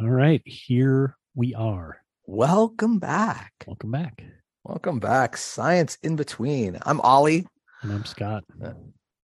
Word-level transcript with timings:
All 0.00 0.08
right, 0.08 0.40
here 0.44 1.16
we 1.34 1.56
are. 1.56 2.00
Welcome 2.24 3.00
back. 3.00 3.52
Welcome 3.66 3.90
back. 3.90 4.22
Welcome 4.62 5.00
back. 5.00 5.36
Science 5.36 5.98
in 6.04 6.14
between. 6.14 6.78
I'm 6.82 7.00
Ollie. 7.00 7.48
And 7.82 7.90
I'm 7.90 8.04
Scott. 8.04 8.44
Uh, 8.64 8.74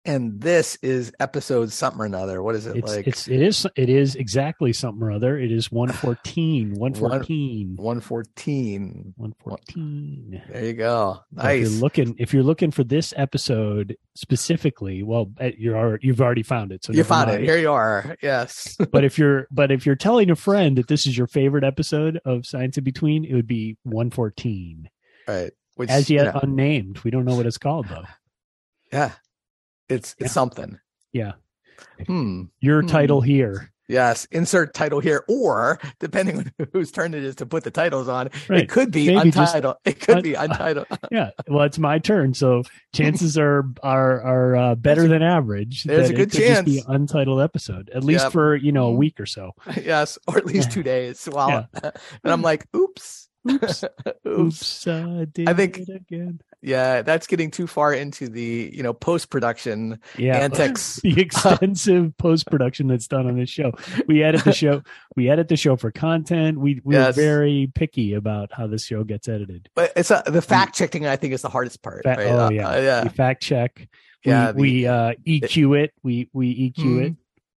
And 0.10 0.42
this 0.42 0.76
is 0.82 1.12
episode 1.20 1.72
something 1.72 2.02
or 2.02 2.06
another. 2.06 2.42
What 2.42 2.56
is 2.56 2.66
it 2.66 2.78
It's 2.78 2.96
like? 2.96 3.08
it's 3.08 3.28
it 3.28 3.42
is 3.42 3.68
it 3.76 3.90
is 3.90 4.16
exactly 4.16 4.74
something 4.74 5.04
or 5.04 5.12
other. 5.12 5.38
It 5.38 5.52
is 5.52 5.72
114. 5.72 6.74
114. 6.74 7.76
114. 7.78 9.14
114. 9.16 10.42
There 10.52 10.66
you 10.66 10.74
go. 10.74 11.20
If 11.32 11.38
Nice. 11.44 11.60
you're 11.72 11.80
looking 11.82 12.16
if 12.18 12.34
you're 12.34 12.42
looking 12.44 12.72
for 12.72 12.84
this 12.84 13.14
episode 13.18 13.96
specifically, 14.16 15.04
well, 15.04 15.32
eh, 15.40 15.52
you're 15.58 15.78
already, 15.78 16.08
you've 16.08 16.22
already 16.22 16.44
found 16.44 16.72
it. 16.72 16.84
So 16.84 16.92
you 16.94 17.04
found 17.04 17.30
it. 17.30 17.42
Here 17.42 17.58
you 17.58 17.72
are. 17.72 18.18
Yes. 18.22 18.78
but 18.92 19.04
if 19.04 19.20
you're 19.20 19.48
but 19.52 19.72
if 19.72 19.86
you're 19.86 19.96
telling 19.96 20.32
a 20.32 20.36
friend 20.36 20.78
that 20.78 20.88
this 20.88 21.06
is 21.06 21.18
your 21.18 21.28
favorite 21.28 21.64
episode 21.64 22.20
of 22.26 22.46
Science 22.48 22.78
in 22.80 22.84
Between, 22.84 23.26
it 23.26 23.34
would 23.36 23.48
be 23.48 23.78
114. 23.84 24.90
right. 25.28 25.52
Which, 25.76 25.90
As 25.90 26.10
you 26.10 26.18
yet 26.18 26.34
know, 26.34 26.40
unnamed. 26.44 27.00
We 27.06 27.12
don't 27.12 27.24
know 27.26 27.36
what 27.36 27.46
it's 27.46 27.58
called 27.60 27.88
though. 27.88 28.04
yeah. 28.92 29.12
It's 29.90 30.16
it's 30.20 30.32
something. 30.34 30.80
Yeah. 31.14 31.34
Hmm. 32.08 32.44
Your 32.60 32.82
Hmm. 32.82 32.88
title 32.88 33.22
here. 33.22 33.72
Yes. 33.88 34.26
Insert 34.30 34.76
title 34.76 35.00
here, 35.00 35.24
or 35.28 35.80
depending 36.00 36.38
on 36.38 36.52
whose 36.74 36.92
turn 36.92 37.16
it 37.16 37.24
is 37.24 37.36
to 37.38 37.48
put 37.48 37.64
the 37.64 37.72
titles 37.72 38.08
on, 38.08 38.30
Right. 38.48 38.62
it 38.62 38.70
could 38.70 38.92
be 38.92 39.08
Maybe 39.08 39.32
just 39.32 39.56
untitled. 39.56 39.78
It 39.84 40.00
could 40.00 40.18
un- 40.18 40.22
be 40.22 40.34
untitled. 40.36 40.86
Yeah. 41.12 41.32
Well, 41.48 41.64
it's 41.66 41.80
my 41.80 41.98
turn, 41.98 42.36
so 42.36 42.62
chances 42.94 43.36
are 43.38 43.66
are 43.82 44.22
are 44.22 44.56
uh, 44.56 44.76
better 44.76 45.02
There's 45.08 45.10
than 45.12 45.24
average. 45.24 45.86
there's 45.86 46.12
a 46.12 46.14
good 46.14 46.30
just 46.32 46.66
be 46.66 46.76
chance. 46.76 46.86
untitled 46.88 47.42
episode, 47.42 47.90
at 47.96 48.04
least 48.04 48.26
Yep. 48.26 48.32
for 48.34 48.56
you 48.56 48.72
know 48.72 48.90
a 48.90 48.94
Mhm. 48.94 48.98
week 48.98 49.20
or 49.20 49.26
so. 49.26 49.54
yes, 49.82 50.20
or 50.28 50.38
at 50.38 50.46
least 50.46 50.72
two 50.72 50.84
days. 50.84 51.26
While 51.26 51.68
and 51.82 51.94
I'm 52.32 52.44
like, 52.44 52.68
oops, 52.76 53.29
Oops. 53.50 53.86
oops. 54.28 54.88
I 54.88 55.26
I 55.48 55.54
think- 55.54 55.78
it 55.80 55.90
again. 55.90 56.42
Yeah, 56.62 57.04
that's 57.04 57.26
getting 57.26 57.52
too 57.52 57.68
far 57.68 57.94
into 57.94 58.28
the 58.28 58.70
you 58.74 58.84
know 58.84 58.92
post 58.92 59.30
production 59.30 60.00
Yeah. 60.18 60.38
antics. 60.40 60.96
the 61.04 61.22
extensive 61.22 62.18
post 62.18 62.48
production 62.48 62.88
that's 62.88 63.08
done 63.08 63.28
on 63.28 63.38
this 63.40 63.50
show. 63.50 63.72
We 64.08 64.24
edit 64.24 64.44
the 64.44 64.52
show. 64.52 64.82
We 65.16 65.30
edit 65.30 65.48
the 65.48 65.56
show 65.56 65.78
for 65.78 65.90
content. 65.90 66.60
We 66.60 66.82
we're 66.84 67.00
Yes. 67.00 67.16
very 67.16 67.72
picky 67.74 68.14
about 68.14 68.52
how 68.52 68.68
this 68.68 68.84
show 68.86 69.06
gets 69.06 69.30
edited. 69.30 69.70
But 69.74 69.94
it's 69.96 70.12
a, 70.12 70.22
the 70.26 70.42
fact 70.42 70.76
checking. 70.76 71.06
I 71.08 71.16
think 71.16 71.34
is 71.34 71.42
the 71.44 71.50
hardest 71.50 71.82
part. 71.82 72.04
Fa- 72.04 72.16
right? 72.18 72.28
oh, 72.28 72.48
Uh, 72.48 72.50
yeah. 72.50 72.70
uh, 72.70 72.82
yeah. 72.82 73.04
We 73.04 73.10
fact 73.10 73.42
check. 73.42 73.88
Yeah, 74.26 74.52
We, 74.52 74.62
we 74.82 74.88
uh, 74.88 75.14
EQ 75.26 75.82
it. 75.82 75.94
We 76.04 76.30
we 76.34 76.72
EQ 76.74 77.16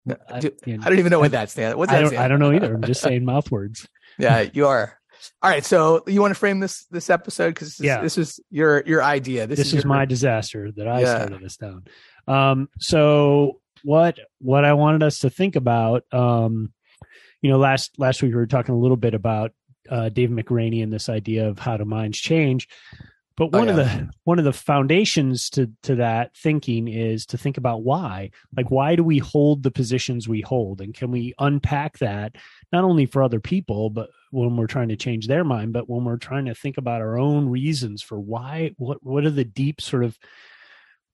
it. 0.08 0.20
I- 0.30 0.40
do- 0.42 0.52
you 0.68 0.78
know, 0.78 0.84
I 0.86 0.90
don't 0.90 1.00
even 1.00 1.09
know 1.09 1.20
what 1.20 1.32
that 1.32 1.50
stands. 1.50 1.76
What's 1.76 1.90
that 1.92 1.98
I 1.98 2.02
don't. 2.02 2.09
stand? 2.09 2.24
I 2.24 2.28
don't 2.28 2.40
know 2.40 2.52
either. 2.54 2.76
I'm 2.76 2.84
just 2.84 3.02
saying 3.02 3.26
mouth 3.26 3.50
words. 3.50 3.88
Yeah, 4.20 4.42
you 4.54 4.68
are. 4.68 5.00
All 5.41 5.50
right, 5.50 5.64
so 5.66 6.03
you 6.08 6.22
want 6.22 6.31
to 6.31 6.39
frame 6.39 6.59
this 6.59 6.86
this 6.86 7.09
episode 7.09 7.50
because 7.53 7.77
this, 7.77 7.86
Yeah. 7.86 8.02
this 8.02 8.17
is 8.17 8.39
your 8.50 8.83
your 8.86 9.03
idea. 9.03 9.47
This, 9.47 9.58
This, 9.59 9.67
is 9.67 9.73
is 9.75 9.83
your, 9.83 9.89
my 9.94 10.05
disaster 10.05 10.72
that 10.73 10.88
I 10.88 11.02
Yeah. 11.02 11.16
started 11.17 11.41
this 11.41 11.58
down. 11.58 11.83
Um, 12.28 12.69
so 12.80 13.59
what 13.83 14.17
what 14.39 14.66
I 14.66 14.73
wanted 14.73 15.03
us 15.03 15.19
to 15.19 15.30
think 15.30 15.55
about, 15.55 16.03
um, 16.13 16.73
you 17.41 17.50
know, 17.50 17.58
last 17.58 17.97
last 18.00 18.22
week 18.22 18.31
we 18.31 18.36
were 18.36 18.47
talking 18.47 18.75
a 18.75 18.80
little 18.80 18.97
bit 18.97 19.13
about 19.13 19.52
uh, 19.89 20.09
Dave 20.09 20.30
McRaney 20.30 20.83
and 20.83 20.94
this 20.94 21.09
idea 21.09 21.47
of 21.50 21.59
how 21.59 21.78
do 21.78 21.85
minds 21.85 22.19
change. 22.19 22.67
But 23.38 23.50
Oh, 23.53 23.59
one 23.59 23.69
of 23.69 23.75
the 23.75 24.09
one 24.23 24.38
of 24.39 24.45
the 24.45 24.53
foundations 24.53 25.50
to 25.52 25.72
to 25.83 25.95
that 25.95 26.35
thinking 26.38 26.88
is 26.88 27.25
to 27.28 27.38
think 27.38 27.58
about 27.58 27.83
why. 27.83 28.30
Like 28.56 28.69
why 28.69 28.95
do 28.95 29.03
we 29.03 29.17
hold 29.17 29.63
the 29.63 29.72
positions 29.72 30.28
we 30.28 30.41
hold 30.41 30.81
and 30.81 30.94
can 30.94 31.09
we 31.11 31.33
unpack 31.39 31.97
that 32.00 32.35
not 32.72 32.83
only 32.83 33.06
for 33.08 33.23
other 33.23 33.39
people 33.39 33.89
but 33.89 34.09
when 34.32 34.58
we're 34.58 34.68
trying 34.68 34.90
to 34.90 34.96
change 34.96 35.28
their 35.28 35.44
mind 35.44 35.74
but 35.74 35.90
when 35.90 36.03
we're 36.03 36.18
trying 36.18 36.46
to 36.46 36.56
think 36.56 36.78
about 36.78 37.02
our 37.02 37.19
own 37.19 37.47
reasons 37.47 38.02
for 38.02 38.19
why 38.19 38.72
what 38.78 38.97
what 39.03 39.25
are 39.25 39.30
the 39.31 39.46
deep 39.46 39.80
sort 39.80 40.03
of 40.03 40.18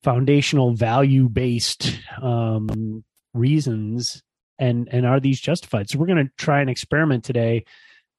foundational 0.04 0.74
value 0.74 1.28
based 1.28 2.00
um 2.22 3.04
reasons 3.34 4.24
and 4.60 4.88
and 4.92 5.06
are 5.06 5.20
these 5.20 5.40
justified? 5.40 5.90
So 5.90 6.00
we're 6.00 6.08
going 6.08 6.26
to 6.26 6.32
try 6.38 6.62
an 6.62 6.70
experiment 6.70 7.24
today 7.24 7.66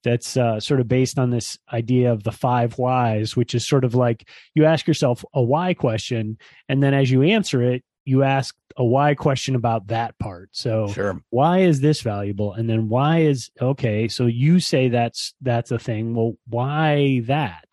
that's 0.05 0.37
uh, 0.37 0.61
sort 0.61 0.81
of 0.81 0.87
based 0.87 1.19
on 1.19 1.31
this 1.31 1.59
idea 1.73 2.13
of 2.13 2.23
the 2.23 2.33
five 2.33 2.79
whys, 2.79 3.35
which 3.35 3.55
is 3.55 3.67
sort 3.67 3.85
of 3.85 3.95
like 3.95 4.29
you 4.55 4.65
ask 4.65 4.87
yourself 4.87 5.25
a 5.35 5.43
why 5.43 5.75
question, 5.75 6.39
and 6.69 6.83
then 6.83 6.95
as 6.95 7.11
you 7.11 7.23
answer 7.23 7.63
it, 7.63 7.83
you 8.09 8.23
ask 8.23 8.57
a 8.77 8.85
why 8.85 9.15
question 9.15 9.55
about 9.55 9.89
that 9.89 10.19
part. 10.19 10.49
So 10.53 10.89
sure. 10.89 11.21
why 11.31 11.61
is 11.61 11.81
this 11.81 12.01
valuable? 12.01 12.55
And 12.55 12.69
then 12.71 12.89
why 12.89 13.21
is 13.21 13.51
okay? 13.61 14.09
So 14.09 14.27
you 14.27 14.61
say 14.61 14.89
that's 14.89 15.35
that's 15.43 15.71
a 15.71 15.79
thing. 15.79 16.15
Well, 16.15 16.35
why 16.49 17.23
that? 17.27 17.65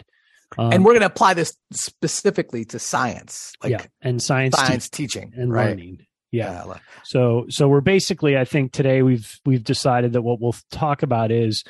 Um, 0.58 0.72
and 0.72 0.86
we're 0.86 0.94
going 0.94 1.02
to 1.02 1.08
apply 1.08 1.34
this 1.34 1.56
specifically 1.72 2.66
to 2.66 2.80
science, 2.80 3.54
like 3.64 3.72
yeah, 3.72 3.86
and 4.02 4.22
science, 4.22 4.56
science 4.56 4.90
teaching 4.90 5.30
teaching 5.30 5.42
and 5.42 5.54
right? 5.54 5.70
learning. 5.70 6.06
Yeah. 6.32 6.64
like- 6.64 6.82
So 7.04 7.46
so 7.50 7.68
we're 7.68 7.82
basically 7.82 8.38
I 8.38 8.46
think 8.46 8.72
today 8.72 9.02
we've 9.02 9.40
we've 9.46 9.64
decided 9.64 10.14
that 10.14 10.22
what 10.22 10.42
we'll 10.42 10.56
talk 10.72 11.04
about 11.04 11.32
is 11.32 11.64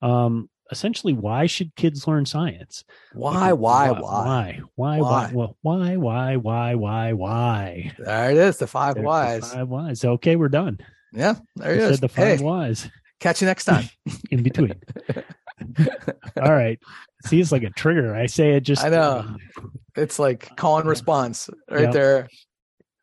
um 0.00 0.48
essentially 0.70 1.12
why 1.12 1.46
should 1.46 1.74
kids 1.76 2.06
learn 2.06 2.26
science? 2.26 2.84
Why, 3.12 3.52
why, 3.52 3.90
why? 3.92 4.60
Why? 4.76 4.98
Why? 4.98 4.98
Why? 5.00 5.30
Why? 5.32 5.48
Why? 5.62 5.96
Why? 5.96 6.36
Why? 6.36 6.74
Why? 6.74 7.12
Why? 7.12 7.92
There 7.98 8.30
it 8.30 8.36
is, 8.36 8.58
the 8.58 8.66
five 8.66 8.94
There's 8.94 9.04
the 9.04 9.08
whys. 9.08 9.52
Five 9.52 9.68
whys. 9.68 10.04
Okay, 10.04 10.36
we're 10.36 10.48
done. 10.48 10.78
Yeah, 11.12 11.34
there 11.56 11.72
We 11.72 11.82
it 11.82 11.90
is. 11.90 12.00
the 12.00 12.08
five 12.08 12.38
Hey, 12.38 12.44
whys 12.44 12.88
catch 13.20 13.40
you 13.40 13.46
next 13.46 13.64
time. 13.64 13.88
in 14.30 14.42
between. 14.42 14.74
All 16.40 16.52
right. 16.52 16.78
See, 17.26 17.40
it's 17.40 17.50
like 17.52 17.62
a 17.64 17.70
trigger. 17.70 18.14
I 18.14 18.26
say 18.26 18.52
it 18.52 18.60
just. 18.60 18.84
I 18.84 18.90
know. 18.90 19.36
It's 19.96 20.18
like 20.18 20.54
call 20.56 20.78
and 20.78 20.88
response 20.88 21.50
right 21.70 21.82
Yeah. 21.84 21.90
there. 21.90 22.28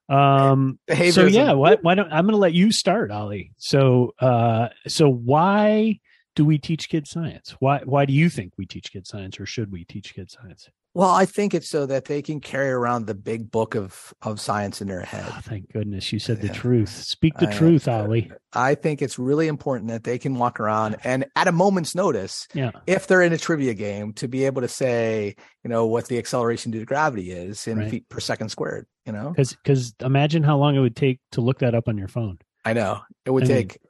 Um. 0.08 0.80
Behaviorism. 0.88 1.14
So 1.14 1.26
yeah, 1.26 1.52
why? 1.54 1.76
Why 1.82 1.96
don't 1.96 2.12
I'm 2.12 2.26
going 2.26 2.34
to 2.34 2.38
let 2.38 2.54
you 2.54 2.72
start, 2.72 3.12
Ollie? 3.12 3.52
So, 3.58 4.14
uh, 4.20 4.70
so 4.88 5.10
why 5.10 6.00
do 6.36 6.46
we 6.46 6.58
teach 6.58 6.90
kids 6.90 7.10
science? 7.10 7.56
Why? 7.60 7.82
Why 7.86 8.06
do 8.06 8.14
you 8.14 8.30
think 8.30 8.54
we 8.58 8.66
teach 8.66 8.92
kids 8.92 9.10
science, 9.10 9.40
or 9.40 9.46
should 9.46 9.72
we 9.72 9.84
teach 9.86 10.14
kids 10.14 10.34
science? 10.40 10.70
Well, 10.94 11.10
I 11.10 11.26
think 11.26 11.54
it's 11.54 11.68
so 11.68 11.86
that 11.88 12.06
they 12.06 12.22
can 12.22 12.40
carry 12.40 12.70
around 12.70 13.06
the 13.06 13.16
big 13.16 13.52
book 13.52 13.76
of 13.76 14.14
of 14.22 14.40
science 14.40 14.82
in 14.82 14.88
their 14.88 15.02
ah, 15.02 15.06
head. 15.06 15.26
Oh, 15.28 15.40
thank 15.42 15.72
goodness 15.74 16.14
you 16.14 16.20
said 16.20 16.40
the 16.40 16.48
Yeah. 16.48 16.54
truth. 16.54 16.90
Speak 16.90 17.38
the 17.38 17.50
I- 17.50 17.54
truth, 17.54 17.88
uh, 17.88 18.04
Ollie. 18.04 18.32
I 18.54 18.76
think 18.76 19.02
it's 19.02 19.20
really 19.20 19.48
important 19.50 19.90
that 19.90 20.06
they 20.06 20.18
can 20.18 20.36
walk 20.36 20.58
around 20.60 20.96
and 21.04 21.26
at 21.36 21.50
a 21.50 21.52
moment's 21.52 21.96
notice, 21.96 22.48
Yeah. 22.54 22.72
if 22.88 23.08
they're 23.08 23.22
in 23.24 23.34
a 23.34 23.38
trivia 23.38 23.74
game, 23.74 24.14
to 24.14 24.30
be 24.30 24.46
able 24.46 24.62
to 24.62 24.70
say, 24.70 25.36
you 25.66 25.70
know, 25.70 25.86
what 25.86 26.08
the 26.08 26.18
acceleration 26.18 26.72
due 26.72 26.80
to 26.80 26.86
gravity 26.86 27.32
is 27.32 27.68
in 27.68 27.80
Right. 27.80 27.90
feet 27.92 28.08
per 28.10 28.22
second 28.22 28.48
squared. 28.50 28.88
You 29.06 29.12
know, 29.12 29.32
Because 29.32 29.52
because 29.54 29.94
imagine 30.02 30.44
how 30.44 30.58
long 30.58 30.76
it 30.76 30.80
would 30.80 30.96
take 30.96 31.20
to 31.34 31.42
look 31.42 31.60
that 31.60 31.76
up 31.76 31.88
on 31.90 31.98
your 31.98 32.08
phone, 32.08 32.40
I 32.64 32.72
know 32.74 33.02
it 33.26 33.32
would 33.32 33.44
I 33.44 33.48
take 33.48 33.74
m- 33.74 33.78
m- 33.84 33.85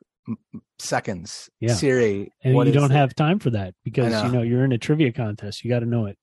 seconds. 0.80 1.50
Yeah. 1.60 1.74
Siri, 1.74 2.32
and 2.44 2.56
you 2.56 2.72
don't 2.72 2.92
it? 2.92 2.96
have 2.96 3.16
time 3.16 3.40
for 3.40 3.50
that 3.52 3.74
because 3.84 4.12
know. 4.12 4.26
you 4.26 4.32
know 4.32 4.42
you're 4.42 4.64
in 4.66 4.72
a 4.72 4.78
trivia 4.78 5.12
contest. 5.12 5.64
You 5.64 5.70
got 5.70 5.80
to 5.80 5.86
know 5.86 6.06
it. 6.06 6.18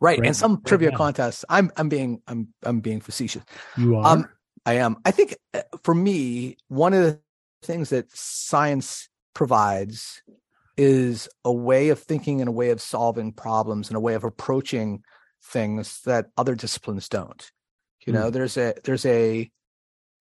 right. 0.00 0.18
right- 0.18 0.26
And 0.26 0.36
some 0.36 0.54
right 0.56 0.64
trivia 0.64 0.90
now. 0.90 0.96
contests, 0.96 1.44
I'm 1.48 1.70
I'm 1.76 1.88
being 1.88 2.22
I'm 2.26 2.48
I'm 2.62 2.80
being 2.80 3.00
facetious. 3.00 3.42
You 3.76 3.96
are. 3.96 4.06
Um, 4.06 4.28
I 4.64 4.74
am. 4.74 4.96
I 5.04 5.10
think 5.10 5.36
uh, 5.54 5.62
for 5.82 5.94
me, 5.94 6.56
one 6.68 6.94
of 6.94 7.02
the 7.02 7.20
things 7.62 7.90
that 7.90 8.06
science 8.14 9.08
provides 9.34 10.22
is 10.76 11.28
a 11.44 11.52
way 11.52 11.90
of 11.90 11.98
thinking 11.98 12.40
and 12.40 12.48
a 12.48 12.52
way 12.52 12.70
of 12.70 12.80
solving 12.80 13.32
problems 13.32 13.88
and 13.88 13.96
a 13.96 14.00
way 14.00 14.14
of 14.14 14.24
approaching 14.24 15.02
things 15.44 16.00
that 16.06 16.26
other 16.36 16.54
disciplines 16.54 17.08
don't. 17.08 17.50
You 18.06 18.12
know, 18.12 18.30
there's 18.30 18.56
a 18.56 18.74
there's 18.84 19.04
a 19.06 19.50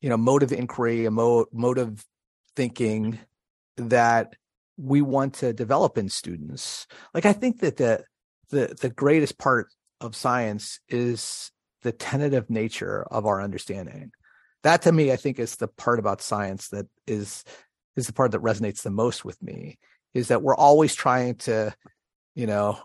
you 0.01 0.09
know 0.09 0.17
mode 0.17 0.43
of 0.43 0.51
inquiry, 0.51 1.05
a 1.05 1.11
mo- 1.11 1.45
mode 1.51 1.77
of 1.77 2.03
thinking 2.55 3.19
that 3.77 4.35
we 4.77 5.01
want 5.01 5.35
to 5.35 5.53
develop 5.53 5.97
in 5.97 6.09
students. 6.09 6.87
Like 7.13 7.25
I 7.25 7.33
think 7.33 7.59
that 7.59 7.77
the 7.77 8.03
the 8.49 8.75
the 8.79 8.89
greatest 8.89 9.37
part 9.37 9.67
of 9.99 10.15
science 10.15 10.79
is 10.89 11.51
the 11.83 11.91
tentative 11.91 12.49
nature 12.49 13.03
of 13.09 13.25
our 13.25 13.41
understanding. 13.41 14.11
That 14.63 14.83
to 14.83 14.91
me, 14.91 15.11
I 15.11 15.15
think 15.15 15.39
is 15.39 15.55
the 15.55 15.67
part 15.67 15.99
about 15.99 16.21
science 16.21 16.69
that 16.69 16.87
is 17.07 17.43
is 17.95 18.07
the 18.07 18.13
part 18.13 18.31
that 18.31 18.41
resonates 18.41 18.81
the 18.81 18.91
most 18.91 19.25
with 19.25 19.41
me. 19.41 19.77
Is 20.13 20.27
that 20.27 20.41
we're 20.41 20.55
always 20.55 20.93
trying 20.93 21.35
to, 21.35 21.73
you 22.35 22.45
know, 22.45 22.77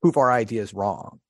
prove 0.00 0.16
our 0.16 0.32
ideas 0.32 0.74
wrong, 0.74 1.20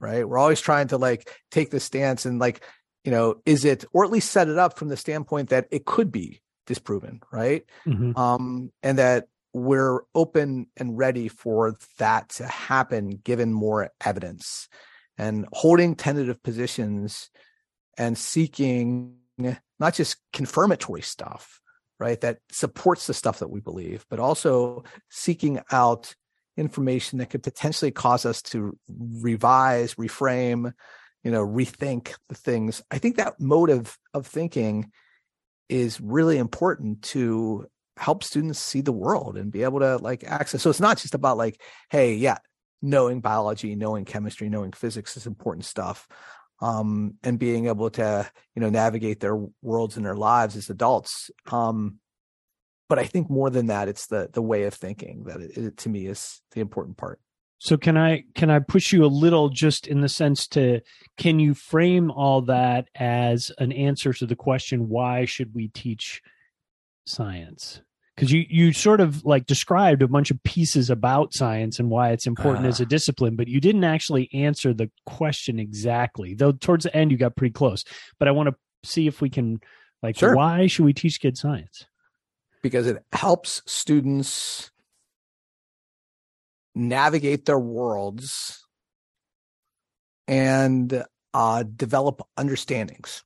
right? 0.00 0.28
We're 0.28 0.38
always 0.38 0.60
trying 0.60 0.88
to 0.88 0.98
like 0.98 1.30
take 1.50 1.70
the 1.70 1.80
stance 1.80 2.26
and 2.26 2.38
like, 2.38 2.62
you 3.04 3.10
know, 3.10 3.36
is 3.46 3.64
it 3.64 3.84
or 3.92 4.04
at 4.04 4.10
least 4.10 4.30
set 4.30 4.48
it 4.48 4.58
up 4.58 4.78
from 4.78 4.88
the 4.88 4.96
standpoint 4.96 5.48
that 5.48 5.66
it 5.70 5.86
could 5.86 6.12
be 6.12 6.42
disproven, 6.66 7.20
right? 7.32 7.64
Mhm. 7.86 8.16
um, 8.16 8.72
and 8.82 8.98
that 8.98 9.28
we're 9.52 10.00
open 10.14 10.66
and 10.76 10.96
ready 10.96 11.28
for 11.28 11.76
that 11.98 12.30
to 12.30 12.46
happen 12.46 13.20
given 13.22 13.52
more 13.52 13.90
evidence 14.02 14.68
and 15.18 15.46
holding 15.52 15.94
tentative 15.94 16.42
positions 16.42 17.28
and 17.98 18.16
seeking 18.16 19.18
not 19.78 19.92
just 19.94 20.16
confirmatory 20.32 21.02
stuff 21.02 21.60
right? 22.02 22.20
That 22.20 22.38
supports 22.50 23.06
the 23.06 23.14
stuff 23.14 23.38
that 23.38 23.50
we 23.50 23.60
believe, 23.60 24.04
but 24.10 24.18
also 24.18 24.82
seeking 25.08 25.60
out 25.70 26.16
information 26.56 27.20
that 27.20 27.30
could 27.30 27.44
potentially 27.44 27.92
cause 27.92 28.26
us 28.26 28.42
to 28.42 28.76
revise, 28.88 29.94
reframe, 29.94 30.72
you 31.22 31.30
know, 31.30 31.46
rethink 31.46 32.14
the 32.28 32.34
things. 32.34 32.82
I 32.90 32.98
think 32.98 33.16
that 33.16 33.38
mode 33.38 33.70
of, 33.70 33.96
of 34.14 34.26
thinking 34.26 34.90
is 35.72 36.00
really 36.00 36.36
important 36.36 37.02
to 37.02 37.66
help 37.96 38.22
students 38.22 38.58
see 38.58 38.82
the 38.82 38.92
world 38.92 39.36
and 39.38 39.50
be 39.50 39.62
able 39.62 39.80
to 39.80 39.96
like 39.96 40.22
access. 40.24 40.62
So 40.62 40.70
it's 40.70 40.80
not 40.80 40.98
just 40.98 41.14
about 41.14 41.38
like, 41.38 41.60
hey, 41.90 42.14
yeah, 42.14 42.38
knowing 42.82 43.20
biology, 43.20 43.74
knowing 43.74 44.04
chemistry, 44.04 44.50
knowing 44.50 44.72
physics 44.72 45.16
is 45.16 45.26
important 45.26 45.64
stuff. 45.64 46.06
Um, 46.60 47.14
and 47.24 47.38
being 47.38 47.66
able 47.66 47.90
to, 47.90 48.30
you 48.54 48.60
know, 48.60 48.70
navigate 48.70 49.18
their 49.18 49.36
worlds 49.62 49.96
and 49.96 50.06
their 50.06 50.14
lives 50.14 50.54
as 50.56 50.70
adults. 50.70 51.30
Um, 51.50 51.98
but 52.88 52.98
I 52.98 53.04
think 53.04 53.30
more 53.30 53.50
than 53.50 53.66
that, 53.66 53.88
it's 53.88 54.06
the 54.06 54.28
the 54.32 54.42
way 54.42 54.64
of 54.64 54.74
thinking 54.74 55.24
that 55.24 55.40
it, 55.40 55.56
it, 55.56 55.76
to 55.78 55.88
me 55.88 56.06
is 56.06 56.40
the 56.52 56.60
important 56.60 56.98
part. 56.98 57.18
So 57.62 57.76
can 57.76 57.96
I 57.96 58.24
can 58.34 58.50
I 58.50 58.58
push 58.58 58.92
you 58.92 59.04
a 59.04 59.06
little 59.06 59.48
just 59.48 59.86
in 59.86 60.00
the 60.00 60.08
sense 60.08 60.48
to 60.48 60.80
can 61.16 61.38
you 61.38 61.54
frame 61.54 62.10
all 62.10 62.42
that 62.42 62.88
as 62.96 63.52
an 63.56 63.70
answer 63.70 64.12
to 64.14 64.26
the 64.26 64.34
question 64.34 64.88
why 64.88 65.26
should 65.26 65.54
we 65.54 65.68
teach 65.68 66.22
science? 67.06 67.80
Because 68.16 68.32
you 68.32 68.44
you 68.50 68.72
sort 68.72 69.00
of 69.00 69.24
like 69.24 69.46
described 69.46 70.02
a 70.02 70.08
bunch 70.08 70.32
of 70.32 70.42
pieces 70.42 70.90
about 70.90 71.34
science 71.34 71.78
and 71.78 71.88
why 71.88 72.10
it's 72.10 72.26
important 72.26 72.66
uh, 72.66 72.70
as 72.70 72.80
a 72.80 72.82
ah. 72.82 72.88
discipline, 72.88 73.36
but 73.36 73.46
you 73.46 73.60
didn't 73.60 73.84
actually 73.84 74.28
answer 74.34 74.74
the 74.74 74.90
question 75.06 75.60
exactly. 75.60 76.34
Though 76.34 76.50
towards 76.50 76.82
the 76.82 76.96
end 76.96 77.12
you 77.12 77.16
got 77.16 77.36
pretty 77.36 77.52
close. 77.52 77.84
But 78.18 78.26
I 78.26 78.32
want 78.32 78.48
to 78.48 78.56
see 78.82 79.06
if 79.06 79.20
we 79.20 79.30
can 79.30 79.60
like 80.02 80.18
sure. 80.18 80.34
why 80.34 80.66
should 80.66 80.84
we 80.84 80.94
teach 80.94 81.20
kids 81.20 81.40
science? 81.40 81.86
because 82.62 82.86
it 82.86 83.04
helps 83.12 83.62
students 83.66 84.70
navigate 86.74 87.44
their 87.44 87.58
worlds 87.58 88.66
and 90.26 91.04
uh, 91.34 91.62
develop 91.62 92.22
understandings 92.36 93.22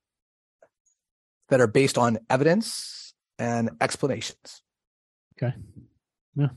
that 1.49 1.61
are 1.61 1.67
based 1.67 1.99
on 1.99 2.19
evidence 2.29 3.15
and 3.39 3.71
explanations. 3.81 4.63
Okay. 5.37 5.55
Yeah. 6.35 6.49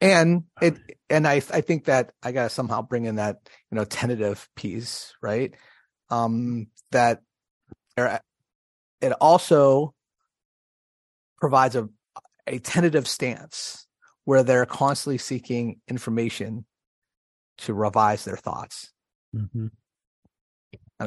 And 0.00 0.44
it 0.60 0.78
and 1.08 1.26
I 1.26 1.36
I 1.36 1.60
think 1.62 1.86
that 1.86 2.12
I 2.22 2.32
gotta 2.32 2.50
somehow 2.50 2.82
bring 2.82 3.06
in 3.06 3.16
that 3.16 3.38
you 3.70 3.76
know 3.76 3.84
tentative 3.84 4.48
piece, 4.54 5.14
right? 5.22 5.54
Um 6.10 6.66
that 6.92 7.22
it 7.96 9.12
also 9.20 9.94
provides 11.38 11.76
a 11.76 11.88
a 12.46 12.58
tentative 12.58 13.08
stance 13.08 13.85
where 14.26 14.42
they're 14.42 14.66
constantly 14.66 15.16
seeking 15.16 15.80
information 15.88 16.66
to 17.58 17.72
revise 17.72 18.24
their 18.24 18.36
thoughts. 18.36 18.92
Mm-hmm. 19.34 19.68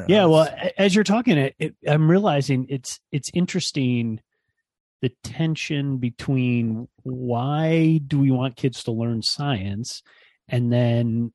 Yeah, 0.07 0.25
well, 0.25 0.47
as 0.77 0.95
you're 0.95 1.03
talking, 1.03 1.37
it, 1.37 1.55
it, 1.59 1.75
I'm 1.87 2.09
realizing 2.09 2.67
it's 2.69 2.99
it's 3.11 3.31
interesting 3.33 4.21
the 5.01 5.11
tension 5.23 5.97
between 5.97 6.87
why 7.03 7.99
do 8.05 8.19
we 8.19 8.29
want 8.29 8.55
kids 8.55 8.83
to 8.83 8.91
learn 8.91 9.21
science, 9.21 10.03
and 10.47 10.71
then 10.71 11.33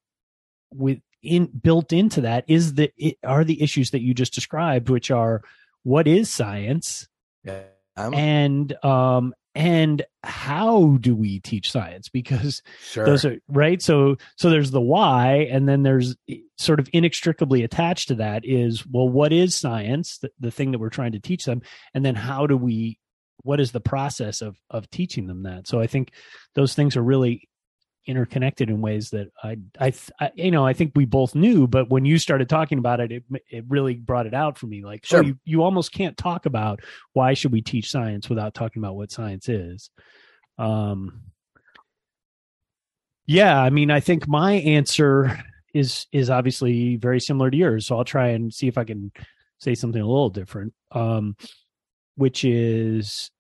with 0.73 1.01
in 1.21 1.47
built 1.47 1.93
into 1.93 2.23
that 2.23 2.45
is 2.47 2.75
the 2.75 2.93
it, 2.97 3.19
are 3.25 3.45
the 3.45 3.61
issues 3.61 3.91
that 3.91 4.03
you 4.03 4.15
just 4.15 4.35
described, 4.35 4.89
which 4.89 5.11
are 5.11 5.43
what 5.83 6.07
is 6.07 6.31
science, 6.31 7.09
yeah. 7.45 7.63
and 7.97 8.73
um 8.85 9.35
and 9.55 10.03
how 10.23 10.97
do 11.01 11.15
we 11.15 11.39
teach 11.41 11.71
science? 11.71 12.09
Because 12.09 12.63
sure. 12.83 13.07
those 13.07 13.25
are 13.25 13.37
right? 13.49 13.81
So 13.81 14.17
so 14.37 14.51
there's 14.51 14.71
the 14.71 14.81
why 14.81 15.49
and 15.51 15.69
then 15.69 15.83
there's 15.83 16.17
eh, 16.29 16.39
sort 16.59 16.81
of 16.81 16.89
inextricably 16.93 17.63
attached 17.63 18.09
to 18.09 18.17
that 18.17 18.43
is 18.45 18.85
well 18.87 19.09
what 19.09 19.33
is 19.33 19.57
science 19.57 20.19
the, 20.19 20.31
the 20.41 20.51
thing 20.51 20.73
that 20.73 20.79
we're 20.79 20.91
trying 20.91 21.13
to 21.13 21.21
teach 21.21 21.45
them? 21.45 21.63
And 21.95 22.05
then 22.05 22.15
how 22.15 22.47
do 22.47 22.57
we 22.57 22.99
what 23.43 23.61
is 23.61 23.73
the 23.73 23.81
process 23.81 24.43
of 24.43 24.57
of 24.71 24.91
teaching 24.91 25.27
them 25.27 25.45
that? 25.45 25.69
So 25.69 25.81
i 25.81 25.87
think 25.87 26.13
those 26.55 26.75
things 26.75 26.97
are 26.97 27.03
really 27.03 27.49
interconnected 28.07 28.71
in 28.71 28.81
ways 28.81 29.11
that 29.11 29.29
I, 29.43 29.57
I, 29.81 29.93
I, 30.21 30.31
you 30.35 30.51
know, 30.51 30.67
I 30.67 30.73
think 30.73 30.93
we 30.95 31.05
both 31.05 31.35
knew, 31.35 31.67
but 31.67 31.91
when 31.91 32.05
you 32.05 32.19
started 32.19 32.49
talking 32.49 32.79
about 32.79 33.01
it, 33.01 33.13
it, 33.13 33.25
it 33.51 33.65
really 33.69 33.95
brought 33.95 34.27
it 34.27 34.35
out 34.35 34.59
for 34.59 34.67
me. 34.67 34.85
Like, 34.85 35.07
sure. 35.07 35.21
oh, 35.21 35.23
you, 35.23 35.39
you 35.45 35.63
almost 35.63 35.93
can't 35.93 36.17
talk 36.17 36.47
about 36.47 36.81
why 37.13 37.35
should 37.35 37.53
we 37.53 37.63
teach 37.63 37.91
science 37.91 38.29
without 38.29 38.55
talking 38.55 38.83
about 38.83 38.97
what 38.97 39.11
science 39.11 39.49
is. 39.49 39.91
Um, 40.59 41.23
yeah, 43.27 43.59
I 43.59 43.71
mean, 43.71 43.91
I 43.91 44.01
think 44.01 44.29
my 44.29 44.53
answer 44.53 45.43
is 45.73 46.07
is 46.13 46.31
obviously 46.31 46.97
very 46.97 47.21
similar 47.21 47.51
to 47.51 47.57
yours. 47.57 47.87
So 47.87 47.97
I'll 47.97 48.05
try 48.05 48.29
and 48.29 48.53
see 48.53 48.69
if 48.69 48.79
I 48.79 48.85
can 48.85 49.11
say 49.59 49.75
something 49.75 50.01
a 50.01 50.07
little 50.07 50.31
different. 50.31 50.75
Um, 50.93 51.37
which 52.17 52.45
is, 52.45 53.31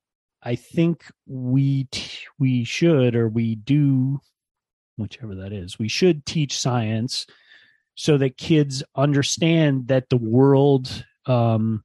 I 0.42 0.56
think 0.56 1.04
we 1.26 1.84
t- 1.84 2.26
we 2.38 2.64
should 2.64 3.14
or 3.14 3.28
we 3.28 3.54
do 3.54 4.20
whichever 4.96 5.34
that 5.36 5.52
is. 5.52 5.78
We 5.78 5.88
should 5.88 6.26
teach 6.26 6.58
science 6.58 7.26
so 7.94 8.18
that 8.18 8.36
kids 8.36 8.82
understand 8.96 9.88
that 9.88 10.08
the 10.08 10.16
world 10.16 11.04
um, 11.26 11.84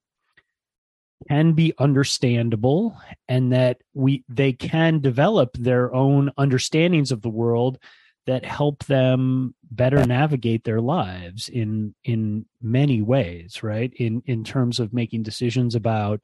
can 1.27 1.53
be 1.53 1.73
understandable 1.77 2.97
and 3.27 3.51
that 3.51 3.81
we 3.93 4.23
they 4.29 4.53
can 4.53 4.99
develop 4.99 5.55
their 5.57 5.93
own 5.93 6.31
understandings 6.37 7.11
of 7.11 7.21
the 7.21 7.29
world 7.29 7.77
that 8.25 8.45
help 8.45 8.85
them 8.85 9.53
better 9.71 10.05
navigate 10.05 10.63
their 10.63 10.81
lives 10.81 11.49
in 11.49 11.93
in 12.03 12.45
many 12.61 13.01
ways 13.01 13.61
right 13.63 13.91
in 13.97 14.21
in 14.25 14.43
terms 14.43 14.79
of 14.79 14.93
making 14.93 15.23
decisions 15.23 15.75
about 15.75 16.23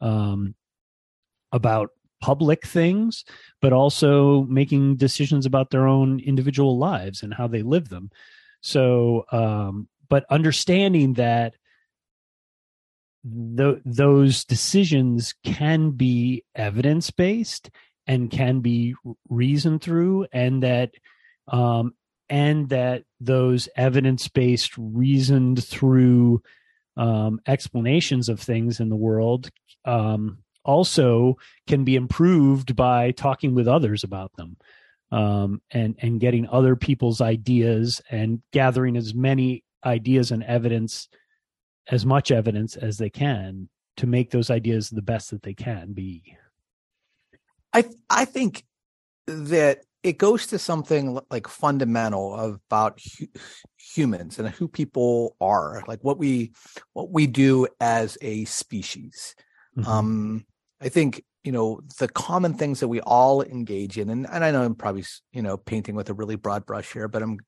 um 0.00 0.54
about 1.52 1.90
public 2.20 2.66
things, 2.66 3.24
but 3.60 3.72
also 3.72 4.42
making 4.42 4.96
decisions 4.96 5.46
about 5.46 5.70
their 5.70 5.86
own 5.86 6.20
individual 6.20 6.78
lives 6.78 7.22
and 7.22 7.34
how 7.34 7.46
they 7.46 7.62
live 7.62 7.88
them. 7.88 8.10
So, 8.60 9.24
um, 9.30 9.88
but 10.08 10.24
understanding 10.30 11.14
that 11.14 11.54
th- 13.56 13.78
those 13.84 14.44
decisions 14.44 15.34
can 15.44 15.90
be 15.90 16.44
evidence 16.54 17.10
based 17.10 17.70
and 18.06 18.30
can 18.30 18.60
be 18.60 18.94
reasoned 19.28 19.82
through, 19.82 20.26
and 20.32 20.62
that 20.62 20.92
um, 21.46 21.94
and 22.28 22.68
that 22.70 23.04
those 23.20 23.68
evidence 23.76 24.28
based, 24.28 24.72
reasoned 24.78 25.62
through 25.64 26.42
um, 26.96 27.40
explanations 27.46 28.28
of 28.28 28.40
things 28.40 28.80
in 28.80 28.88
the 28.88 28.96
world 28.96 29.50
um, 29.84 30.38
also 30.68 31.38
can 31.66 31.82
be 31.82 31.96
improved 31.96 32.76
by 32.76 33.10
talking 33.12 33.54
with 33.54 33.66
others 33.66 34.04
about 34.04 34.30
them 34.36 34.58
um, 35.10 35.62
and 35.70 35.96
and 36.00 36.20
getting 36.20 36.46
other 36.48 36.76
people's 36.76 37.22
ideas 37.22 38.02
and 38.10 38.42
gathering 38.52 38.96
as 38.96 39.14
many 39.14 39.64
ideas 39.84 40.30
and 40.30 40.44
evidence 40.44 41.08
as 41.90 42.04
much 42.04 42.30
evidence 42.30 42.76
as 42.76 42.98
they 42.98 43.08
can 43.08 43.70
to 43.96 44.06
make 44.06 44.30
those 44.30 44.50
ideas 44.50 44.90
the 44.90 45.02
best 45.02 45.30
that 45.30 45.42
they 45.42 45.54
can 45.54 45.94
be 45.94 46.36
i 47.72 47.82
i 48.10 48.26
think 48.26 48.64
that 49.26 49.80
it 50.02 50.18
goes 50.18 50.46
to 50.48 50.58
something 50.58 51.18
like 51.30 51.48
fundamental 51.48 52.34
about 52.34 53.00
hu- 53.18 53.26
humans 53.78 54.38
and 54.38 54.48
who 54.50 54.68
people 54.68 55.34
are 55.40 55.82
like 55.88 56.04
what 56.04 56.18
we 56.18 56.52
what 56.92 57.10
we 57.10 57.26
do 57.26 57.66
as 57.80 58.18
a 58.20 58.44
species 58.44 59.34
mm-hmm. 59.76 59.88
um 59.88 60.44
I 60.80 60.88
think 60.88 61.24
you 61.44 61.52
know 61.52 61.80
the 61.98 62.08
common 62.08 62.54
things 62.54 62.80
that 62.80 62.88
we 62.88 63.00
all 63.00 63.42
engage 63.42 63.98
in, 63.98 64.10
and, 64.10 64.28
and 64.30 64.44
I 64.44 64.50
know 64.50 64.62
I'm 64.62 64.74
probably 64.74 65.04
you 65.32 65.42
know 65.42 65.56
painting 65.56 65.94
with 65.94 66.10
a 66.10 66.14
really 66.14 66.36
broad 66.36 66.66
brush 66.66 66.92
here, 66.92 67.08
but 67.08 67.22
I'm 67.22 67.38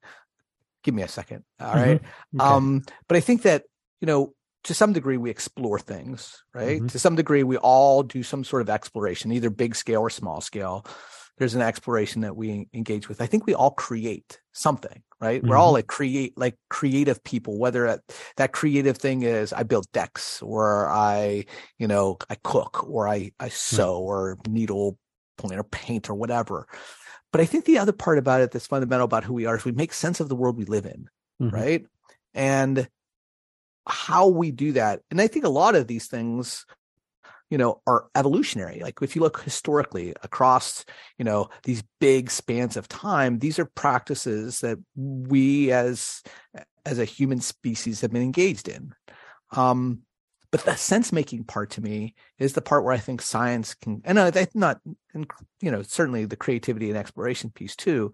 give 0.82 0.94
me 0.94 1.02
a 1.02 1.08
second, 1.08 1.44
all 1.60 1.74
right? 1.74 2.00
mm-hmm. 2.00 2.40
okay. 2.40 2.50
Um, 2.50 2.82
but 3.08 3.16
I 3.16 3.20
think 3.20 3.42
that 3.42 3.64
you 4.00 4.06
know 4.06 4.34
to 4.64 4.74
some 4.74 4.92
degree 4.92 5.16
we 5.16 5.30
explore 5.30 5.78
things, 5.78 6.42
right? 6.54 6.78
Mm-hmm. 6.78 6.88
To 6.88 6.98
some 6.98 7.16
degree 7.16 7.42
we 7.42 7.56
all 7.56 8.02
do 8.02 8.22
some 8.22 8.44
sort 8.44 8.62
of 8.62 8.70
exploration, 8.70 9.32
either 9.32 9.50
big 9.50 9.74
scale 9.74 10.02
or 10.02 10.10
small 10.10 10.40
scale 10.40 10.84
there's 11.40 11.54
an 11.54 11.62
exploration 11.62 12.20
that 12.20 12.36
we 12.36 12.68
engage 12.74 13.08
with. 13.08 13.22
I 13.22 13.26
think 13.26 13.46
we 13.46 13.54
all 13.54 13.70
create 13.70 14.38
something, 14.52 15.02
right? 15.22 15.40
Mm-hmm. 15.40 15.48
We're 15.48 15.56
all 15.56 15.68
mm-hmm. 15.68 15.76
like 15.76 15.86
create 15.86 16.36
like 16.36 16.54
creative 16.68 17.24
people, 17.24 17.58
whether 17.58 17.98
that 18.36 18.52
creative 18.52 18.98
thing 18.98 19.22
is 19.22 19.54
I 19.54 19.62
build 19.62 19.90
decks 19.92 20.42
or 20.42 20.86
I, 20.90 21.46
you 21.78 21.88
know, 21.88 22.18
I 22.28 22.34
cook 22.44 22.86
or 22.86 23.08
I, 23.08 23.32
I 23.40 23.48
sew 23.48 24.00
or 24.00 24.36
needle 24.46 24.98
point 25.38 25.58
or 25.58 25.64
paint 25.64 26.10
or 26.10 26.14
whatever. 26.14 26.68
But 27.32 27.40
I 27.40 27.46
think 27.46 27.64
the 27.64 27.78
other 27.78 27.92
part 27.92 28.18
about 28.18 28.42
it 28.42 28.50
that's 28.50 28.66
fundamental 28.66 29.06
about 29.06 29.24
who 29.24 29.32
we 29.32 29.46
are 29.46 29.56
is 29.56 29.64
we 29.64 29.72
make 29.72 29.94
sense 29.94 30.20
of 30.20 30.28
the 30.28 30.36
world 30.36 30.58
we 30.58 30.66
live 30.66 30.84
in, 30.84 31.06
mm-hmm. 31.40 31.56
right? 31.56 31.86
And 32.34 32.86
how 33.86 34.28
we 34.28 34.50
do 34.50 34.72
that. 34.72 35.00
And 35.10 35.22
I 35.22 35.26
think 35.26 35.46
a 35.46 35.48
lot 35.48 35.74
of 35.74 35.86
these 35.86 36.06
things 36.06 36.66
you 37.50 37.58
know 37.58 37.82
are 37.86 38.06
evolutionary. 38.14 38.80
Like 38.80 39.02
if 39.02 39.14
you 39.14 39.22
look 39.22 39.42
historically 39.42 40.14
across 40.22 40.84
you 41.18 41.24
know 41.24 41.50
these 41.64 41.82
big 42.00 42.30
spans 42.30 42.76
of 42.76 42.88
time 42.88 43.38
these 43.38 43.58
are 43.58 43.66
practices 43.66 44.60
that 44.60 44.78
we 44.96 45.72
as 45.72 46.22
as 46.86 46.98
a 46.98 47.04
human 47.04 47.40
species 47.40 48.00
have 48.00 48.12
been 48.12 48.22
engaged 48.22 48.68
in. 48.68 48.94
Um 49.52 50.02
but 50.50 50.64
the 50.64 50.74
sense 50.74 51.12
making 51.12 51.44
part 51.44 51.70
to 51.70 51.80
me 51.80 52.14
is 52.38 52.54
the 52.54 52.62
part 52.62 52.82
where 52.82 52.92
I 52.92 52.98
think 52.98 53.22
science 53.22 53.74
can, 53.74 54.02
and 54.04 54.18
I, 54.18 54.48
not, 54.52 54.80
you 55.14 55.70
know, 55.70 55.82
certainly 55.82 56.24
the 56.24 56.36
creativity 56.36 56.88
and 56.88 56.98
exploration 56.98 57.50
piece 57.50 57.76
too, 57.76 58.12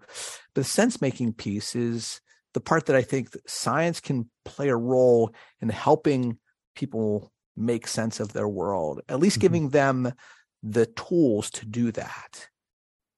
but 0.53 0.61
the 0.61 0.63
sense 0.63 1.01
making 1.01 1.33
piece 1.33 1.75
is 1.75 2.21
the 2.53 2.59
part 2.59 2.85
that 2.87 2.95
I 2.95 3.01
think 3.01 3.29
science 3.47 3.99
can 3.99 4.29
play 4.45 4.69
a 4.69 4.75
role 4.75 5.33
in 5.61 5.69
helping 5.69 6.37
people 6.75 7.31
make 7.57 7.87
sense 7.87 8.19
of 8.19 8.33
their 8.33 8.47
world, 8.47 9.01
at 9.09 9.19
least 9.19 9.35
mm-hmm. 9.35 9.41
giving 9.41 9.69
them 9.69 10.13
the 10.63 10.85
tools 10.85 11.49
to 11.51 11.65
do 11.65 11.91
that. 11.91 12.47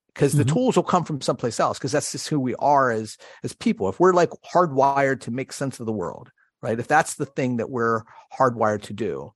Because 0.07 0.33
mm-hmm. 0.33 0.43
the 0.43 0.53
tools 0.53 0.75
will 0.75 0.83
come 0.83 1.03
from 1.03 1.21
someplace 1.21 1.59
else, 1.59 1.77
because 1.77 1.91
that's 1.91 2.11
just 2.11 2.27
who 2.27 2.39
we 2.39 2.55
are 2.55 2.91
as 2.91 3.17
as 3.43 3.53
people. 3.53 3.89
If 3.89 3.99
we're 3.99 4.13
like 4.13 4.31
hardwired 4.53 5.21
to 5.21 5.31
make 5.31 5.53
sense 5.53 5.79
of 5.79 5.85
the 5.85 5.93
world, 5.93 6.31
right? 6.61 6.79
If 6.79 6.87
that's 6.87 7.15
the 7.15 7.25
thing 7.25 7.57
that 7.57 7.69
we're 7.69 8.01
hardwired 8.37 8.83
to 8.83 8.93
do, 8.93 9.33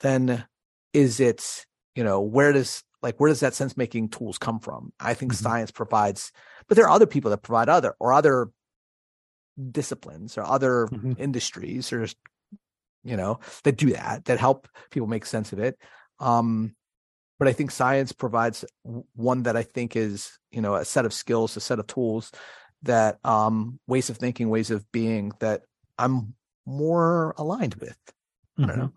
then 0.00 0.44
is 0.92 1.20
it, 1.20 1.66
you 1.94 2.02
know, 2.02 2.20
where 2.20 2.52
does 2.52 2.82
like 3.02 3.18
where 3.18 3.28
does 3.28 3.40
that 3.40 3.54
sense 3.54 3.76
making 3.76 4.08
tools 4.08 4.38
come 4.38 4.58
from? 4.58 4.92
I 4.98 5.14
think 5.14 5.32
mm-hmm. 5.32 5.42
science 5.42 5.70
provides, 5.70 6.32
but 6.66 6.76
there 6.76 6.86
are 6.86 6.90
other 6.94 7.06
people 7.06 7.30
that 7.30 7.42
provide 7.42 7.68
other 7.68 7.94
or 8.00 8.12
other 8.12 8.50
disciplines 9.70 10.38
or 10.38 10.44
other 10.44 10.86
mm-hmm. 10.86 11.12
industries 11.18 11.92
or 11.92 12.06
you 13.04 13.16
know 13.16 13.40
that 13.64 13.76
do 13.76 13.92
that 13.92 14.24
that 14.26 14.38
help 14.38 14.68
people 14.90 15.08
make 15.08 15.24
sense 15.24 15.52
of 15.52 15.58
it 15.58 15.78
um 16.18 16.74
but 17.38 17.48
i 17.48 17.52
think 17.52 17.70
science 17.70 18.12
provides 18.12 18.64
one 19.14 19.42
that 19.44 19.56
i 19.56 19.62
think 19.62 19.96
is 19.96 20.38
you 20.50 20.60
know 20.60 20.74
a 20.74 20.84
set 20.84 21.06
of 21.06 21.12
skills 21.12 21.56
a 21.56 21.60
set 21.60 21.78
of 21.78 21.86
tools 21.86 22.30
that 22.82 23.18
um 23.24 23.78
ways 23.86 24.10
of 24.10 24.16
thinking 24.16 24.48
ways 24.48 24.70
of 24.70 24.90
being 24.92 25.32
that 25.40 25.62
i'm 25.98 26.34
more 26.70 27.34
aligned 27.36 27.74
with. 27.76 27.96
I 28.58 28.62
don't 28.62 28.70
mm-hmm. 28.70 28.80
know. 28.80 28.92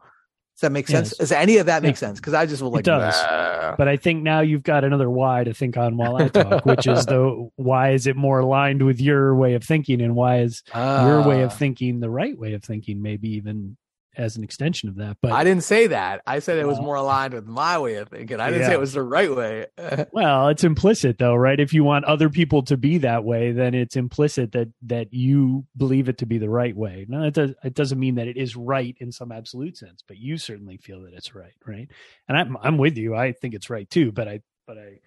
Does 0.56 0.62
that 0.62 0.72
make 0.72 0.88
sense? 0.88 1.10
Yes. 1.12 1.18
Does 1.18 1.32
any 1.32 1.58
of 1.58 1.66
that 1.66 1.82
make 1.82 1.96
yeah. 1.96 2.00
sense? 2.00 2.20
Because 2.20 2.36
I 2.36 2.46
just 2.46 2.62
will 2.62 2.70
like. 2.70 2.82
It 2.82 2.86
does. 2.86 3.76
But 3.76 3.88
I 3.88 3.98
think 3.98 4.22
now 4.22 4.42
you've 4.42 4.62
got 4.62 4.84
another 4.84 5.10
why 5.10 5.44
to 5.44 5.54
think 5.54 5.78
on 5.78 5.98
while 5.98 6.16
I 6.16 6.28
talk, 6.28 6.64
which 6.66 6.86
is 6.86 7.08
the 7.08 7.50
why 7.56 7.92
is 7.92 8.06
it 8.06 8.16
more 8.16 8.40
aligned 8.40 8.84
with 8.84 9.02
your 9.02 9.36
way 9.36 9.56
of 9.56 9.64
thinking, 9.64 10.00
and 10.00 10.16
why 10.16 10.42
is 10.42 10.62
uh, 10.72 11.06
your 11.08 11.28
way 11.28 11.42
of 11.42 11.50
ah. 11.50 11.56
thinking 11.56 12.00
the 12.00 12.10
right 12.10 12.38
way 12.38 12.54
of 12.54 12.64
thinking? 12.64 13.02
Maybe 13.02 13.30
even 13.30 13.78
as 14.16 14.38
an 14.38 14.44
extension 14.44 14.90
of 14.90 14.96
that. 14.96 15.18
But 15.22 15.32
I 15.32 15.44
didn't 15.44 15.64
say 15.64 15.88
that. 15.88 16.22
I 16.28 16.40
said 16.40 16.58
it 16.58 16.68
was 16.68 16.80
more 16.80 16.96
aligned 16.96 17.34
with 17.34 17.46
my 17.46 17.78
way 17.80 17.96
of 17.96 18.10
thinking. 18.10 18.40
I 18.40 18.50
didn't 18.50 18.62
yeah. 18.62 18.68
say 18.68 18.74
it 18.74 18.80
was 18.80 18.94
the 18.94 19.04
right 19.04 19.36
way. 19.36 19.68
well, 20.12 20.50
it's 20.50 20.64
implicit 20.64 21.18
though, 21.18 21.36
right? 21.36 21.60
If 21.60 21.74
you 21.74 21.84
want 21.84 22.06
other 22.06 22.30
people 22.30 22.64
to 22.64 22.78
be 22.78 23.00
that 23.00 23.24
way, 23.24 23.52
then 23.52 23.74
it's 23.74 23.96
implicit 23.96 24.52
that 24.54 24.70
that 24.84 25.14
you 25.14 25.66
believe 25.76 26.10
it 26.10 26.20
to 26.20 26.26
be 26.26 26.38
the 26.38 26.50
right 26.50 26.76
way. 26.76 27.06
No, 27.08 27.24
it 27.24 27.34
does 27.34 27.54
it 27.64 27.74
doesn't 27.74 28.00
mean 28.00 28.16
that 28.16 28.28
it 28.28 28.38
is 28.38 28.56
right 28.56 28.96
in 29.00 29.12
some 29.12 29.32
absolute 29.32 29.78
sense, 29.78 30.04
but 30.08 30.18
you 30.18 30.38
certainly 30.38 30.78
feel 30.78 31.02
that 31.02 31.14
it's 31.14 31.34
right, 31.34 31.56
right? 31.66 31.90
And 32.28 32.38
I'm 32.38 32.58
I'm 32.62 32.78
with 32.78 32.98
you. 32.98 33.16
I 33.16 33.32
think 33.32 33.54
it's 33.54 33.70
right 33.70 33.90
too, 33.90 34.12
but 34.12 34.28
I 34.28 34.42
but 34.68 34.78
I 34.78 35.00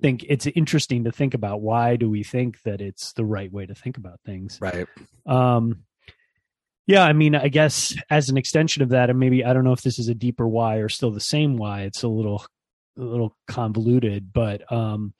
think 0.00 0.24
it's 0.28 0.46
interesting 0.46 1.04
to 1.04 1.12
think 1.12 1.34
about 1.34 1.60
why 1.60 1.96
do 1.96 2.10
we 2.10 2.22
think 2.22 2.62
that 2.62 2.80
it's 2.80 3.12
the 3.12 3.24
right 3.24 3.52
way 3.52 3.66
to 3.66 3.74
think 3.74 3.96
about 3.96 4.20
things. 4.24 4.58
Right. 4.60 4.86
Um 5.26 5.84
yeah, 6.86 7.04
I 7.04 7.12
mean, 7.12 7.34
I 7.34 7.48
guess 7.48 7.94
as 8.10 8.28
an 8.28 8.36
extension 8.36 8.82
of 8.82 8.90
that, 8.90 9.10
and 9.10 9.18
maybe 9.18 9.44
I 9.44 9.52
don't 9.52 9.64
know 9.64 9.72
if 9.72 9.82
this 9.82 9.98
is 9.98 10.08
a 10.08 10.14
deeper 10.14 10.46
why 10.46 10.76
or 10.76 10.88
still 10.88 11.10
the 11.10 11.20
same 11.20 11.56
why. 11.56 11.82
It's 11.82 12.02
a 12.02 12.08
little, 12.08 12.44
a 12.98 13.02
little 13.02 13.36
convoluted, 13.48 14.32
but, 14.32 14.70
um, 14.72 15.14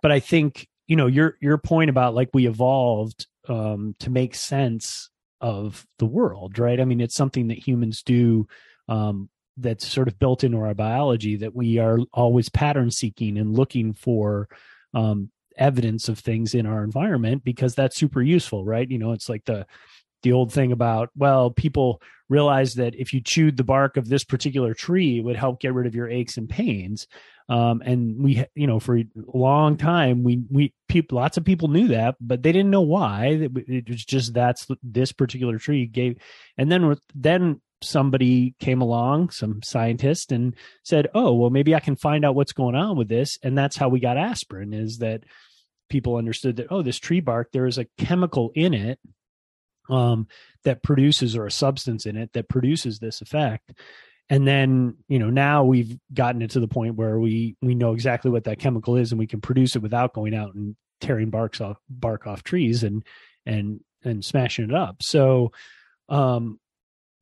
but 0.00 0.12
I 0.12 0.20
think 0.20 0.68
you 0.86 0.96
know 0.96 1.06
your 1.06 1.36
your 1.40 1.58
point 1.58 1.90
about 1.90 2.14
like 2.14 2.30
we 2.32 2.46
evolved 2.46 3.26
um, 3.48 3.94
to 4.00 4.10
make 4.10 4.34
sense 4.34 5.10
of 5.40 5.86
the 5.98 6.06
world, 6.06 6.58
right? 6.58 6.80
I 6.80 6.84
mean, 6.84 7.00
it's 7.00 7.14
something 7.14 7.48
that 7.48 7.58
humans 7.58 8.02
do. 8.02 8.46
Um, 8.88 9.28
that's 9.60 9.86
sort 9.86 10.06
of 10.06 10.18
built 10.20 10.44
into 10.44 10.58
our 10.58 10.72
biology 10.72 11.36
that 11.36 11.54
we 11.54 11.78
are 11.78 11.98
always 12.12 12.48
pattern 12.48 12.90
seeking 12.92 13.36
and 13.38 13.56
looking 13.56 13.92
for 13.92 14.48
um, 14.94 15.30
evidence 15.56 16.08
of 16.08 16.18
things 16.18 16.54
in 16.54 16.64
our 16.64 16.84
environment 16.84 17.42
because 17.44 17.74
that's 17.74 17.96
super 17.96 18.22
useful, 18.22 18.64
right? 18.64 18.88
You 18.88 18.98
know, 18.98 19.12
it's 19.12 19.28
like 19.28 19.44
the 19.44 19.66
the 20.22 20.32
old 20.32 20.52
thing 20.52 20.72
about 20.72 21.10
well 21.16 21.50
people 21.50 22.00
realized 22.28 22.76
that 22.76 22.94
if 22.94 23.12
you 23.12 23.20
chewed 23.20 23.56
the 23.56 23.64
bark 23.64 23.96
of 23.96 24.08
this 24.08 24.24
particular 24.24 24.74
tree 24.74 25.18
it 25.18 25.24
would 25.24 25.36
help 25.36 25.60
get 25.60 25.74
rid 25.74 25.86
of 25.86 25.94
your 25.94 26.08
aches 26.08 26.36
and 26.36 26.48
pains. 26.48 27.06
Um, 27.50 27.82
and 27.82 28.22
we 28.22 28.44
you 28.54 28.66
know 28.66 28.78
for 28.78 28.98
a 28.98 29.06
long 29.32 29.78
time 29.78 30.22
we 30.22 30.42
we 30.50 30.74
people 30.86 31.16
lots 31.16 31.38
of 31.38 31.46
people 31.46 31.68
knew 31.68 31.88
that 31.88 32.16
but 32.20 32.42
they 32.42 32.52
didn't 32.52 32.70
know 32.70 32.82
why. 32.82 33.50
It 33.66 33.88
was 33.88 34.04
just 34.04 34.34
that's 34.34 34.66
this 34.82 35.12
particular 35.12 35.58
tree 35.58 35.86
gave 35.86 36.18
and 36.58 36.70
then 36.70 36.96
then 37.14 37.60
somebody 37.80 38.54
came 38.58 38.82
along 38.82 39.30
some 39.30 39.62
scientist 39.62 40.32
and 40.32 40.54
said 40.82 41.06
oh 41.14 41.32
well 41.32 41.48
maybe 41.48 41.76
i 41.76 41.80
can 41.80 41.94
find 41.94 42.24
out 42.24 42.34
what's 42.34 42.52
going 42.52 42.74
on 42.74 42.98
with 42.98 43.08
this. 43.08 43.38
And 43.42 43.56
that's 43.56 43.76
how 43.78 43.88
we 43.88 44.00
got 44.00 44.18
aspirin 44.18 44.74
is 44.74 44.98
that 44.98 45.22
people 45.88 46.16
understood 46.16 46.56
that 46.56 46.66
oh 46.70 46.82
this 46.82 46.98
tree 46.98 47.20
bark 47.20 47.48
there 47.52 47.66
is 47.66 47.78
a 47.78 47.86
chemical 47.96 48.50
in 48.54 48.74
it 48.74 48.98
um, 49.88 50.26
that 50.64 50.82
produces 50.82 51.36
or 51.36 51.46
a 51.46 51.50
substance 51.50 52.06
in 52.06 52.16
it 52.16 52.32
that 52.32 52.48
produces 52.48 52.98
this 52.98 53.20
effect. 53.20 53.72
And 54.30 54.46
then 54.46 54.96
you 55.08 55.18
know 55.18 55.30
now 55.30 55.64
we've 55.64 55.98
gotten 56.12 56.42
it 56.42 56.50
to 56.50 56.60
the 56.60 56.68
point 56.68 56.96
where 56.96 57.18
we 57.18 57.56
we 57.62 57.74
know 57.74 57.94
exactly 57.94 58.30
what 58.30 58.44
that 58.44 58.58
chemical 58.58 58.96
is 58.96 59.10
and 59.10 59.18
we 59.18 59.26
can 59.26 59.40
produce 59.40 59.74
it 59.76 59.82
without 59.82 60.12
going 60.12 60.34
out 60.34 60.54
and 60.54 60.76
tearing 61.00 61.30
barks 61.30 61.60
off 61.60 61.78
bark 61.88 62.26
off 62.26 62.42
trees 62.42 62.82
and 62.82 63.04
and 63.46 63.80
and 64.04 64.24
smashing 64.24 64.66
it 64.66 64.74
up. 64.74 65.02
So 65.02 65.52
um 66.08 66.60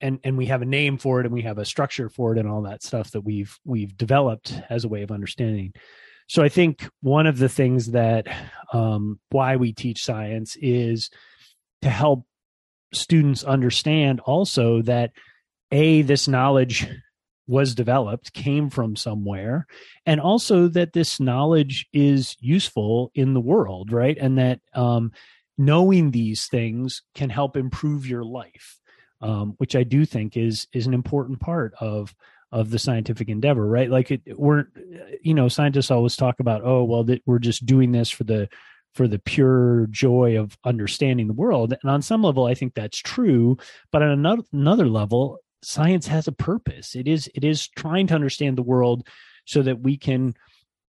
and 0.00 0.18
and 0.24 0.36
we 0.36 0.46
have 0.46 0.62
a 0.62 0.66
name 0.66 0.98
for 0.98 1.20
it 1.20 1.26
and 1.26 1.32
we 1.32 1.42
have 1.42 1.58
a 1.58 1.64
structure 1.64 2.08
for 2.08 2.32
it 2.32 2.38
and 2.38 2.48
all 2.48 2.62
that 2.62 2.82
stuff 2.82 3.12
that 3.12 3.22
we've 3.22 3.56
we've 3.64 3.96
developed 3.96 4.60
as 4.68 4.84
a 4.84 4.88
way 4.88 5.02
of 5.02 5.12
understanding. 5.12 5.72
So 6.28 6.42
i 6.42 6.48
think 6.48 6.88
one 7.02 7.28
of 7.28 7.38
the 7.38 7.48
things 7.48 7.92
that 7.92 8.26
um 8.72 9.20
why 9.30 9.56
we 9.56 9.72
teach 9.72 10.04
science 10.04 10.56
is 10.60 11.08
to 11.82 11.88
help 11.88 12.26
students 12.92 13.44
understand 13.44 14.20
also 14.20 14.82
that 14.82 15.12
a 15.72 16.02
this 16.02 16.28
knowledge 16.28 16.86
was 17.48 17.74
developed 17.74 18.32
came 18.32 18.70
from 18.70 18.96
somewhere 18.96 19.66
and 20.04 20.20
also 20.20 20.66
that 20.68 20.92
this 20.92 21.20
knowledge 21.20 21.86
is 21.92 22.36
useful 22.40 23.10
in 23.14 23.34
the 23.34 23.40
world 23.40 23.92
right? 23.92 24.16
And 24.18 24.38
that 24.38 24.60
um, 24.74 25.12
knowing 25.56 26.10
these 26.10 26.46
things 26.46 27.02
can 27.14 27.30
help 27.30 27.56
improve 27.56 28.06
your 28.06 28.24
life 28.24 28.78
um, 29.22 29.54
which 29.56 29.74
i 29.74 29.82
do 29.82 30.04
think 30.04 30.36
is 30.36 30.66
is 30.72 30.86
an 30.86 30.94
important 30.94 31.40
part 31.40 31.72
of 31.80 32.14
of 32.52 32.70
the 32.70 32.78
scientific 32.78 33.28
endeavor 33.28 33.66
right? 33.66 33.90
Like 33.90 34.10
it 34.10 34.22
we're 34.36 34.66
you 35.20 35.34
know 35.34 35.48
scientists 35.48 35.90
always 35.90 36.16
talk 36.16 36.40
about 36.40 36.62
oh 36.64 36.84
well 36.84 37.04
that 37.04 37.22
we're 37.26 37.38
just 37.38 37.66
doing 37.66 37.92
this 37.92 38.08
for 38.08 38.24
the 38.24 38.48
for 38.96 39.06
the 39.06 39.18
pure 39.18 39.86
joy 39.90 40.38
of 40.38 40.56
understanding 40.64 41.26
the 41.26 41.34
world. 41.34 41.74
And 41.82 41.90
on 41.90 42.00
some 42.00 42.22
level, 42.22 42.46
I 42.46 42.54
think 42.54 42.74
that's 42.74 42.98
true. 42.98 43.58
But 43.92 44.02
on 44.02 44.08
another, 44.08 44.42
another 44.52 44.88
level, 44.88 45.38
science 45.62 46.06
has 46.06 46.26
a 46.26 46.32
purpose. 46.32 46.96
It 46.96 47.06
is 47.06 47.30
it 47.34 47.44
is 47.44 47.68
trying 47.68 48.06
to 48.08 48.14
understand 48.14 48.56
the 48.56 48.62
world 48.62 49.06
so 49.44 49.62
that 49.62 49.80
we 49.80 49.98
can, 49.98 50.34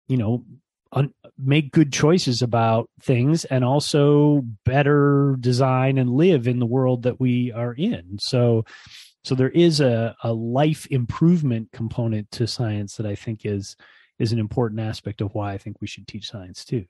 you 0.10 0.18
know, 0.18 0.44
un- 0.92 1.14
make 1.38 1.72
good 1.72 1.94
choices 1.94 2.42
about 2.42 2.90
things 3.02 3.46
and 3.46 3.64
also 3.64 4.42
better 4.66 5.38
design 5.40 5.98
and 5.98 6.10
live 6.10 6.46
in 6.46 6.60
the 6.60 6.66
world 6.66 7.04
that 7.04 7.22
we 7.22 7.54
are 7.54 7.74
in. 7.74 8.18
So 8.20 8.66
so 9.24 9.34
there 9.34 9.50
is 9.50 9.80
a, 9.80 10.14
a 10.24 10.34
life 10.34 10.88
improvement 10.92 11.70
component 11.72 12.30
to 12.32 12.48
science 12.48 12.98
that 12.98 13.06
I 13.06 13.16
think 13.16 13.46
is 13.46 13.78
is 14.20 14.34
an 14.34 14.40
important 14.40 14.82
aspect 14.82 15.22
of 15.22 15.34
why 15.34 15.54
I 15.54 15.58
think 15.58 15.80
we 15.80 15.88
should 15.88 16.06
teach 16.06 16.30
science 16.30 16.66
too 16.66 16.86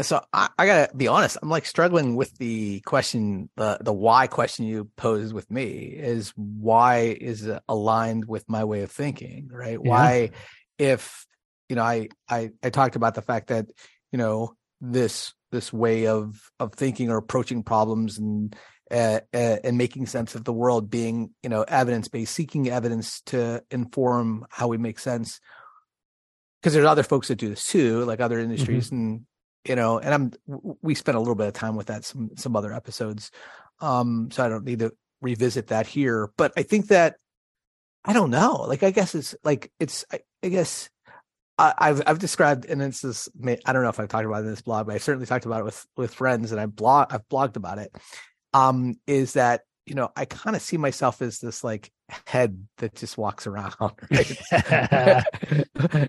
so 0.00 0.22
I, 0.32 0.48
I, 0.58 0.66
gotta 0.66 0.96
be 0.96 1.08
honest 1.08 1.36
i'm 1.42 1.50
like 1.50 1.66
struggling 1.66 2.16
with 2.16 2.36
the 2.38 2.80
question 2.80 3.50
the 3.56 3.78
the 3.80 3.92
why 3.92 4.26
question 4.26 4.64
you 4.64 4.90
posed 4.96 5.34
with 5.34 5.50
me 5.50 5.68
is 5.68 6.32
why 6.36 7.16
is 7.20 7.46
it 7.46 7.62
aligned 7.68 8.26
with 8.26 8.48
my 8.48 8.64
way 8.64 8.82
of 8.82 8.90
thinking 8.90 9.48
right 9.52 9.78
yeah. 9.82 9.90
why 9.90 10.30
if 10.78 11.26
you 11.68 11.76
know 11.76 11.82
I, 11.82 12.08
I 12.28 12.50
i 12.62 12.70
talked 12.70 12.96
about 12.96 13.14
the 13.14 13.22
fact 13.22 13.48
that 13.48 13.66
you 14.10 14.18
know 14.18 14.54
this 14.80 15.34
this 15.50 15.72
way 15.72 16.06
of 16.06 16.50
of 16.58 16.72
thinking 16.72 17.10
or 17.10 17.18
approaching 17.18 17.62
problems 17.62 18.18
and 18.18 18.56
uh, 18.90 19.20
uh, 19.32 19.56
and 19.64 19.78
making 19.78 20.06
sense 20.06 20.34
of 20.34 20.44
the 20.44 20.52
world 20.52 20.90
being 20.90 21.30
you 21.42 21.48
know 21.48 21.62
evidence 21.62 22.08
based 22.08 22.34
seeking 22.34 22.68
evidence 22.68 23.22
to 23.22 23.62
inform 23.70 24.44
how 24.50 24.68
we 24.68 24.76
make 24.76 24.98
sense 24.98 25.40
because 26.60 26.74
there's 26.74 26.86
other 26.86 27.02
folks 27.02 27.28
that 27.28 27.36
do 27.36 27.48
this 27.48 27.66
too 27.66 28.04
like 28.04 28.20
other 28.20 28.38
industries 28.38 28.88
mm-hmm. 28.88 28.96
and 28.96 29.26
you 29.66 29.76
know, 29.76 29.98
and 29.98 30.14
I'm 30.14 30.32
we 30.82 30.94
spent 30.94 31.16
a 31.16 31.20
little 31.20 31.34
bit 31.34 31.48
of 31.48 31.54
time 31.54 31.76
with 31.76 31.86
that 31.86 32.04
some 32.04 32.30
some 32.36 32.56
other 32.56 32.72
episodes, 32.72 33.30
um, 33.80 34.30
so 34.30 34.44
I 34.44 34.48
don't 34.48 34.64
need 34.64 34.80
to 34.80 34.92
revisit 35.20 35.68
that 35.68 35.86
here. 35.86 36.30
But 36.36 36.52
I 36.56 36.62
think 36.62 36.88
that 36.88 37.16
I 38.04 38.12
don't 38.12 38.30
know. 38.30 38.64
Like, 38.68 38.82
I 38.82 38.90
guess 38.90 39.14
it's 39.14 39.34
like 39.44 39.70
it's. 39.78 40.04
I, 40.12 40.20
I 40.42 40.48
guess 40.48 40.90
I, 41.58 41.74
I've 41.78 42.02
I've 42.06 42.18
described, 42.18 42.64
and 42.66 42.82
it's 42.82 43.00
this. 43.00 43.28
I 43.64 43.72
don't 43.72 43.82
know 43.82 43.88
if 43.88 44.00
I've 44.00 44.08
talked 44.08 44.26
about 44.26 44.42
it 44.42 44.46
in 44.46 44.50
this 44.50 44.62
blog, 44.62 44.86
but 44.86 44.96
I 44.96 44.98
certainly 44.98 45.26
talked 45.26 45.46
about 45.46 45.60
it 45.60 45.64
with 45.64 45.86
with 45.96 46.14
friends, 46.14 46.50
and 46.50 46.60
I 46.60 46.66
blog 46.66 47.12
I've 47.12 47.28
blogged 47.28 47.56
about 47.56 47.78
it. 47.78 47.94
Um, 48.52 48.96
is 49.06 49.34
that 49.34 49.62
you 49.86 49.94
know 49.94 50.10
I 50.16 50.24
kind 50.24 50.56
of 50.56 50.62
see 50.62 50.76
myself 50.76 51.22
as 51.22 51.38
this 51.38 51.62
like 51.62 51.92
head 52.26 52.66
that 52.78 52.94
just 52.94 53.16
walks 53.18 53.46
around, 53.46 53.74
right? 54.10 54.36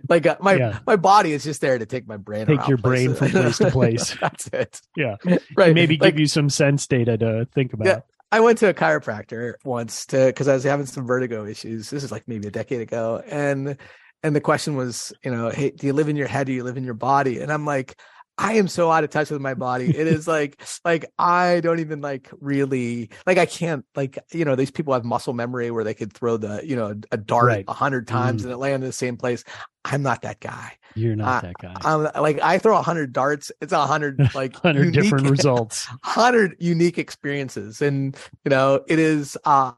like 0.09 0.25
uh, 0.25 0.37
my 0.39 0.53
Yeah. 0.55 0.79
my 0.85 0.95
body 0.95 1.33
is 1.33 1.43
just 1.43 1.61
there 1.61 1.77
to 1.77 1.85
take 1.85 2.07
my 2.07 2.17
brain. 2.17 2.45
Take 2.47 2.67
your 2.67 2.77
brain 2.77 3.13
from 3.15 3.29
place 3.31 3.57
to 3.57 3.71
place. 3.71 4.15
That's 4.19 4.47
it. 4.47 4.81
Yeah. 4.95 5.15
Right. 5.55 5.73
Maybe 5.73 5.97
Like, 5.97 6.13
give 6.13 6.19
you 6.19 6.27
some 6.27 6.49
sense 6.49 6.87
data 6.87 7.17
to 7.17 7.47
think 7.53 7.73
about. 7.73 7.87
Yeah. 7.87 7.99
I 8.31 8.39
went 8.39 8.57
to 8.59 8.69
a 8.69 8.73
chiropractor 8.73 9.53
once 9.63 10.05
to 10.07 10.25
because 10.27 10.47
I 10.47 10.53
was 10.55 10.63
having 10.63 10.85
some 10.87 11.05
vertigo 11.05 11.45
issues. 11.45 11.89
This 11.89 12.03
is 12.03 12.11
like 12.11 12.27
maybe 12.27 12.47
a 12.47 12.51
decade 12.51 12.81
ago, 12.81 13.21
and 13.27 13.77
and 14.23 14.35
the 14.35 14.41
question 14.41 14.75
was, 14.75 15.13
you 15.23 15.31
know, 15.31 15.49
hey, 15.49 15.69
do 15.71 15.85
you 15.85 15.93
live 15.93 16.09
in 16.09 16.15
your 16.15 16.27
head 16.27 16.47
or 16.47 16.51
do 16.51 16.53
you 16.53 16.63
live 16.63 16.77
in 16.77 16.83
your 16.83 16.93
body? 16.95 17.41
And 17.41 17.51
I'm 17.51 17.65
like, 17.65 17.95
I 18.37 18.53
am 18.53 18.67
so 18.67 18.89
out 18.91 19.03
of 19.03 19.11
touch 19.11 19.29
with 19.29 19.41
my 19.41 19.53
body. 19.53 19.95
It 19.95 20.07
is 20.07 20.27
like 20.27 20.59
like 20.83 21.05
I 21.19 21.59
don't 21.61 21.79
even 21.79 22.01
like 22.01 22.29
really 22.41 23.09
like 23.27 23.37
I 23.37 23.45
can't 23.45 23.85
like 23.95 24.17
you 24.31 24.43
know 24.43 24.55
these 24.55 24.71
people 24.71 24.93
have 24.93 25.05
muscle 25.05 25.33
memory 25.33 25.69
where 25.71 25.83
they 25.83 25.93
could 25.93 26.11
throw 26.13 26.37
the 26.37 26.61
you 26.65 26.75
know 26.75 26.95
a 27.11 27.17
dart 27.17 27.45
Right. 27.45 27.65
a 27.67 27.73
hundred 27.73 28.07
times 28.07 28.41
Mm. 28.41 28.45
and 28.45 28.53
it 28.53 28.57
land 28.57 28.83
in 28.83 28.87
the 28.89 28.91
same 28.93 29.17
place. 29.17 29.43
I'm 29.85 30.01
not 30.01 30.23
that 30.23 30.39
guy. 30.39 30.73
You're 30.95 31.15
not 31.15 31.43
that 31.43 31.55
guy. 31.61 31.73
I'm 31.81 32.07
like 32.21 32.39
I 32.41 32.57
throw 32.57 32.77
a 32.77 32.81
hundred 32.81 33.13
darts. 33.13 33.51
It's 33.61 33.73
a 33.73 33.85
hundred 33.85 34.19
like 34.35 34.55
Hundred 34.55 34.93
different 34.93 35.29
results. 35.29 35.87
hundred 36.03 36.55
unique 36.59 36.97
experiences 36.97 37.81
and 37.81 38.17
you 38.45 38.49
know 38.49 38.83
it 38.87 38.97
is 38.99 39.37
uh 39.45 39.73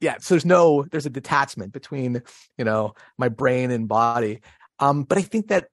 yeah 0.00 0.16
so 0.18 0.34
there's 0.34 0.44
no 0.44 0.84
there's 0.90 1.06
a 1.06 1.10
detachment 1.10 1.72
between 1.72 2.20
you 2.58 2.64
know 2.64 2.94
my 3.18 3.28
brain 3.28 3.70
and 3.70 3.86
body 3.86 4.40
um 4.78 5.04
but 5.04 5.18
i 5.18 5.22
think 5.22 5.48
that 5.48 5.68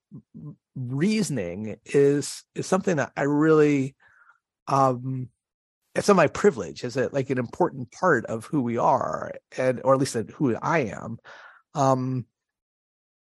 reasoning 0.75 1.77
is 1.86 2.44
is 2.56 2.68
something 2.68 2.98
that 2.98 3.12
i 3.15 3.24
really 3.24 3.96
um 4.68 5.29
it's 5.96 6.08
not 6.08 6.18
my 6.18 6.27
privilege 6.27 6.84
is 6.84 6.96
it 6.96 7.13
like 7.13 7.29
an 7.29 7.38
important 7.38 7.91
part 7.91 8.25
of 8.27 8.46
who 8.46 8.62
we 8.62 8.77
are 8.77 9.34
and 9.58 9.82
or 9.84 9.94
at 9.94 10.00
least 10.00 10.15
who 10.36 10.56
i 10.56 10.79
am 10.79 11.18
um 11.74 12.25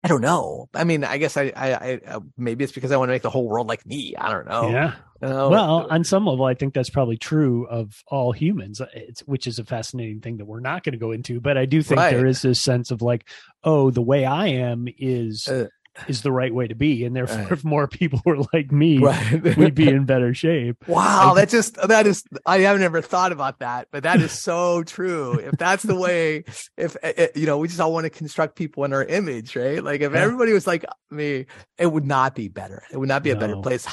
I 0.02 0.08
don't 0.08 0.22
know. 0.22 0.68
I 0.72 0.84
mean, 0.84 1.04
I 1.04 1.18
guess 1.18 1.36
I, 1.36 1.52
I, 1.54 1.72
I, 1.72 2.00
uh, 2.06 2.20
maybe 2.38 2.64
it's 2.64 2.72
because 2.72 2.90
I 2.90 2.96
want 2.96 3.10
to 3.10 3.12
make 3.12 3.20
the 3.20 3.28
whole 3.28 3.46
world 3.46 3.68
like 3.68 3.84
me. 3.84 4.14
I 4.16 4.32
don't 4.32 4.48
know. 4.48 4.70
Yeah. 4.70 4.94
Know? 5.20 5.48
Well, 5.50 5.86
on 5.90 6.04
some 6.04 6.26
level, 6.26 6.44
I 6.44 6.54
think 6.54 6.74
that's 6.74 6.90
probably 6.90 7.16
true 7.16 7.66
of 7.66 8.02
all 8.06 8.32
humans, 8.32 8.80
it's, 8.94 9.20
which 9.22 9.46
is 9.46 9.58
a 9.58 9.64
fascinating 9.64 10.20
thing 10.20 10.38
that 10.38 10.46
we're 10.46 10.60
not 10.60 10.82
going 10.84 10.92
to 10.92 10.98
go 10.98 11.12
into. 11.12 11.40
But 11.40 11.58
I 11.58 11.66
do 11.66 11.82
think 11.82 11.98
Right. 11.98 12.14
there 12.16 12.26
is 12.26 12.42
this 12.42 12.60
sense 12.60 12.90
of 12.90 13.02
like, 13.02 13.28
oh, 13.64 13.90
the 13.90 14.02
way 14.02 14.24
I 14.24 14.46
am 14.48 14.86
is 14.98 15.46
Uh, 15.48 15.66
is 16.06 16.22
the 16.22 16.30
right 16.32 16.54
way 16.54 16.68
to 16.68 16.74
be, 16.76 17.04
and 17.04 17.14
therefore, 17.16 17.36
Right. 17.42 17.52
if 17.52 17.64
more 17.64 17.86
people 17.88 18.22
were 18.24 18.38
like 18.54 18.70
me, 18.72 18.98
right. 18.98 19.56
we'd 19.58 19.74
be 19.74 19.88
in 19.96 20.06
better 20.06 20.32
shape. 20.32 20.76
Wow, 20.86 21.32
I- 21.32 21.34
that 21.40 21.48
just 21.50 21.74
that 21.86 22.06
is 22.06 22.22
I 22.46 22.60
have 22.60 22.78
never 22.78 23.02
thought 23.02 23.32
about 23.32 23.58
that, 23.58 23.88
but 23.90 24.04
that 24.04 24.20
is 24.22 24.30
so 24.32 24.82
true. 24.84 25.34
If 25.34 25.58
that's 25.58 25.82
the 25.82 25.96
way, 25.96 26.44
if 26.78 26.96
eh, 27.02 27.12
eh, 27.16 27.26
you 27.34 27.44
know, 27.44 27.58
we 27.58 27.68
just 27.68 27.80
all 27.80 27.92
want 27.92 28.04
to 28.04 28.10
construct 28.10 28.54
people 28.56 28.84
in 28.84 28.92
our 28.92 29.04
image, 29.04 29.54
right? 29.56 29.82
Like 29.82 30.00
if 30.00 30.12
Yeah. 30.12 30.20
everybody 30.20 30.52
was 30.52 30.66
like 30.66 30.84
me, 31.10 31.46
it 31.76 31.86
would 31.92 32.06
not 32.06 32.34
be 32.36 32.48
better. 32.48 32.82
It 32.92 32.96
would 32.96 33.08
not 33.08 33.22
be 33.24 33.30
a 33.30 33.36
better 33.36 33.56
No, 33.56 33.62
place. 33.62 33.84
no. 33.84 33.90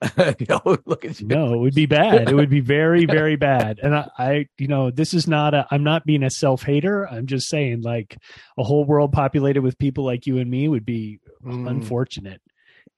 You 0.38 0.46
know, 0.48 0.78
look 0.86 1.04
at 1.04 1.20
you. 1.20 1.26
No, 1.28 1.54
it 1.54 1.58
would 1.58 1.74
be 1.74 1.86
bad. 1.86 2.28
It 2.30 2.34
would 2.34 2.50
be 2.50 2.60
very, 2.60 3.04
very 3.06 3.36
bad. 3.36 3.78
And 3.82 3.94
I, 3.94 4.08
I, 4.18 4.46
you 4.58 4.68
know, 4.68 4.90
this 4.90 5.14
is 5.14 5.26
not 5.26 5.54
a, 5.54 5.66
I'm 5.70 5.82
not 5.84 6.04
being 6.04 6.22
a 6.22 6.30
self 6.30 6.62
hater. 6.62 7.06
I'm 7.08 7.26
just 7.26 7.48
saying, 7.48 7.82
like, 7.82 8.16
a 8.58 8.62
whole 8.64 8.84
world 8.84 9.12
populated 9.12 9.62
with 9.62 9.78
people 9.78 10.04
like 10.04 10.26
you 10.26 10.38
and 10.38 10.50
me 10.50 10.68
would 10.68 10.84
be 10.86 11.20
Mm, 11.44 11.66
unfortunate. 11.68 12.40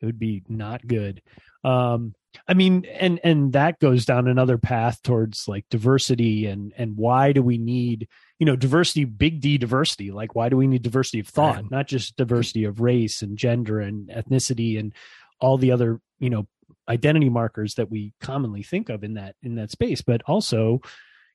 It 0.01 0.07
would 0.07 0.19
be 0.19 0.43
not 0.49 0.87
good. 0.87 1.23
Um, 1.65 2.15
I 2.49 2.55
mean, 2.55 2.87
and 2.87 3.21
and 3.23 3.53
that 3.53 3.79
goes 3.79 4.05
down 4.05 4.27
another 4.27 4.59
path 4.59 5.01
towards 5.03 5.47
like 5.47 5.65
diversity 5.71 6.47
and 6.47 6.73
and 6.77 6.97
why 6.97 7.33
do 7.33 7.43
we 7.43 7.57
need 7.59 8.09
you 8.41 8.47
know 8.47 8.57
diversity, 8.57 9.05
big 9.05 9.41
D 9.41 9.59
diversity? 9.59 10.11
Like, 10.11 10.35
why 10.35 10.49
do 10.49 10.57
we 10.57 10.67
need 10.67 10.83
diversity 10.83 11.21
of 11.21 11.29
thought, 11.29 11.57
Right. 11.57 11.71
not 11.71 11.87
just 11.87 12.17
diversity 12.17 12.65
of 12.65 12.81
race 12.81 13.23
and 13.23 13.37
gender 13.39 13.81
and 13.81 14.09
ethnicity 14.09 14.79
and 14.79 14.93
all 15.41 15.57
the 15.59 15.71
other 15.71 16.01
you 16.19 16.31
know 16.31 16.47
identity 16.93 17.29
markers 17.29 17.75
that 17.75 17.91
we 17.91 18.13
commonly 18.21 18.63
think 18.63 18.89
of 18.89 19.03
in 19.03 19.15
that 19.15 19.35
in 19.43 19.57
that 19.57 19.71
space, 19.71 20.03
but 20.03 20.23
also 20.27 20.81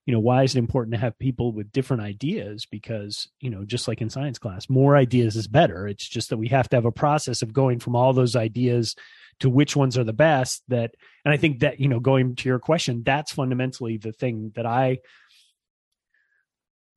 you 0.05 0.13
know 0.13 0.19
why 0.19 0.43
is 0.43 0.55
it 0.55 0.59
important 0.59 0.93
to 0.93 0.99
have 0.99 1.19
people 1.19 1.51
with 1.51 1.71
different 1.71 2.03
ideas? 2.03 2.65
Because 2.65 3.27
you 3.41 3.49
know 3.49 3.65
just 3.65 3.87
like 3.87 4.01
in 4.01 4.09
science 4.09 4.39
class 4.39 4.69
more 4.69 4.95
ideas 4.95 5.35
is 5.35 5.47
better. 5.47 5.87
It's 5.87 6.07
just 6.07 6.29
that 6.29 6.37
we 6.37 6.47
have 6.49 6.69
to 6.69 6.77
have 6.77 6.85
a 6.85 6.91
process 6.91 7.41
of 7.41 7.53
going 7.53 7.79
from 7.79 7.95
all 7.95 8.13
those 8.13 8.35
ideas 8.35 8.95
to 9.39 9.49
which 9.49 9.75
ones 9.75 9.97
are 9.97 10.03
the 10.03 10.13
best 10.13 10.63
that 10.67 10.95
and 11.23 11.33
i 11.33 11.37
think 11.37 11.59
that 11.59 11.79
you 11.79 11.87
know 11.87 11.99
going 11.99 12.35
to 12.35 12.49
your 12.49 12.59
question 12.59 13.03
that's 13.05 13.31
fundamentally 13.31 13.97
the 13.97 14.11
thing 14.11 14.51
that 14.55 14.65
i 14.65 14.97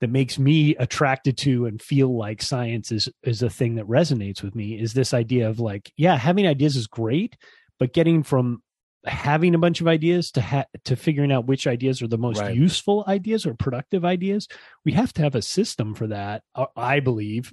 that 0.00 0.08
makes 0.08 0.38
me 0.38 0.74
attracted 0.76 1.36
to 1.36 1.66
and 1.66 1.82
feel 1.82 2.16
like 2.16 2.42
science 2.42 2.90
is 2.90 3.08
is 3.22 3.42
a 3.42 3.50
thing 3.50 3.74
that 3.74 3.86
resonates 3.86 4.42
with 4.42 4.54
me 4.54 4.78
is 4.78 4.92
this 4.92 5.12
idea 5.12 5.48
of 5.48 5.60
like 5.60 5.92
yeah 5.96 6.16
having 6.16 6.46
ideas 6.46 6.76
is 6.76 6.86
great 6.86 7.36
but 7.80 7.92
getting 7.92 8.22
from 8.22 8.62
having 9.06 9.54
a 9.54 9.58
bunch 9.58 9.80
of 9.80 9.88
ideas 9.88 10.30
to 10.32 10.42
ha- 10.42 10.66
to 10.84 10.94
figuring 10.94 11.32
out 11.32 11.46
which 11.46 11.66
ideas 11.66 12.02
are 12.02 12.06
the 12.06 12.18
most 12.18 12.40
Right. 12.40 12.54
useful 12.54 13.02
ideas 13.08 13.46
or 13.46 13.54
productive 13.54 14.04
ideas 14.04 14.46
we 14.84 14.92
have 14.92 15.12
to 15.14 15.22
have 15.22 15.34
a 15.34 15.42
system 15.42 15.94
for 15.94 16.06
that 16.06 16.42
uh, 16.54 16.66
i 16.76 17.00
believe. 17.00 17.52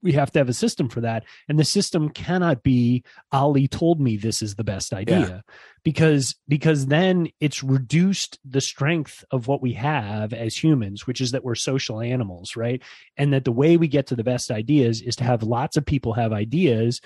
We 0.00 0.12
have 0.12 0.30
to 0.30 0.38
have 0.38 0.48
a 0.48 0.52
system 0.52 0.88
for 0.88 1.00
that 1.00 1.24
and 1.48 1.58
the 1.58 1.64
system 1.64 2.08
cannot 2.10 2.62
be 2.62 3.02
Ollie 3.32 3.66
told 3.66 4.00
me 4.00 4.16
this 4.16 4.42
is 4.42 4.54
the 4.54 4.62
best 4.62 4.92
idea 4.92 5.42
because 5.82 6.36
because 6.46 6.86
then 6.86 7.26
it's 7.40 7.64
reduced 7.64 8.38
the 8.48 8.60
strength 8.60 9.24
of 9.32 9.48
what 9.48 9.60
we 9.60 9.72
have 9.72 10.32
as 10.32 10.56
humans 10.56 11.08
which 11.08 11.20
is 11.20 11.32
that 11.32 11.42
we're 11.42 11.56
social 11.56 12.00
animals 12.00 12.54
right? 12.54 12.80
And 13.16 13.32
that 13.32 13.44
the 13.44 13.50
way 13.50 13.76
we 13.76 13.88
get 13.88 14.06
to 14.06 14.14
the 14.14 14.22
best 14.22 14.52
ideas 14.52 15.02
is 15.02 15.16
to 15.16 15.24
have 15.24 15.42
lots 15.42 15.76
of 15.76 15.84
people 15.84 16.12
have 16.12 16.32
ideas 16.32 17.00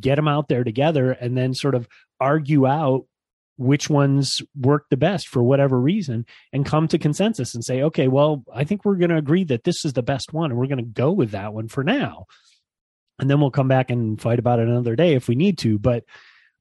get 0.00 0.16
them 0.16 0.28
out 0.28 0.48
there 0.48 0.64
together 0.64 1.12
and 1.12 1.36
then 1.36 1.54
sort 1.54 1.74
of 1.74 1.88
argue 2.20 2.66
out 2.66 3.06
which 3.58 3.88
ones 3.88 4.42
work 4.58 4.86
the 4.90 4.96
best 4.96 5.28
for 5.28 5.42
whatever 5.42 5.80
reason 5.80 6.26
and 6.52 6.66
come 6.66 6.86
to 6.86 6.98
consensus 6.98 7.54
and 7.54 7.64
say 7.64 7.82
okay 7.82 8.06
well 8.06 8.44
i 8.52 8.64
think 8.64 8.84
we're 8.84 8.96
going 8.96 9.10
to 9.10 9.16
agree 9.16 9.44
that 9.44 9.64
this 9.64 9.84
is 9.84 9.94
the 9.94 10.02
best 10.02 10.32
one 10.32 10.50
and 10.50 10.58
we're 10.60 10.66
going 10.66 10.76
to 10.78 10.82
go 10.82 11.10
with 11.12 11.30
that 11.30 11.54
one 11.54 11.68
for 11.68 11.82
now. 11.82 12.26
And 13.18 13.30
then 13.30 13.40
we'll 13.40 13.50
come 13.50 13.68
back 13.68 13.90
and 13.90 14.20
fight 14.20 14.38
about 14.38 14.58
it 14.58 14.68
another 14.68 14.94
day 14.94 15.14
if 15.14 15.26
we 15.26 15.36
need 15.36 15.58
to 15.58 15.78
but 15.78 16.04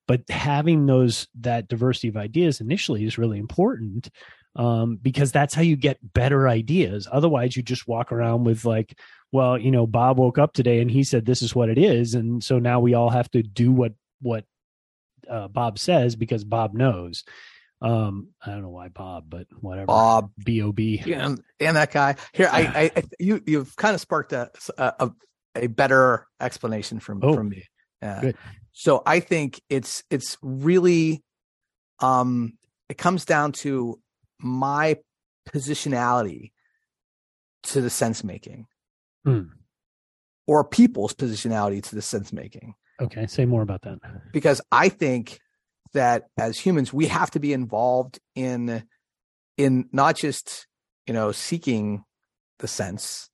but 0.07 0.21
having 0.29 0.85
those 0.85 1.27
that 1.41 1.67
diversity 1.67 2.07
of 2.07 2.17
ideas 2.17 2.61
initially 2.61 3.03
is 3.05 3.17
really 3.17 3.39
important 3.39 4.09
um, 4.55 4.97
because 5.01 5.31
that's 5.31 5.53
how 5.53 5.61
you 5.61 5.75
get 5.75 6.13
better 6.13 6.47
ideas. 6.47 7.07
Otherwise 7.11 7.57
you 7.57 7.63
just 7.63 7.87
walk 7.87 8.11
around 8.11 8.45
with 8.45 8.65
like 8.65 8.97
well 9.35 9.57
you 9.57 9.69
know 9.69 9.85
bob 9.85 10.17
woke 10.17 10.37
up 10.37 10.53
today 10.53 10.79
and 10.79 10.89
he 10.89 11.03
said 11.03 11.25
this 11.25 11.41
is 11.41 11.53
what 11.53 11.69
it 11.69 11.77
is 11.77 12.15
and 12.15 12.43
so 12.43 12.57
now 12.57 12.79
we 12.79 12.93
all 12.93 13.09
have 13.09 13.29
to 13.29 13.43
do 13.43 13.71
what 13.71 13.93
what 14.21 14.45
uh, 15.29 15.47
bob 15.47 15.77
says 15.77 16.15
because 16.15 16.43
bob 16.43 16.73
knows 16.73 17.23
um 17.81 18.29
i 18.45 18.49
don't 18.51 18.61
know 18.61 18.69
why 18.69 18.87
bob 18.87 19.25
but 19.27 19.45
whatever 19.59 19.87
Bob 19.87 20.31
b-o-b 20.43 21.03
and, 21.05 21.43
and 21.59 21.75
that 21.75 21.91
guy 21.91 22.15
here. 22.31 22.49
I, 22.51 22.61
I, 22.61 22.91
I 22.95 23.03
you, 23.19 23.41
you've 23.45 23.75
kind 23.75 23.93
of 23.93 24.01
sparked 24.01 24.31
a, 24.31 24.49
a, 24.77 25.11
a 25.55 25.67
better 25.67 26.25
explanation 26.39 26.99
from, 26.99 27.19
Oh, 27.23 27.33
from 27.33 27.49
me. 27.49 27.65
Yeah. 28.01 28.21
good. 28.21 28.37
So 28.71 29.03
I 29.05 29.19
think 29.19 29.61
it's, 29.69 30.03
it's 30.09 30.37
really, 30.41 31.23
um, 31.99 32.57
it 32.89 32.97
comes 32.97 33.25
down 33.25 33.51
to 33.63 33.99
my 34.39 34.97
positionality 35.49 36.51
to 37.63 37.81
the 37.81 37.89
sense 37.89 38.23
making 38.23 38.67
Hmm. 39.25 39.41
or 40.47 40.63
people's 40.63 41.13
positionality 41.13 41.81
to 41.83 41.95
the 41.95 42.01
sense 42.01 42.31
making. 42.31 42.75
okay 43.01 43.25
say 43.27 43.45
more 43.45 43.61
about 43.63 43.81
that 43.81 43.97
because 44.31 44.61
I 44.71 44.89
think 44.89 45.39
that 45.93 46.25
as 46.37 46.59
humans 46.59 46.93
we 46.93 47.07
have 47.07 47.31
to 47.31 47.39
be 47.39 47.51
involved 47.53 48.19
in 48.35 48.83
in 49.57 49.89
not 49.91 50.15
just 50.15 50.67
you 51.07 51.13
know 51.13 51.31
seeking 51.31 52.03
the 52.59 52.67
sense 52.67 53.29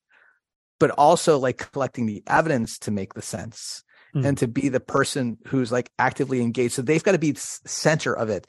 but 0.80 0.90
also 0.92 1.38
like 1.38 1.72
collecting 1.72 2.06
the 2.08 2.24
evidence 2.28 2.80
to 2.80 2.92
make 2.92 3.14
the 3.14 3.22
sense 3.22 3.84
Mhm. 4.16 4.26
and 4.26 4.38
to 4.40 4.48
be 4.48 4.68
the 4.70 4.80
person 4.82 5.38
who's 5.48 5.72
like 5.72 5.90
actively 5.98 6.42
engaged 6.42 6.74
so 6.74 6.82
they've 6.82 7.04
got 7.04 7.14
to 7.14 7.20
be 7.20 7.34
center 7.36 8.14
of 8.14 8.30
it 8.30 8.46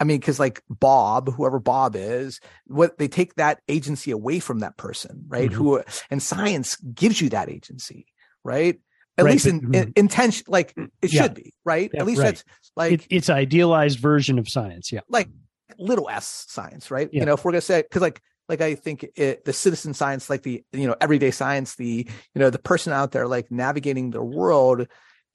i 0.00 0.04
mean 0.04 0.18
because 0.18 0.38
like 0.38 0.62
bob 0.68 1.32
whoever 1.34 1.58
bob 1.58 1.94
is 1.96 2.40
what 2.66 2.98
they 2.98 3.08
take 3.08 3.34
that 3.34 3.60
agency 3.68 4.10
away 4.10 4.38
from 4.40 4.60
that 4.60 4.76
person 4.76 5.24
right 5.28 5.50
Mhm. 5.50 5.54
who 5.54 5.82
and 6.10 6.22
science 6.22 6.76
gives 6.76 7.20
you 7.20 7.28
that 7.30 7.48
agency 7.48 8.06
right 8.44 8.80
at 9.16 9.24
Right, 9.24 9.32
least 9.32 9.46
but- 9.46 9.54
in, 9.54 9.74
in 9.74 9.92
intention 9.96 10.44
like 10.48 10.74
it 11.02 11.12
Yeah. 11.12 11.22
should 11.22 11.34
be 11.34 11.52
right 11.64 11.90
Yeah, 11.92 12.00
at 12.00 12.06
least 12.06 12.20
right. 12.20 12.26
that's 12.34 12.44
like 12.76 12.92
it, 12.92 13.06
it's 13.10 13.30
idealized 13.30 13.98
version 13.98 14.38
of 14.38 14.48
science 14.48 14.92
yeah 14.92 15.00
like 15.08 15.28
little 15.78 16.08
s 16.08 16.44
science 16.48 16.90
right 16.90 17.08
Yeah. 17.12 17.20
you 17.20 17.26
know 17.26 17.34
if 17.34 17.44
we're 17.44 17.52
gonna 17.52 17.60
say 17.60 17.82
because 17.82 18.02
like 18.02 18.20
like 18.48 18.62
I 18.62 18.76
think 18.76 19.04
it, 19.14 19.44
the 19.44 19.52
citizen 19.52 19.92
science, 19.92 20.30
like 20.30 20.42
the 20.42 20.64
you 20.72 20.86
know 20.86 20.96
everyday 21.02 21.30
science, 21.30 21.74
the 21.74 22.08
you 22.34 22.38
know 22.40 22.48
the 22.48 22.58
person 22.58 22.94
out 22.94 23.12
there 23.12 23.28
like 23.28 23.50
navigating 23.50 24.08
the 24.10 24.22
world, 24.22 24.86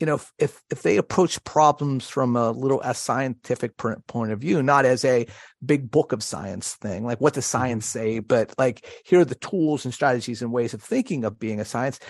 you 0.04 0.06
know 0.06 0.20
if 0.38 0.62
if 0.70 0.82
they 0.82 0.98
approach 0.98 1.42
problems 1.46 2.10
from 2.10 2.36
a 2.36 2.52
little 2.52 2.84
as 2.84 2.98
scientific 2.98 3.78
point 3.78 4.34
of 4.34 4.40
view, 4.42 4.62
not 4.62 4.84
as 4.84 5.06
a 5.06 5.26
big 5.66 5.90
book 5.90 6.12
of 6.12 6.22
science 6.22 6.76
thing, 6.76 7.06
like 7.06 7.22
what 7.22 7.36
does 7.36 7.46
mm-hmm. 7.46 7.58
science 7.58 7.86
say, 7.86 8.20
but 8.20 8.54
like 8.58 8.86
here 9.06 9.22
are 9.22 9.26
the 9.26 9.34
tools 9.36 9.86
and 9.86 9.94
strategies 9.94 10.42
and 10.42 10.52
ways 10.52 10.74
of 10.74 10.84
thinking 10.84 11.24
of 11.24 11.40
being 11.40 11.62
a 11.62 11.64
science. 11.64 12.02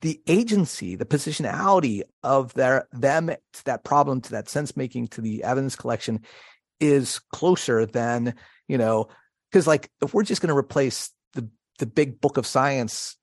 The 0.00 0.20
agency, 0.28 0.94
the 0.94 1.04
positionality 1.04 2.02
of 2.22 2.54
their 2.54 2.86
them 2.92 3.26
to 3.26 3.64
that 3.64 3.82
problem, 3.82 4.20
to 4.20 4.30
that 4.30 4.48
sense 4.48 4.76
making, 4.76 5.08
to 5.08 5.20
the 5.20 5.42
evidence 5.42 5.74
collection, 5.74 6.20
is 6.78 7.18
closer 7.32 7.84
than 7.84 8.34
you 8.68 8.78
know 8.78 9.08
because 9.50 9.66
like 9.66 9.90
if 10.00 10.14
we're 10.14 10.22
just 10.22 10.40
going 10.40 10.54
to 10.54 10.56
replace 10.56 11.10
the 11.32 11.50
the 11.80 11.86
big 11.86 12.20
book 12.20 12.36
of 12.36 12.46
science 12.46 13.16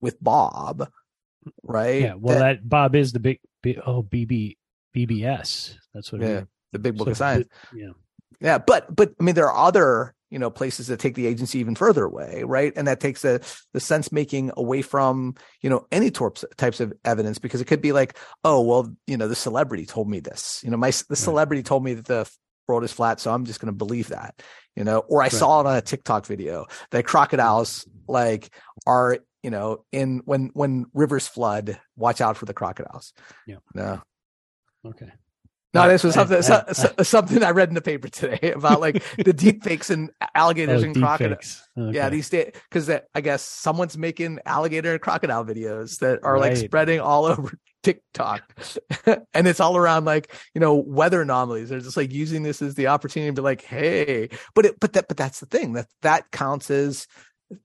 with 0.00 0.16
Bob, 0.24 0.88
right? 1.62 2.02
Yeah. 2.02 2.14
Well, 2.14 2.38
that, 2.38 2.58
that 2.60 2.68
Bob 2.68 2.94
is 2.94 3.12
the 3.12 3.20
big 3.20 3.40
oh 3.86 4.02
BB 4.02 4.56
BBS. 4.94 5.74
That's 5.94 6.12
what. 6.12 6.22
Yeah, 6.22 6.42
the 6.72 6.78
big 6.78 6.96
book 6.96 7.06
so, 7.06 7.10
of 7.12 7.16
science. 7.16 7.48
Yeah. 7.74 7.90
Yeah, 8.40 8.58
but 8.58 8.94
but 8.94 9.14
I 9.18 9.24
mean 9.24 9.34
there 9.34 9.50
are 9.50 9.66
other 9.66 10.14
you 10.30 10.38
know 10.38 10.50
places 10.50 10.88
that 10.88 11.00
take 11.00 11.14
the 11.14 11.26
agency 11.26 11.58
even 11.58 11.74
further 11.74 12.04
away, 12.04 12.42
right? 12.44 12.72
And 12.76 12.86
that 12.86 13.00
takes 13.00 13.22
the 13.22 13.40
the 13.72 13.80
sense 13.80 14.12
making 14.12 14.50
away 14.56 14.82
from 14.82 15.36
you 15.62 15.70
know 15.70 15.86
any 15.90 16.10
types 16.10 16.80
of 16.80 16.92
evidence 17.04 17.38
because 17.38 17.60
it 17.62 17.66
could 17.66 17.80
be 17.80 17.92
like 17.92 18.18
oh 18.44 18.60
well 18.60 18.94
you 19.06 19.16
know 19.16 19.26
the 19.26 19.34
celebrity 19.34 19.86
told 19.86 20.10
me 20.10 20.20
this 20.20 20.60
you 20.62 20.70
know 20.70 20.76
my 20.76 20.92
the 21.08 21.16
celebrity 21.16 21.60
right. 21.60 21.66
told 21.66 21.82
me 21.82 21.94
that 21.94 22.04
the 22.04 22.30
world 22.68 22.84
is 22.84 22.92
flat, 22.92 23.20
so 23.20 23.32
I'm 23.32 23.44
just 23.44 23.60
going 23.60 23.72
to 23.72 23.76
believe 23.76 24.08
that, 24.08 24.42
you 24.74 24.84
know. 24.84 24.98
Or 25.00 25.22
I 25.22 25.26
right. 25.26 25.32
saw 25.32 25.60
it 25.60 25.66
on 25.66 25.76
a 25.76 25.80
TikTok 25.80 26.26
video 26.26 26.66
that 26.90 27.04
crocodiles 27.04 27.86
like 28.08 28.50
are, 28.86 29.18
you 29.46 29.50
know, 29.52 29.84
in 29.92 30.22
when 30.24 30.50
when 30.54 30.86
rivers 30.92 31.28
flood, 31.28 31.80
watch 31.94 32.20
out 32.20 32.36
for 32.36 32.46
the 32.46 32.52
crocodiles. 32.52 33.12
Yeah. 33.46 33.58
No. 33.74 34.02
Okay. 34.84 35.12
No, 35.72 35.86
this 35.86 36.02
was 36.02 36.14
something 36.14 36.38
I, 36.38 36.64
I, 36.66 36.72
so, 36.72 36.92
something 37.02 37.44
I 37.44 37.50
read 37.50 37.68
in 37.68 37.76
the 37.76 37.80
paper 37.80 38.08
today 38.08 38.50
about 38.56 38.80
like 38.80 39.04
the 39.16 39.32
deep 39.32 39.62
fakes 39.62 39.88
and 39.88 40.10
alligators 40.34 40.82
oh, 40.82 40.86
and 40.86 40.96
crocodiles. 40.96 41.62
Okay. 41.78 41.96
Yeah, 41.96 42.08
these 42.08 42.28
days 42.28 42.54
because 42.68 42.90
I 42.90 43.20
guess 43.20 43.42
someone's 43.42 43.96
making 43.96 44.40
alligator 44.46 44.90
and 44.90 45.00
crocodile 45.00 45.44
videos 45.44 46.00
that 46.00 46.24
are 46.24 46.32
right. 46.34 46.54
like 46.54 46.56
spreading 46.56 46.98
all 46.98 47.24
over 47.26 47.56
TikTok, 47.84 48.42
and 49.32 49.46
it's 49.46 49.60
all 49.60 49.76
around 49.76 50.06
like 50.06 50.34
you 50.56 50.60
know 50.60 50.74
weather 50.74 51.22
anomalies. 51.22 51.68
They're 51.68 51.78
just 51.78 51.96
like 51.96 52.12
using 52.12 52.42
this 52.42 52.62
as 52.62 52.74
the 52.74 52.88
opportunity 52.88 53.30
to 53.30 53.40
be 53.40 53.44
like, 53.44 53.62
hey, 53.62 54.28
but 54.56 54.66
it, 54.66 54.80
but 54.80 54.94
that 54.94 55.06
but 55.06 55.16
that's 55.16 55.38
the 55.38 55.46
thing 55.46 55.74
that 55.74 55.86
that 56.02 56.32
counts 56.32 56.68
as 56.68 57.06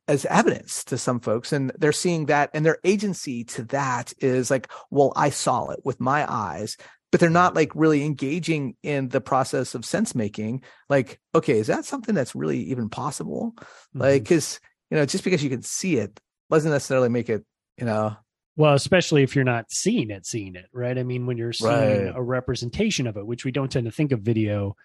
as 0.08 0.26
evidence 0.26 0.84
to 0.84 0.98
some 0.98 1.20
folks 1.20 1.52
and 1.52 1.72
they're 1.78 1.92
seeing 1.92 2.28
that 2.28 2.50
and 2.54 2.66
their 2.66 2.78
agency 2.84 3.44
to 3.44 3.64
that 3.64 4.14
is 4.20 4.52
like 4.52 4.70
well 4.92 5.12
i 5.16 5.30
saw 5.30 5.70
it 5.70 5.80
with 5.84 6.00
my 6.00 6.26
eyes 6.32 6.78
but 7.12 7.20
they're 7.20 7.30
not 7.30 7.56
like 7.56 7.72
really 7.76 8.04
engaging 8.04 8.76
in 8.84 9.10
the 9.10 9.22
process 9.22 9.74
of 9.74 9.84
sense 9.84 10.14
making 10.14 10.62
like 10.90 11.20
okay 11.34 11.58
is 11.58 11.68
that 11.68 11.86
something 11.86 12.14
that's 12.14 12.36
really 12.36 12.60
even 12.60 12.90
possible 12.90 13.54
mm-hmm. 13.58 14.02
like 14.02 14.24
because 14.24 14.60
you 14.90 14.98
know 14.98 15.06
just 15.06 15.24
because 15.24 15.44
you 15.44 15.50
can 15.50 15.64
see 15.64 15.98
it 15.98 16.20
doesn't 16.50 16.72
necessarily 16.72 17.10
make 17.10 17.30
it 17.30 17.44
you 17.78 17.86
know 17.86 18.16
well 18.56 18.76
especially 18.76 19.24
if 19.24 19.36
you're 19.36 19.44
not 19.44 19.72
seeing 19.72 20.12
it 20.12 20.26
seeing 20.26 20.56
it 20.56 20.66
right 20.74 21.00
i 21.00 21.04
mean 21.04 21.26
when 21.26 21.38
you're 21.38 21.54
seeing 21.54 22.06
right. 22.06 22.14
a 22.16 22.22
representation 22.22 23.08
of 23.08 23.18
it 23.18 23.26
which 23.26 23.46
we 23.46 23.52
don't 23.52 23.72
tend 23.72 23.86
to 23.86 23.92
think 23.92 24.12
of 24.12 24.22
video 24.22 24.76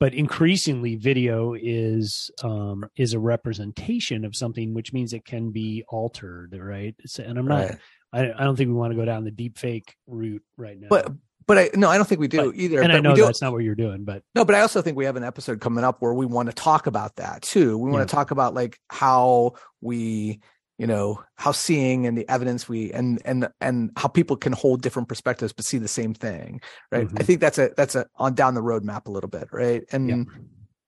but 0.00 0.14
increasingly 0.14 0.96
video 0.96 1.54
is 1.54 2.30
um 2.42 2.84
is 2.96 3.14
a 3.14 3.18
representation 3.18 4.24
of 4.24 4.36
something 4.36 4.74
which 4.74 4.92
means 4.92 5.12
it 5.12 5.24
can 5.24 5.50
be 5.50 5.84
altered 5.88 6.56
right 6.60 6.94
and 7.18 7.38
i'm 7.38 7.46
not 7.46 7.70
right. 7.70 7.78
I, 8.12 8.32
I 8.32 8.44
don't 8.44 8.56
think 8.56 8.68
we 8.68 8.74
want 8.74 8.92
to 8.92 8.96
go 8.96 9.04
down 9.04 9.24
the 9.24 9.30
deep 9.30 9.58
fake 9.58 9.94
route 10.06 10.42
right 10.56 10.78
now. 10.80 10.88
But 10.88 11.12
but 11.46 11.58
I 11.58 11.70
no, 11.74 11.88
I 11.88 11.96
don't 11.96 12.06
think 12.06 12.20
we 12.20 12.28
do 12.28 12.50
but, 12.50 12.56
either. 12.56 12.82
And 12.82 12.92
I 12.92 13.00
know 13.00 13.16
that's 13.16 13.40
not 13.40 13.52
what 13.52 13.62
you're 13.62 13.74
doing, 13.74 14.04
but 14.04 14.22
no, 14.34 14.44
but 14.44 14.54
I 14.54 14.60
also 14.60 14.82
think 14.82 14.96
we 14.96 15.06
have 15.06 15.16
an 15.16 15.24
episode 15.24 15.60
coming 15.60 15.84
up 15.84 16.00
where 16.00 16.14
we 16.14 16.26
want 16.26 16.48
to 16.48 16.54
talk 16.54 16.86
about 16.86 17.16
that 17.16 17.42
too. 17.42 17.78
We 17.78 17.90
want 17.90 18.02
yeah. 18.02 18.06
to 18.06 18.14
talk 18.14 18.30
about 18.30 18.54
like 18.54 18.78
how 18.90 19.54
we, 19.80 20.40
you 20.78 20.86
know, 20.86 21.22
how 21.34 21.52
seeing 21.52 22.06
and 22.06 22.16
the 22.16 22.28
evidence 22.28 22.68
we 22.68 22.92
and 22.92 23.20
and 23.24 23.48
and 23.60 23.90
how 23.96 24.08
people 24.08 24.36
can 24.36 24.52
hold 24.52 24.80
different 24.80 25.08
perspectives 25.08 25.52
but 25.52 25.64
see 25.64 25.78
the 25.78 25.88
same 25.88 26.14
thing, 26.14 26.60
right? 26.92 27.06
Mm-hmm. 27.06 27.18
I 27.18 27.22
think 27.24 27.40
that's 27.40 27.58
a 27.58 27.70
that's 27.76 27.96
a 27.96 28.06
on 28.16 28.34
down 28.34 28.54
the 28.54 28.62
road 28.62 28.84
map 28.84 29.08
a 29.08 29.10
little 29.10 29.28
bit, 29.28 29.48
right? 29.52 29.84
And 29.90 30.08
yeah. 30.08 30.24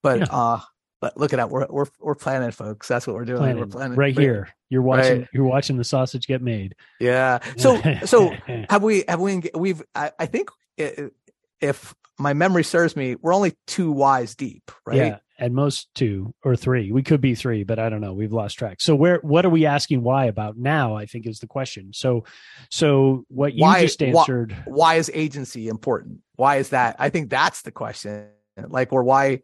but 0.03 0.20
yeah. 0.20 0.26
uh 0.31 0.61
but 1.00 1.16
look 1.16 1.33
at 1.33 1.37
that. 1.37 1.50
We're 1.50 1.66
we're 1.68 1.87
we're 1.98 2.14
planning, 2.14 2.50
folks. 2.50 2.87
That's 2.87 3.07
what 3.07 3.16
we're 3.16 3.24
doing. 3.24 3.38
Planning. 3.38 3.59
We're 3.59 3.66
planning 3.66 3.96
right 3.96 4.16
here. 4.16 4.50
You're 4.68 4.83
watching. 4.83 5.20
Right. 5.20 5.29
You're 5.33 5.44
watching 5.44 5.76
the 5.76 5.85
sausage 5.85 6.26
get 6.26 6.42
made. 6.42 6.74
Yeah. 7.00 7.38
So 7.57 7.81
so 8.05 8.31
have 8.68 8.83
we 8.83 9.05
have 9.09 9.20
we 9.20 9.42
we've 9.55 9.83
I, 9.94 10.12
I 10.18 10.26
think 10.26 10.50
if 11.61 11.94
my 12.20 12.35
memory 12.35 12.64
serves 12.64 12.96
me, 12.96 13.16
we're 13.16 13.35
only 13.35 13.54
two 13.66 13.90
Y's 13.90 14.35
deep, 14.35 14.70
right? 14.87 14.96
Yeah, 14.96 15.18
at 15.38 15.52
most 15.52 15.88
two 15.94 16.35
or 16.44 16.54
three. 16.54 16.92
We 16.92 17.02
could 17.02 17.20
be 17.20 17.35
three, 17.35 17.64
but 17.64 17.78
I 17.78 17.88
don't 17.88 18.00
know. 18.00 18.12
We've 18.12 18.33
lost 18.33 18.59
track. 18.59 18.80
So 18.80 18.94
where 18.94 19.18
what 19.22 19.44
are 19.44 19.50
we 19.50 19.66
asking 19.66 20.02
why 20.02 20.26
about 20.26 20.56
now? 20.56 20.94
I 20.94 21.06
think 21.06 21.26
is 21.26 21.40
the 21.40 21.46
question. 21.46 21.92
So 21.92 22.24
so 22.70 23.24
what 23.28 23.54
you 23.54 23.62
why, 23.62 23.83
just 23.83 24.02
answered. 24.02 24.52
Why, 24.64 24.72
why 24.74 24.94
is 24.96 25.11
agency 25.14 25.68
important? 25.68 26.20
Why 26.37 26.56
is 26.56 26.70
that? 26.70 26.96
I 26.98 27.09
think 27.09 27.30
that's 27.30 27.62
the 27.62 27.72
question. 27.72 28.28
Like 28.68 28.92
or 28.92 29.02
why 29.02 29.40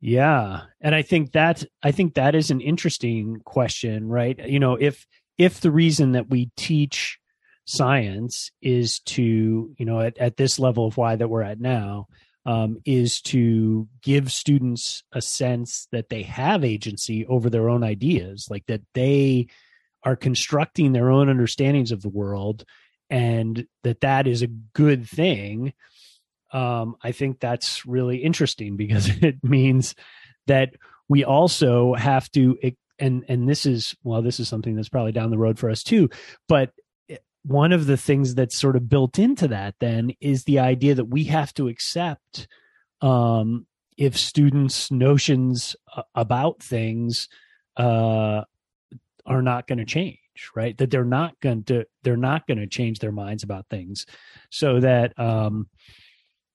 yeah. 0.00 0.62
And 0.80 0.94
I 0.94 1.02
think 1.02 1.32
that 1.32 1.64
I 1.82 1.92
think 1.92 2.14
that 2.14 2.34
is 2.34 2.50
an 2.50 2.60
interesting 2.60 3.40
question, 3.44 4.08
right? 4.08 4.38
You 4.48 4.58
know, 4.58 4.74
if 4.74 5.06
if 5.38 5.60
the 5.60 5.70
reason 5.70 6.12
that 6.12 6.28
we 6.28 6.50
teach 6.56 7.19
science 7.70 8.50
is 8.60 9.00
to, 9.00 9.74
you 9.78 9.86
know, 9.86 10.00
at, 10.00 10.18
at 10.18 10.36
this 10.36 10.58
level 10.58 10.86
of 10.86 10.96
why 10.96 11.16
that 11.16 11.28
we're 11.28 11.42
at 11.42 11.60
now, 11.60 12.06
um, 12.46 12.78
is 12.84 13.20
to 13.20 13.86
give 14.02 14.32
students 14.32 15.04
a 15.12 15.22
sense 15.22 15.86
that 15.92 16.08
they 16.08 16.22
have 16.22 16.64
agency 16.64 17.26
over 17.26 17.48
their 17.48 17.68
own 17.68 17.84
ideas, 17.84 18.48
like 18.50 18.66
that 18.66 18.80
they 18.94 19.46
are 20.04 20.16
constructing 20.16 20.92
their 20.92 21.10
own 21.10 21.28
understandings 21.28 21.92
of 21.92 22.02
the 22.02 22.08
world 22.08 22.64
and 23.10 23.66
that 23.82 24.00
that 24.00 24.26
is 24.26 24.42
a 24.42 24.48
good 24.74 25.06
thing. 25.06 25.72
Um, 26.52 26.96
I 27.02 27.12
think 27.12 27.38
that's 27.38 27.86
really 27.86 28.18
interesting 28.18 28.76
because 28.76 29.08
it 29.22 29.44
means 29.44 29.94
that 30.46 30.74
we 31.08 31.24
also 31.24 31.94
have 31.94 32.30
to 32.32 32.56
and 32.98 33.24
and 33.28 33.48
this 33.48 33.66
is 33.66 33.96
well 34.04 34.22
this 34.22 34.38
is 34.38 34.48
something 34.48 34.76
that's 34.76 34.88
probably 34.88 35.12
down 35.12 35.30
the 35.30 35.38
road 35.38 35.58
for 35.58 35.70
us 35.70 35.82
too 35.82 36.08
but 36.48 36.70
one 37.42 37.72
of 37.72 37.86
the 37.86 37.96
things 37.96 38.34
that's 38.34 38.58
sort 38.58 38.76
of 38.76 38.88
built 38.88 39.18
into 39.18 39.48
that 39.48 39.74
then 39.80 40.12
is 40.20 40.44
the 40.44 40.58
idea 40.58 40.94
that 40.94 41.06
we 41.06 41.24
have 41.24 41.54
to 41.54 41.68
accept 41.68 42.46
um, 43.00 43.66
if 43.96 44.16
students 44.16 44.90
notions 44.90 45.74
about 46.14 46.62
things 46.62 47.28
uh, 47.76 48.42
are 49.26 49.42
not 49.42 49.66
going 49.66 49.78
to 49.78 49.84
change 49.84 50.18
right? 50.54 50.76
That 50.78 50.90
they're 50.90 51.04
not 51.04 51.38
going 51.40 51.64
to 51.64 51.84
they're 52.02 52.16
not 52.16 52.46
going 52.46 52.58
to 52.58 52.66
change 52.66 52.98
their 52.98 53.12
minds 53.12 53.42
about 53.42 53.66
things. 53.68 54.06
So 54.50 54.80
that 54.80 55.18
um, 55.18 55.68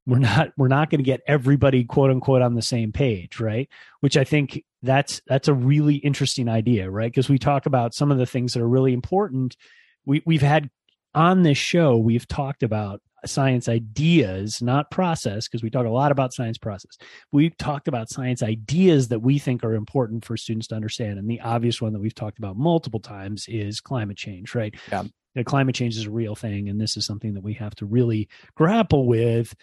we're 0.05 0.19
not 0.19 0.49
we're 0.57 0.67
not 0.67 0.89
going 0.89 0.99
to 0.99 1.03
get 1.03 1.21
everybody 1.27 1.83
quote 1.83 2.11
unquote 2.11 2.41
on 2.41 2.55
the 2.55 2.61
same 2.61 2.91
page 2.91 3.39
right? 3.39 3.69
Which 4.01 4.17
i 4.17 4.23
think 4.23 4.63
that's 4.81 5.21
that's 5.27 5.47
a 5.47 5.53
really 5.53 5.95
interesting 5.95 6.47
idea 6.47 6.89
right? 6.89 7.11
Because 7.11 7.29
we 7.29 7.37
talk 7.37 7.65
about 7.65 7.93
some 7.93 8.11
of 8.11 8.17
the 8.17 8.25
things 8.25 8.53
that 8.53 8.61
are 8.61 8.67
really 8.67 8.93
important 8.93 9.55
we 10.05 10.21
we've 10.25 10.41
had 10.41 10.69
on 11.13 11.43
this 11.43 11.57
show 11.57 11.97
we've 11.97 12.27
talked 12.27 12.63
about 12.63 13.01
science 13.25 13.67
ideas 13.67 14.61
not 14.61 14.91
process 14.91 15.47
because 15.47 15.63
we 15.63 15.69
talk 15.69 15.85
a 15.85 15.89
lot 15.89 16.11
about 16.11 16.33
science 16.33 16.57
process. 16.57 16.97
We've 17.31 17.57
talked 17.57 17.87
about 17.87 18.09
science 18.09 18.43
ideas 18.43 19.07
that 19.09 19.19
we 19.19 19.39
think 19.39 19.63
are 19.63 19.73
important 19.73 20.25
for 20.25 20.37
students 20.37 20.67
to 20.67 20.75
understand 20.75 21.19
and 21.19 21.29
the 21.29 21.41
obvious 21.41 21.81
one 21.81 21.93
that 21.93 21.99
we've 21.99 22.15
talked 22.15 22.37
about 22.37 22.57
multiple 22.57 22.99
times 22.99 23.45
is 23.47 23.81
climate 23.81 24.17
change 24.17 24.55
right? 24.55 24.75
Yeah. 24.91 25.03
Climate 25.45 25.75
change 25.75 25.97
is 25.97 26.05
a 26.05 26.11
real 26.11 26.35
thing 26.35 26.69
and 26.69 26.79
this 26.79 26.95
is 26.95 27.05
something 27.05 27.33
that 27.33 27.43
we 27.43 27.53
have 27.55 27.75
to 27.75 27.85
really 27.85 28.29
grapple 28.55 29.05
with 29.07 29.53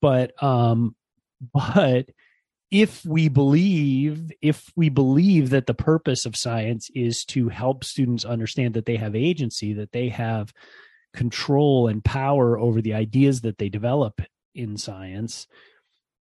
but 0.00 0.40
um 0.42 0.94
but 1.54 2.06
if 2.70 3.04
we 3.04 3.28
believe 3.28 4.30
if 4.40 4.70
we 4.76 4.88
believe 4.88 5.50
that 5.50 5.66
the 5.66 5.74
purpose 5.74 6.24
of 6.24 6.36
science 6.36 6.88
is 6.94 7.24
to 7.24 7.48
help 7.48 7.84
students 7.84 8.24
understand 8.24 8.74
that 8.74 8.86
they 8.86 8.96
have 8.96 9.16
agency 9.16 9.72
that 9.72 9.92
they 9.92 10.08
have 10.08 10.52
control 11.12 11.88
and 11.88 12.04
power 12.04 12.58
over 12.58 12.80
the 12.80 12.94
ideas 12.94 13.40
that 13.40 13.58
they 13.58 13.68
develop 13.68 14.20
in 14.54 14.76
science 14.76 15.46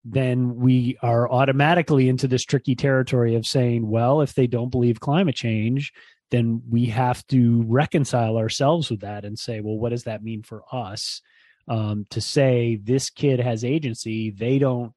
then 0.06 0.56
we 0.56 0.98
are 1.04 1.30
automatically 1.30 2.10
into 2.10 2.28
this 2.28 2.44
tricky 2.44 2.76
territory 2.76 3.36
of 3.36 3.46
saying 3.46 3.88
well 3.88 4.22
if 4.22 4.34
they 4.34 4.48
don't 4.48 4.72
believe 4.72 5.00
climate 5.00 5.36
change 5.36 5.94
then 6.32 6.62
we 6.70 6.86
have 6.86 7.26
to 7.28 7.64
reconcile 7.64 8.38
ourselves 8.38 8.90
with 8.90 9.02
that 9.02 9.24
and 9.24 9.38
say 9.38 9.62
well 9.62 9.78
what 9.78 9.90
does 9.90 10.04
that 10.04 10.24
mean 10.24 10.44
for 10.44 10.64
us? 10.72 11.22
Um, 11.68 12.08
to 12.10 12.22
say 12.22 12.80
this 12.82 13.12
kid 13.12 13.40
has 13.40 13.64
agency 13.64 14.32
they 14.32 14.58
don't 14.58 14.92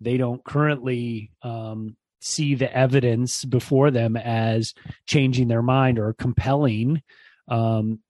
they 0.00 0.16
don't 0.16 0.44
currently 0.44 1.30
um, 1.42 1.96
see 2.20 2.54
the 2.54 2.74
evidence 2.74 3.44
before 3.44 3.90
them 3.90 4.16
as 4.16 4.74
changing 5.06 5.48
their 5.48 5.62
mind 5.62 5.98
or 5.98 6.12
compelling, 6.12 7.02
um, 7.48 8.00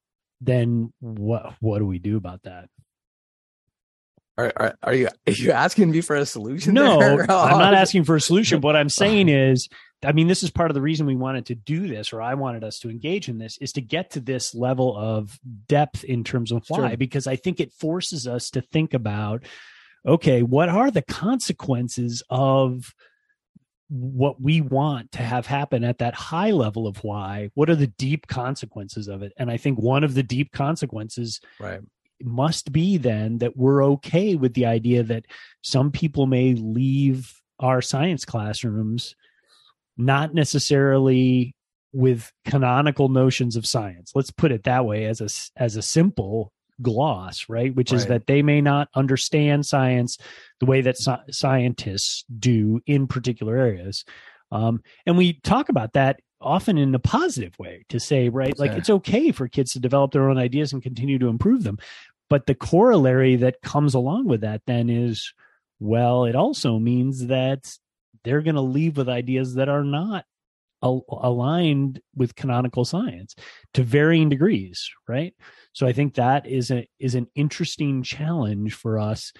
then 0.40 0.92
what 1.00 1.54
what 1.60 1.78
do 1.78 1.86
we 1.86 1.98
do 1.98 2.16
about 2.16 2.42
that? 2.42 2.68
Are, 4.38 4.52
are, 4.56 4.74
are 4.82 4.94
you 4.94 5.08
are 5.26 5.32
you 5.32 5.52
asking 5.52 5.90
me 5.90 6.02
for 6.02 6.16
a 6.16 6.26
solution? 6.26 6.74
No? 6.74 7.00
I'm 7.20 7.58
not 7.58 7.74
asking 7.74 8.04
for 8.04 8.16
a 8.16 8.20
solution. 8.20 8.60
What 8.60 8.76
I'm 8.76 8.88
saying 8.90 9.30
is, 9.30 9.68
I 10.04 10.12
mean, 10.12 10.28
this 10.28 10.42
is 10.42 10.50
part 10.50 10.70
of 10.70 10.74
the 10.74 10.82
reason 10.82 11.06
we 11.06 11.16
wanted 11.16 11.46
to 11.46 11.54
do 11.54 11.88
this, 11.88 12.12
or 12.12 12.20
I 12.20 12.34
wanted 12.34 12.62
us 12.62 12.78
to 12.80 12.90
engage 12.90 13.30
in 13.30 13.38
this, 13.38 13.56
is 13.58 13.72
to 13.72 13.80
get 13.80 14.10
to 14.10 14.20
this 14.20 14.54
level 14.54 14.94
of 14.96 15.38
depth 15.68 16.04
in 16.04 16.22
terms 16.22 16.52
of 16.52 16.64
why, 16.68 16.88
Sure. 16.88 16.96
because 16.98 17.26
I 17.26 17.36
think 17.36 17.60
it 17.60 17.72
forces 17.72 18.26
us 18.26 18.50
to 18.50 18.60
think 18.60 18.92
about, 18.92 19.44
okay, 20.06 20.42
what 20.42 20.68
are 20.68 20.90
the 20.90 21.02
consequences 21.02 22.22
of 22.30 22.94
what 23.88 24.40
we 24.40 24.60
want 24.60 25.12
to 25.12 25.22
have 25.22 25.46
happen 25.46 25.84
at 25.84 25.98
that 25.98 26.14
high 26.14 26.50
level 26.50 26.86
of 26.86 27.02
why? 27.04 27.50
What 27.54 27.70
are 27.70 27.76
the 27.76 27.86
deep 27.86 28.26
consequences 28.26 29.08
of 29.08 29.22
it? 29.22 29.32
And 29.36 29.50
I 29.50 29.56
think 29.56 29.78
one 29.78 30.04
of 30.04 30.14
the 30.14 30.22
deep 30.22 30.52
consequences 30.52 31.40
right. 31.60 31.80
must 32.22 32.72
be 32.72 32.96
then 32.96 33.38
that 33.38 33.56
we're 33.56 33.84
okay 33.84 34.36
with 34.36 34.54
the 34.54 34.66
idea 34.66 35.02
that 35.04 35.26
some 35.62 35.90
people 35.90 36.26
may 36.26 36.54
leave 36.54 37.40
our 37.58 37.80
science 37.80 38.24
classrooms 38.24 39.14
not 39.96 40.34
necessarily 40.34 41.54
with 41.92 42.30
canonical 42.44 43.08
notions 43.08 43.56
of 43.56 43.64
science 43.64 44.12
let's 44.14 44.30
put 44.30 44.52
it 44.52 44.64
that 44.64 44.84
way 44.84 45.06
as 45.06 45.22
a 45.22 45.62
as 45.62 45.76
a 45.76 45.80
simple 45.80 46.52
gloss 46.82 47.46
right? 47.48 47.74
Which 47.74 47.92
is 47.92 48.06
that 48.06 48.26
they 48.26 48.42
may 48.42 48.60
not 48.60 48.88
understand 48.94 49.66
science 49.66 50.18
the 50.60 50.66
way 50.66 50.80
that 50.82 50.96
sci- 50.96 51.30
scientists 51.30 52.24
do 52.38 52.80
in 52.86 53.06
particular 53.06 53.56
areas. 53.56 54.04
Um, 54.52 54.82
and 55.06 55.16
we 55.16 55.40
talk 55.40 55.68
about 55.68 55.94
that 55.94 56.20
often 56.40 56.76
in 56.78 56.94
a 56.94 56.98
positive 56.98 57.58
way 57.58 57.84
to 57.88 57.98
say 57.98 58.28
right 58.28 58.58
like 58.58 58.72
it's 58.72 58.90
okay 58.90 59.32
for 59.32 59.48
kids 59.48 59.72
to 59.72 59.80
develop 59.80 60.12
their 60.12 60.28
own 60.28 60.36
ideas 60.36 60.72
and 60.72 60.82
continue 60.82 61.18
to 61.18 61.28
improve 61.28 61.64
them. 61.64 61.78
But 62.28 62.46
the 62.46 62.54
corollary 62.54 63.36
that 63.36 63.62
comes 63.62 63.94
along 63.94 64.26
with 64.26 64.42
that 64.42 64.62
then 64.66 64.90
is 64.90 65.32
well 65.80 66.24
it 66.24 66.36
also 66.36 66.78
means 66.78 67.26
that 67.26 67.66
they're 68.24 68.42
going 68.42 68.56
to 68.56 68.60
leave 68.60 68.96
with 68.96 69.08
ideas 69.08 69.54
that 69.54 69.68
are 69.68 69.84
not 69.84 70.24
al- 70.82 71.04
aligned 71.08 72.00
with 72.14 72.34
canonical 72.34 72.84
science 72.84 73.34
to 73.74 73.82
varying 73.82 74.28
degrees 74.28 74.90
right? 75.08 75.34
So 75.72 75.86
i 75.86 75.92
think 75.92 76.14
that 76.14 76.46
is 76.46 76.70
a 76.70 76.88
is 76.98 77.14
an 77.14 77.28
interesting 77.34 78.02
challenge 78.02 78.74
for 78.74 78.98
us. 78.98 79.32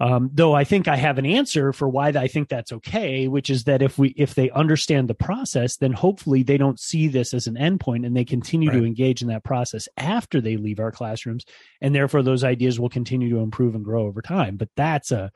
Um, 0.00 0.30
though 0.32 0.54
I 0.54 0.62
think 0.62 0.86
I 0.86 0.94
have 0.94 1.18
an 1.18 1.26
answer 1.26 1.72
for 1.72 1.88
why 1.88 2.08
I 2.10 2.28
think 2.28 2.48
that's 2.48 2.70
okay, 2.72 3.26
which 3.26 3.50
is 3.50 3.64
that 3.64 3.82
if 3.82 3.98
we 3.98 4.10
if 4.10 4.34
they 4.36 4.48
understand 4.50 5.08
the 5.08 5.14
process, 5.14 5.76
then 5.76 5.92
hopefully 5.92 6.44
they 6.44 6.56
don't 6.56 6.78
see 6.78 7.08
this 7.08 7.34
as 7.34 7.48
an 7.48 7.56
endpoint 7.56 8.06
and 8.06 8.16
they 8.16 8.24
continue 8.24 8.70
to 8.70 8.84
engage 8.84 9.22
in 9.22 9.28
that 9.28 9.42
process 9.42 9.88
after 9.96 10.40
they 10.40 10.56
leave 10.56 10.78
our 10.78 10.92
classrooms, 10.92 11.44
and 11.80 11.94
therefore 11.94 12.22
those 12.22 12.44
ideas 12.44 12.78
will 12.78 12.88
continue 12.88 13.28
to 13.30 13.40
improve 13.40 13.74
and 13.74 13.84
grow 13.84 14.06
over 14.06 14.22
time. 14.22 14.56
But 14.56 14.68
that's 14.76 15.10
a 15.10 15.32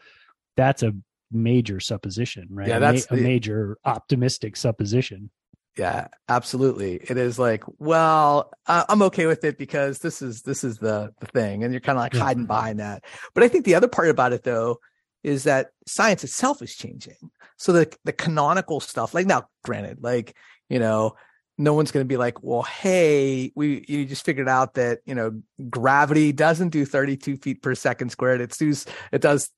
that's 0.56 0.84
a 0.84 0.92
major 1.32 1.80
supposition, 1.80 2.48
right? 2.50 2.68
Yeah, 2.68 2.76
A 2.76 2.80
ma- 2.80 2.92
that's 2.92 3.10
a 3.10 3.16
major 3.16 3.78
optimistic 3.84 4.56
supposition. 4.56 5.30
Yeah, 5.78 6.08
absolutely. 6.28 6.96
It 6.96 7.16
is 7.16 7.38
like, 7.38 7.64
well, 7.78 8.50
I- 8.66 8.84
I'm 8.88 9.00
okay 9.02 9.24
with 9.26 9.42
it 9.44 9.56
because 9.56 10.00
this 10.00 10.20
is 10.20 10.42
this 10.42 10.64
is 10.64 10.78
the 10.78 11.12
the 11.20 11.26
thing, 11.26 11.64
and 11.64 11.72
you're 11.72 11.80
kind 11.80 11.96
of 11.98 12.02
like 12.02 12.14
Yeah. 12.14 12.20
hiding 12.24 12.46
behind 12.46 12.80
that. 12.80 13.04
But 13.34 13.42
I 13.44 13.48
think 13.48 13.64
the 13.64 13.74
other 13.74 13.88
part 13.88 14.10
about 14.10 14.32
it 14.34 14.42
though 14.42 14.78
is 15.22 15.44
that 15.44 15.70
science 15.86 16.24
itself 16.24 16.60
is 16.62 16.74
changing. 16.74 17.16
So 17.56 17.72
the 17.72 17.90
the 18.04 18.12
canonical 18.12 18.80
stuff, 18.80 19.14
like 19.14 19.26
now, 19.26 19.48
granted, 19.64 20.02
like 20.02 20.36
you 20.68 20.78
know, 20.78 21.14
no 21.58 21.72
one's 21.74 21.90
going 21.90 22.04
to 22.04 22.08
be 22.08 22.16
like, 22.18 22.42
well, 22.42 22.62
hey, 22.62 23.50
we 23.54 23.82
you 23.88 24.04
just 24.04 24.26
figured 24.26 24.48
out 24.50 24.74
that 24.74 24.98
you 25.06 25.14
know 25.14 25.40
gravity 25.70 26.32
doesn't 26.32 26.68
do 26.70 26.84
32 26.84 27.36
feet 27.38 27.62
per 27.62 27.74
second 27.74 28.10
squared. 28.10 28.42
It 28.42 28.50
does 28.58 28.84
it 29.10 29.22
does 29.22 29.48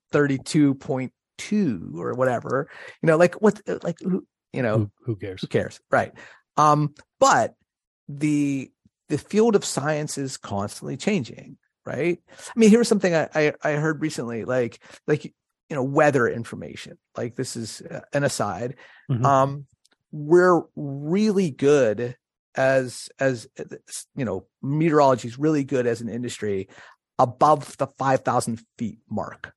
32.2 1.38 1.96
or 1.98 2.14
whatever. 2.14 2.68
You 3.02 3.06
know, 3.06 3.16
like 3.16 3.34
what 3.40 3.60
like 3.82 3.96
who 4.00 4.26
you 4.52 4.62
know 4.62 4.78
Who, 4.78 4.90
who 5.04 5.16
cares? 5.16 5.40
who 5.40 5.48
cares 5.48 5.80
right 5.90 6.12
um 6.56 6.94
but 7.18 7.54
the 8.08 8.70
the 9.08 9.18
field 9.18 9.56
of 9.56 9.64
science 9.64 10.16
is 10.16 10.36
constantly 10.36 10.96
changing 10.96 11.56
right 11.84 12.20
i 12.38 12.52
mean 12.54 12.70
here's 12.70 12.86
something 12.86 13.12
i 13.14 13.28
i, 13.34 13.52
I 13.64 13.72
heard 13.72 14.00
recently 14.00 14.44
like 14.44 14.80
like 15.08 15.24
you 15.24 15.32
know 15.70 15.82
weather 15.82 16.28
information 16.28 16.98
like 17.16 17.34
this 17.34 17.56
is 17.56 17.82
uh, 17.82 18.02
an 18.12 18.22
aside 18.22 18.76
Mhm. 19.10 19.24
um 19.24 19.66
we're 20.12 20.62
really 20.76 21.50
good 21.50 22.16
as 22.54 23.08
as 23.18 23.48
uh, 23.58 23.64
you 24.14 24.24
know 24.24 24.46
meteorology 24.62 25.26
is 25.26 25.36
really 25.36 25.64
good 25.64 25.88
as 25.88 26.00
an 26.00 26.08
industry 26.08 26.68
above 27.18 27.76
the 27.78 27.88
5000 27.88 28.62
feet 28.78 29.00
mark 29.10 29.52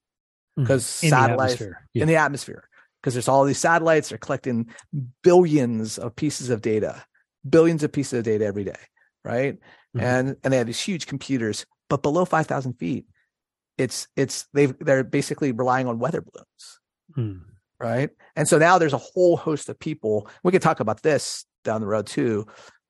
because 0.57 0.83
Mm-hmm. 0.83 1.09
Satellites. 1.09 1.61
Yeah. 1.93 2.01
in 2.03 2.07
the 2.07 2.15
atmosphere 2.17 2.67
because 3.01 3.13
there's 3.13 3.27
all 3.29 3.45
these 3.45 3.59
satellites 3.59 4.09
they're 4.09 4.17
collecting 4.17 4.67
billions 5.23 5.97
of 5.97 6.15
pieces 6.15 6.49
of 6.49 6.61
data 6.61 7.03
billions 7.47 7.83
of 7.83 7.91
pieces 7.91 8.19
of 8.19 8.25
data 8.25 8.43
every 8.45 8.63
day 8.63 8.81
right 9.23 9.57
Mhm. 9.95 10.01
and 10.01 10.35
and 10.43 10.51
they 10.53 10.57
have 10.57 10.67
these 10.67 10.79
huge 10.79 11.05
computers 11.07 11.65
but 11.89 12.01
below 12.03 12.25
5000 12.25 12.73
feet 12.73 13.05
it's 13.77 14.07
it's 14.15 14.47
they 14.53 14.65
they're 14.67 15.03
basically 15.03 15.51
relying 15.51 15.87
on 15.87 15.99
weather 15.99 16.21
balloons 16.21 16.79
Hmm. 17.15 17.37
right 17.79 18.09
and 18.35 18.47
so 18.47 18.57
now 18.57 18.77
there's 18.77 18.93
a 18.93 18.97
whole 18.97 19.37
host 19.37 19.69
of 19.69 19.79
people 19.79 20.27
we 20.43 20.51
could 20.51 20.61
talk 20.61 20.79
about 20.81 21.01
this 21.03 21.45
down 21.63 21.81
the 21.81 21.87
road 21.87 22.07
too 22.07 22.45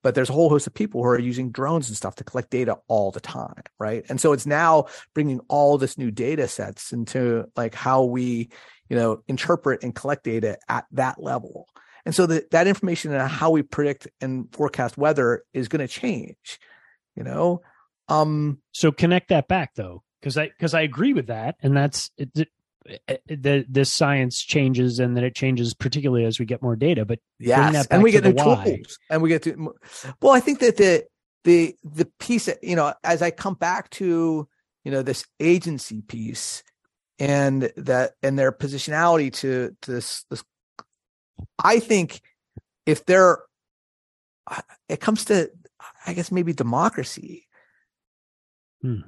but 0.07 0.15
there's 0.15 0.29
a 0.29 0.33
whole 0.33 0.47
host 0.47 0.65
of 0.67 0.73
people 0.73 1.03
who 1.03 1.09
are 1.09 1.19
using 1.19 1.51
drones 1.51 1.89
and 1.89 1.97
stuff 1.97 2.15
to 2.15 2.23
collect 2.23 2.49
data 2.49 2.77
all 2.87 3.11
the 3.11 3.19
time 3.19 3.61
right? 3.77 4.05
And 4.07 4.21
so 4.21 4.31
it's 4.31 4.45
now 4.45 4.85
bringing 5.13 5.41
all 5.49 5.77
this 5.77 5.97
new 5.97 6.11
data 6.11 6.47
sets 6.47 6.93
into 6.93 7.43
like 7.57 7.75
how 7.75 8.05
we 8.05 8.47
you 8.87 8.95
know 8.95 9.21
interpret 9.27 9.83
and 9.83 9.93
collect 9.93 10.23
data 10.23 10.59
at 10.69 10.85
that 10.93 11.21
level. 11.21 11.67
And 12.05 12.15
so 12.15 12.25
that 12.27 12.51
that 12.51 12.67
information 12.67 13.11
and 13.11 13.29
how 13.29 13.49
we 13.49 13.63
predict 13.63 14.07
and 14.21 14.47
forecast 14.53 14.97
weather 14.97 15.43
is 15.53 15.67
going 15.67 15.85
to 15.85 15.93
change 15.93 16.57
you 17.17 17.23
know? 17.25 17.59
Um 18.07 18.59
so 18.71 18.93
connect 18.93 19.27
that 19.27 19.49
back 19.49 19.75
though 19.75 20.03
because 20.21 20.37
i 20.37 20.47
because 20.47 20.73
i 20.73 20.83
agree 20.83 21.11
with 21.11 21.27
that 21.27 21.57
and 21.61 21.75
that's 21.75 22.11
it, 22.17 22.47
the 23.27 23.65
this 23.67 23.91
science 23.91 24.41
changes 24.41 24.99
and 24.99 25.15
then 25.17 25.23
it 25.23 25.35
changes 25.35 25.73
particularly 25.73 26.25
as 26.25 26.39
we 26.39 26.45
get 26.45 26.61
more 26.61 26.75
data 26.75 27.05
but 27.05 27.19
yeah 27.39 27.83
and 27.91 28.01
we 28.03 28.11
get 28.11 28.23
to 28.23 28.29
new 28.29 28.35
the 28.35 28.43
why. 28.43 28.63
tools 28.63 28.99
and 29.09 29.21
we 29.21 29.29
get 29.29 29.43
to 29.43 29.73
well 30.21 30.33
i 30.33 30.39
think 30.39 30.59
that 30.59 30.77
the 30.77 31.03
the 31.43 31.75
the 31.83 32.05
piece 32.19 32.45
that, 32.45 32.63
you 32.63 32.75
know 32.75 32.93
as 33.03 33.21
i 33.21 33.31
come 33.31 33.53
back 33.55 33.89
to 33.89 34.47
you 34.83 34.91
know 34.91 35.01
this 35.01 35.25
agency 35.39 36.01
piece 36.01 36.63
and 37.19 37.71
that 37.75 38.13
and 38.23 38.37
their 38.37 38.51
positionality 38.51 39.33
to 39.33 39.75
to 39.81 39.91
this 39.91 40.23
this 40.29 40.43
i 41.63 41.79
think 41.79 42.21
if 42.85 43.05
they're 43.05 43.39
it 44.87 45.01
comes 45.01 45.25
to 45.25 45.49
i 46.05 46.13
guess 46.13 46.31
maybe 46.31 46.53
democracy 46.53 47.43
Hmm. 48.83 48.99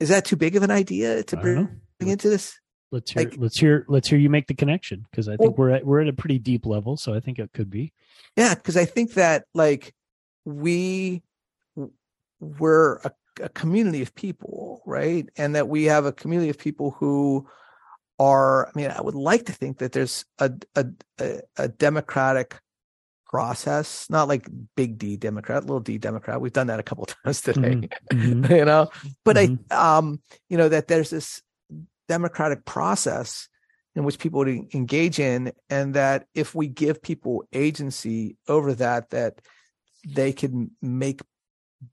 is 0.00 0.08
that 0.08 0.24
too 0.24 0.36
big 0.36 0.56
of 0.56 0.62
an 0.62 0.70
idea 0.70 1.22
to 1.24 1.36
bring 1.36 1.68
into 2.00 2.30
this 2.30 2.58
let's 2.94 3.10
hear 3.10 3.24
Like- 3.24 3.34
let's 3.38 3.58
hear 3.58 3.84
let's 3.88 4.08
hear 4.08 4.18
you 4.18 4.30
make 4.30 4.46
the 4.46 4.54
connection 4.54 5.06
because 5.10 5.28
i 5.28 5.32
think 5.36 5.40
Well- 5.40 5.54
we're 5.58 5.70
at 5.76 5.84
we're 5.86 6.00
at 6.02 6.08
a 6.08 6.12
pretty 6.12 6.38
deep 6.38 6.64
level 6.64 6.96
so 6.96 7.12
i 7.12 7.20
think 7.20 7.38
it 7.38 7.52
could 7.52 7.70
be 7.70 7.92
Yeah, 8.36 8.54
because 8.54 8.76
I 8.76 8.84
think 8.86 9.14
that 9.14 9.44
like 9.54 9.94
we 10.44 11.22
we're 12.40 12.96
a, 12.98 13.10
a 13.42 13.48
community 13.50 14.02
of 14.02 14.14
people, 14.14 14.82
right? 14.86 15.28
And 15.36 15.54
that 15.54 15.68
we 15.68 15.84
have 15.84 16.04
a 16.04 16.12
community 16.12 16.50
of 16.50 16.58
people 16.58 16.90
who 16.98 17.48
are. 18.18 18.66
I 18.68 18.70
mean, 18.74 18.90
I 18.90 19.00
would 19.00 19.14
like 19.14 19.46
to 19.46 19.52
think 19.52 19.78
that 19.78 19.92
there's 19.92 20.24
a 20.38 20.50
a 20.74 20.86
a, 21.20 21.40
a 21.56 21.68
democratic 21.68 22.58
process, 23.26 24.08
not 24.10 24.28
like 24.28 24.46
big 24.76 24.98
D 24.98 25.16
Democrat, 25.16 25.62
little 25.64 25.80
D 25.80 25.98
Democrat. 25.98 26.40
We've 26.40 26.52
done 26.52 26.66
that 26.68 26.80
a 26.80 26.84
couple 26.84 27.06
times 27.24 27.40
today, 27.40 27.88
Mhm. 28.12 28.50
you 28.50 28.64
know. 28.64 28.90
But 29.24 29.36
Mhm. 29.36 29.58
I, 29.70 29.96
um, 29.98 30.20
you 30.48 30.56
know, 30.58 30.68
that 30.68 30.88
there's 30.88 31.10
this 31.10 31.42
democratic 32.08 32.64
process 32.64 33.48
in 33.94 34.04
which 34.04 34.18
people 34.18 34.38
would 34.38 34.74
engage 34.74 35.18
in 35.18 35.52
and 35.70 35.94
that 35.94 36.26
if 36.34 36.54
we 36.54 36.66
give 36.66 37.02
people 37.02 37.44
agency 37.52 38.36
over 38.48 38.74
that 38.74 39.10
that 39.10 39.40
they 40.06 40.32
can 40.32 40.70
make 40.82 41.20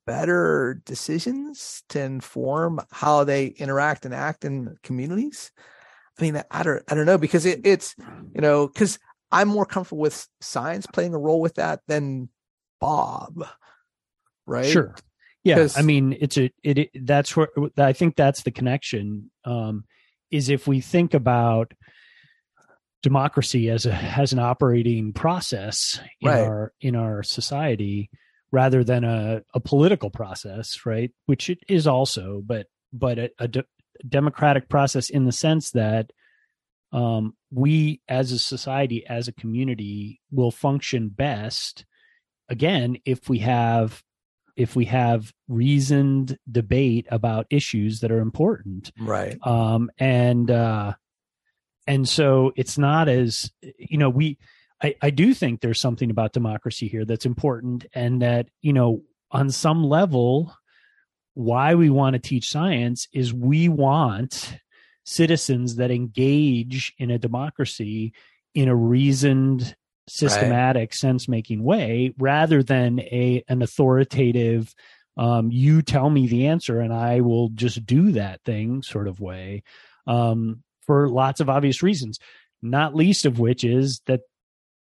better 0.05 0.81
decisions 0.85 1.83
to 1.89 2.01
inform 2.01 2.79
how 2.91 3.23
they 3.23 3.47
interact 3.47 4.05
and 4.05 4.13
act 4.13 4.45
in 4.45 4.75
communities 4.83 5.51
i 6.19 6.21
mean 6.21 6.41
i 6.49 6.63
don't 6.63 6.83
i 6.89 6.95
don't 6.95 7.05
know 7.05 7.17
because 7.17 7.45
it, 7.45 7.61
it's 7.65 7.95
you 8.33 8.41
know 8.41 8.67
because 8.67 8.97
i'm 9.31 9.47
more 9.47 9.65
comfortable 9.65 10.01
with 10.01 10.27
science 10.39 10.87
playing 10.87 11.13
a 11.13 11.19
role 11.19 11.41
with 11.41 11.55
that 11.55 11.81
than 11.87 12.29
bob 12.79 13.45
right 14.45 14.65
Sure. 14.65 14.95
Yeah, 15.43 15.67
I 15.75 15.81
mean, 15.81 16.15
it's 16.19 16.37
a 16.37 16.51
it, 16.61 16.77
it. 16.77 16.89
That's 16.93 17.35
where 17.35 17.47
I 17.77 17.93
think 17.93 18.15
that's 18.15 18.43
the 18.43 18.51
connection. 18.51 19.31
Um, 19.43 19.85
is 20.31 20.49
if 20.49 20.67
we 20.67 20.81
think 20.81 21.13
about 21.13 21.73
democracy 23.03 23.69
as 23.69 23.85
a 23.85 23.93
as 23.93 24.31
an 24.31 24.39
operating 24.39 25.11
process 25.13 25.99
in 26.21 26.29
Right. 26.29 26.41
our 26.41 26.73
in 26.81 26.95
our 26.95 27.23
society 27.23 28.09
rather 28.51 28.83
than 28.83 29.03
a, 29.03 29.41
a 29.55 29.59
political 29.59 30.09
process 30.11 30.81
right 30.85 31.11
which 31.25 31.49
it 31.49 31.59
is 31.67 31.87
also 31.87 32.43
but 32.45 32.67
but 32.93 33.17
a, 33.17 33.31
a 33.39 33.47
de- 33.47 33.63
democratic 34.07 34.69
process 34.69 35.09
in 35.09 35.25
the 35.25 35.31
sense 35.31 35.71
that 35.71 36.11
um, 36.91 37.33
we 37.51 38.01
as 38.07 38.31
a 38.31 38.37
society 38.39 39.03
as 39.07 39.27
a 39.27 39.33
community 39.33 40.21
will 40.31 40.51
function 40.51 41.09
best 41.09 41.85
again 42.49 42.97
if 43.05 43.29
we 43.29 43.39
have 43.39 44.03
if 44.61 44.75
we 44.75 44.85
have 44.85 45.33
reasoned 45.47 46.37
debate 46.49 47.05
about 47.09 47.45
issues 47.49 47.99
that 48.01 48.11
are 48.11 48.19
important 48.19 48.91
Right. 48.99 49.37
um 49.45 49.89
and 49.97 50.49
uh 50.49 50.93
and 51.87 52.07
so 52.07 52.51
it's 52.55 52.77
not 52.77 53.09
as 53.09 53.51
you 53.77 53.97
know 53.97 54.09
we 54.09 54.37
i 54.81 54.95
i 55.01 55.09
do 55.09 55.33
think 55.33 55.61
there's 55.61 55.81
something 55.81 56.09
about 56.09 56.33
democracy 56.33 56.87
here 56.87 57.05
that's 57.05 57.25
important 57.25 57.85
and 57.93 58.21
that 58.21 58.49
you 58.61 58.73
know 58.73 59.01
on 59.31 59.49
some 59.49 59.83
level 59.83 60.55
why 61.33 61.75
we 61.75 61.89
want 61.89 62.13
to 62.13 62.19
teach 62.19 62.49
science 62.49 63.07
is 63.13 63.33
we 63.33 63.69
want 63.69 64.57
citizens 65.05 65.77
that 65.77 65.89
engage 65.91 66.93
in 66.97 67.09
a 67.09 67.17
democracy 67.17 68.13
in 68.53 68.67
a 68.67 68.75
reasoned 68.75 69.75
systematic 70.11 70.93
sense 70.93 71.27
making 71.27 71.63
way 71.63 72.13
rather 72.17 72.61
than 72.61 72.99
a 72.99 73.43
an 73.47 73.61
authoritative 73.61 74.75
um, 75.17 75.51
you 75.51 75.81
tell 75.81 76.09
me 76.09 76.27
the 76.27 76.47
answer 76.47 76.81
and 76.81 76.93
i 76.93 77.21
will 77.21 77.47
just 77.49 77.85
do 77.85 78.11
that 78.11 78.41
thing 78.43 78.81
sort 78.83 79.07
of 79.07 79.21
way 79.21 79.63
um, 80.07 80.63
for 80.85 81.07
lots 81.07 81.39
of 81.39 81.49
obvious 81.49 81.81
reasons 81.81 82.19
not 82.61 82.93
least 82.93 83.25
of 83.25 83.39
which 83.39 83.63
is 83.63 84.01
that 84.05 84.21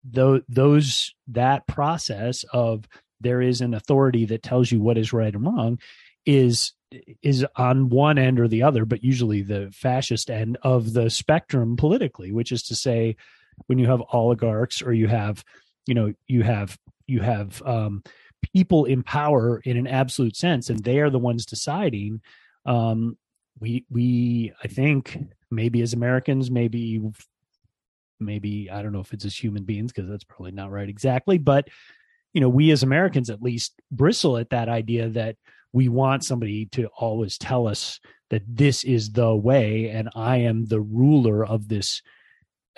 tho- 0.04 0.42
those 0.48 1.14
that 1.28 1.66
process 1.68 2.44
of 2.52 2.88
there 3.20 3.40
is 3.40 3.60
an 3.60 3.74
authority 3.74 4.24
that 4.24 4.42
tells 4.42 4.72
you 4.72 4.80
what 4.80 4.98
is 4.98 5.12
right 5.12 5.34
and 5.34 5.46
wrong 5.46 5.78
is 6.26 6.72
is 7.22 7.46
on 7.54 7.88
one 7.88 8.18
end 8.18 8.40
or 8.40 8.48
the 8.48 8.64
other 8.64 8.84
but 8.84 9.04
usually 9.04 9.40
the 9.40 9.70
fascist 9.72 10.30
end 10.30 10.58
of 10.62 10.92
the 10.92 11.08
spectrum 11.08 11.76
politically 11.76 12.32
which 12.32 12.50
is 12.50 12.62
to 12.64 12.74
say 12.74 13.16
when 13.66 13.78
you 13.78 13.86
have 13.86 14.02
oligarchs 14.12 14.82
or 14.82 14.92
you 14.92 15.08
have 15.08 15.44
you 15.86 15.94
know 15.94 16.12
you 16.26 16.42
have 16.42 16.78
you 17.06 17.20
have 17.20 17.62
um 17.62 18.02
people 18.52 18.84
in 18.84 19.02
power 19.02 19.60
in 19.64 19.76
an 19.76 19.86
absolute 19.86 20.36
sense 20.36 20.68
and 20.70 20.82
they 20.82 20.98
are 20.98 21.10
the 21.10 21.18
ones 21.18 21.46
deciding 21.46 22.20
um 22.66 23.16
we 23.60 23.84
we 23.90 24.52
i 24.62 24.68
think 24.68 25.18
maybe 25.50 25.80
as 25.82 25.92
americans 25.92 26.50
maybe 26.50 27.00
maybe 28.18 28.70
i 28.70 28.82
don't 28.82 28.92
know 28.92 29.00
if 29.00 29.12
it's 29.12 29.24
as 29.24 29.36
human 29.36 29.64
beings 29.64 29.92
because 29.92 30.08
that's 30.08 30.24
probably 30.24 30.52
not 30.52 30.70
right 30.70 30.88
exactly 30.88 31.38
but 31.38 31.68
you 32.32 32.40
know 32.40 32.48
we 32.48 32.70
as 32.70 32.82
americans 32.82 33.30
at 33.30 33.42
least 33.42 33.80
bristle 33.90 34.36
at 34.36 34.50
that 34.50 34.68
idea 34.68 35.08
that 35.08 35.36
we 35.72 35.88
want 35.88 36.24
somebody 36.24 36.66
to 36.66 36.86
always 36.96 37.38
tell 37.38 37.66
us 37.66 37.98
that 38.30 38.42
this 38.46 38.84
is 38.84 39.12
the 39.12 39.34
way 39.34 39.90
and 39.90 40.08
i 40.14 40.38
am 40.38 40.64
the 40.66 40.80
ruler 40.80 41.44
of 41.44 41.68
this 41.68 42.02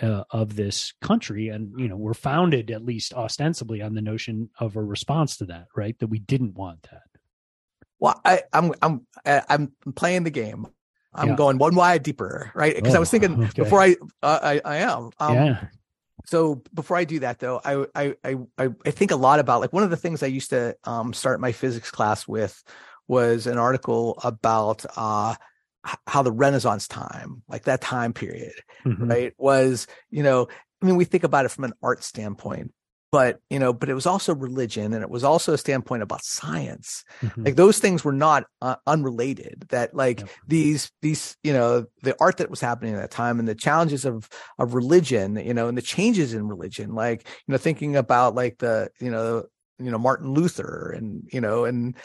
uh, 0.02 0.24
of 0.30 0.56
this 0.56 0.92
country 1.00 1.48
and 1.48 1.72
you 1.78 1.88
know 1.88 1.96
we're 1.96 2.14
founded 2.14 2.70
at 2.70 2.84
least 2.84 3.14
ostensibly 3.14 3.80
on 3.82 3.94
the 3.94 4.02
notion 4.02 4.50
of 4.58 4.76
a 4.76 4.82
response 4.82 5.36
to 5.36 5.44
that 5.46 5.66
right 5.76 5.98
that 6.00 6.08
we 6.08 6.18
didn't 6.18 6.54
want 6.54 6.82
that 6.90 7.02
Well, 8.00 8.20
I, 8.24 8.42
I'm 8.52 8.72
I'm 8.82 9.06
I'm 9.24 9.72
playing 9.94 10.24
the 10.24 10.30
game. 10.30 10.66
I'm 11.14 11.28
Yeah. 11.28 11.36
going 11.36 11.58
one 11.58 11.74
wide 11.76 12.02
deeper, 12.02 12.50
right? 12.54 12.74
Because 12.74 12.94
I 12.94 12.98
was 12.98 13.08
Oh, 13.08 13.10
thinking 13.10 13.38
okay. 13.38 13.62
before 13.62 13.80
I 13.80 13.96
uh, 14.22 14.40
I 14.42 14.60
I 14.64 14.76
am. 14.78 15.10
Um, 15.20 15.34
yeah 15.34 15.60
So 16.26 16.62
before 16.72 16.96
I 16.96 17.04
do 17.04 17.20
that, 17.20 17.38
though, 17.38 17.60
I, 17.64 17.86
I 17.94 18.14
I 18.24 18.36
I 18.58 18.90
think 18.90 19.10
a 19.10 19.16
lot 19.16 19.40
about 19.40 19.60
like 19.60 19.72
one 19.72 19.82
of 19.84 19.90
the 19.90 19.96
things 19.96 20.22
I 20.22 20.26
used 20.28 20.50
to 20.50 20.76
um, 20.84 21.12
start 21.12 21.40
my 21.40 21.52
physics 21.52 21.90
class 21.90 22.26
with 22.26 22.62
was 23.06 23.46
an 23.46 23.58
article 23.58 24.18
about 24.24 24.84
uh, 24.96 25.34
how 26.06 26.22
the 26.22 26.32
Renaissance 26.32 26.88
time, 26.88 27.42
like 27.48 27.64
that 27.64 27.80
time 27.80 28.12
period, 28.12 28.54
Mhm. 28.84 29.08
right, 29.08 29.32
was 29.38 29.86
you 30.10 30.22
know, 30.22 30.48
I 30.82 30.86
mean, 30.86 30.96
we 30.96 31.04
think 31.04 31.24
about 31.24 31.44
it 31.44 31.50
from 31.50 31.64
an 31.64 31.72
art 31.82 32.02
standpoint, 32.04 32.72
but 33.12 33.38
you 33.48 33.58
know, 33.58 33.72
but 33.72 33.88
it 33.88 33.94
was 33.94 34.06
also 34.06 34.34
religion, 34.34 34.92
and 34.92 35.02
it 35.02 35.10
was 35.10 35.24
also 35.24 35.52
a 35.52 35.58
standpoint 35.58 36.02
about 36.02 36.24
science. 36.24 37.04
Mhm. 37.22 37.44
Like 37.44 37.56
those 37.56 37.78
things 37.78 38.04
were 38.04 38.12
not 38.12 38.44
uh, 38.60 38.76
unrelated. 38.86 39.66
That 39.70 39.94
like 39.94 40.20
Yep. 40.20 40.28
these 40.48 40.90
these 41.02 41.36
you 41.42 41.52
know 41.52 41.86
the 42.02 42.16
art 42.20 42.38
that 42.38 42.50
was 42.50 42.60
happening 42.60 42.94
at 42.94 43.00
that 43.00 43.10
time 43.10 43.38
and 43.38 43.46
the 43.46 43.54
challenges 43.54 44.04
of 44.04 44.28
of 44.58 44.74
religion 44.74 45.36
you 45.36 45.54
know 45.54 45.68
and 45.68 45.78
the 45.78 45.82
changes 45.82 46.34
in 46.34 46.48
religion 46.48 46.94
like 46.94 47.26
you 47.46 47.52
know 47.52 47.58
thinking 47.58 47.94
about 47.96 48.34
like 48.34 48.58
the 48.58 48.90
you 49.00 49.10
know 49.10 49.44
you 49.78 49.90
know 49.90 49.98
Martin 49.98 50.32
Luther 50.32 50.92
and 50.96 51.28
you 51.32 51.40
know 51.40 51.64
and 51.64 51.96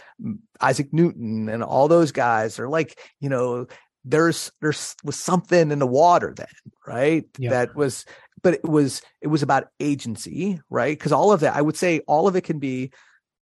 Isaac 0.62 0.92
Newton 0.92 1.50
and 1.50 1.64
all 1.64 1.88
those 1.88 2.12
guys 2.12 2.60
are 2.60 2.70
like 2.70 3.00
you 3.20 3.30
know 3.30 3.68
there's 4.06 4.52
there's 4.62 4.96
was 5.04 5.18
something 5.18 5.72
in 5.72 5.80
the 5.80 5.88
water 5.88 6.34
then 6.36 6.48
right? 6.88 7.26
Yeah. 7.38 7.52
that 7.52 7.76
was 7.76 8.06
but 8.42 8.56
it 8.56 8.64
was 8.64 9.02
it 9.22 9.28
was 9.28 9.44
about 9.44 9.68
agency 9.80 10.60
right? 10.70 10.98
Because 10.98 11.12
all 11.12 11.32
of 11.32 11.42
that 11.42 11.56
I 11.56 11.62
would 11.62 11.78
say 11.78 12.00
all 12.08 12.28
of 12.28 12.36
it 12.36 12.42
can 12.42 12.60
be 12.60 12.92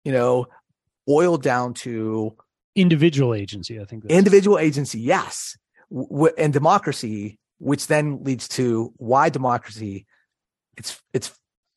you 0.04 0.12
know 0.12 0.48
boiled 1.08 1.44
down 1.44 1.74
to 1.74 2.36
individual 2.76 3.34
agency 3.34 3.80
i 3.80 3.84
think 3.84 4.06
individual 4.06 4.58
agency 4.58 5.00
yes. 5.00 5.58
W- 5.92 6.34
and 6.38 6.54
democracy 6.54 7.38
which 7.60 7.88
then 7.88 8.24
leads 8.24 8.48
to 8.48 8.94
why 8.98 9.30
democracy 9.30 10.06
it's 10.78 11.02
it's 11.14 11.32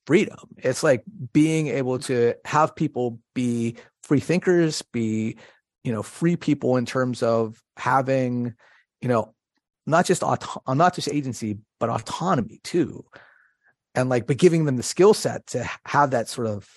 freedom. 0.07 0.39
It's 0.59 0.83
like 0.83 1.03
being 1.33 1.69
able 1.69 1.99
to 2.01 2.35
have 2.45 2.77
people 2.77 3.19
be 3.35 3.77
free 4.03 4.21
thinkers 4.21 4.83
be 4.83 5.37
you 5.83 5.93
know 5.93 6.03
free 6.03 6.37
people 6.37 6.77
in 6.77 6.87
terms 6.87 7.23
of 7.23 7.63
having 7.77 8.55
you 9.01 9.09
know 9.09 9.35
not 9.87 10.07
just 10.07 10.23
auto- 10.23 10.63
uh, 10.67 10.75
not 10.75 10.95
just 10.95 11.09
agency 11.09 11.59
but 11.81 11.91
autonomy 11.91 12.61
too. 12.65 13.05
And 13.95 14.09
like 14.09 14.27
but 14.27 14.39
giving 14.39 14.65
them 14.65 14.77
the 14.77 14.83
skill 14.83 15.15
set 15.15 15.47
to 15.49 15.69
have 15.87 16.11
that 16.11 16.29
sort 16.29 16.49
of 16.49 16.69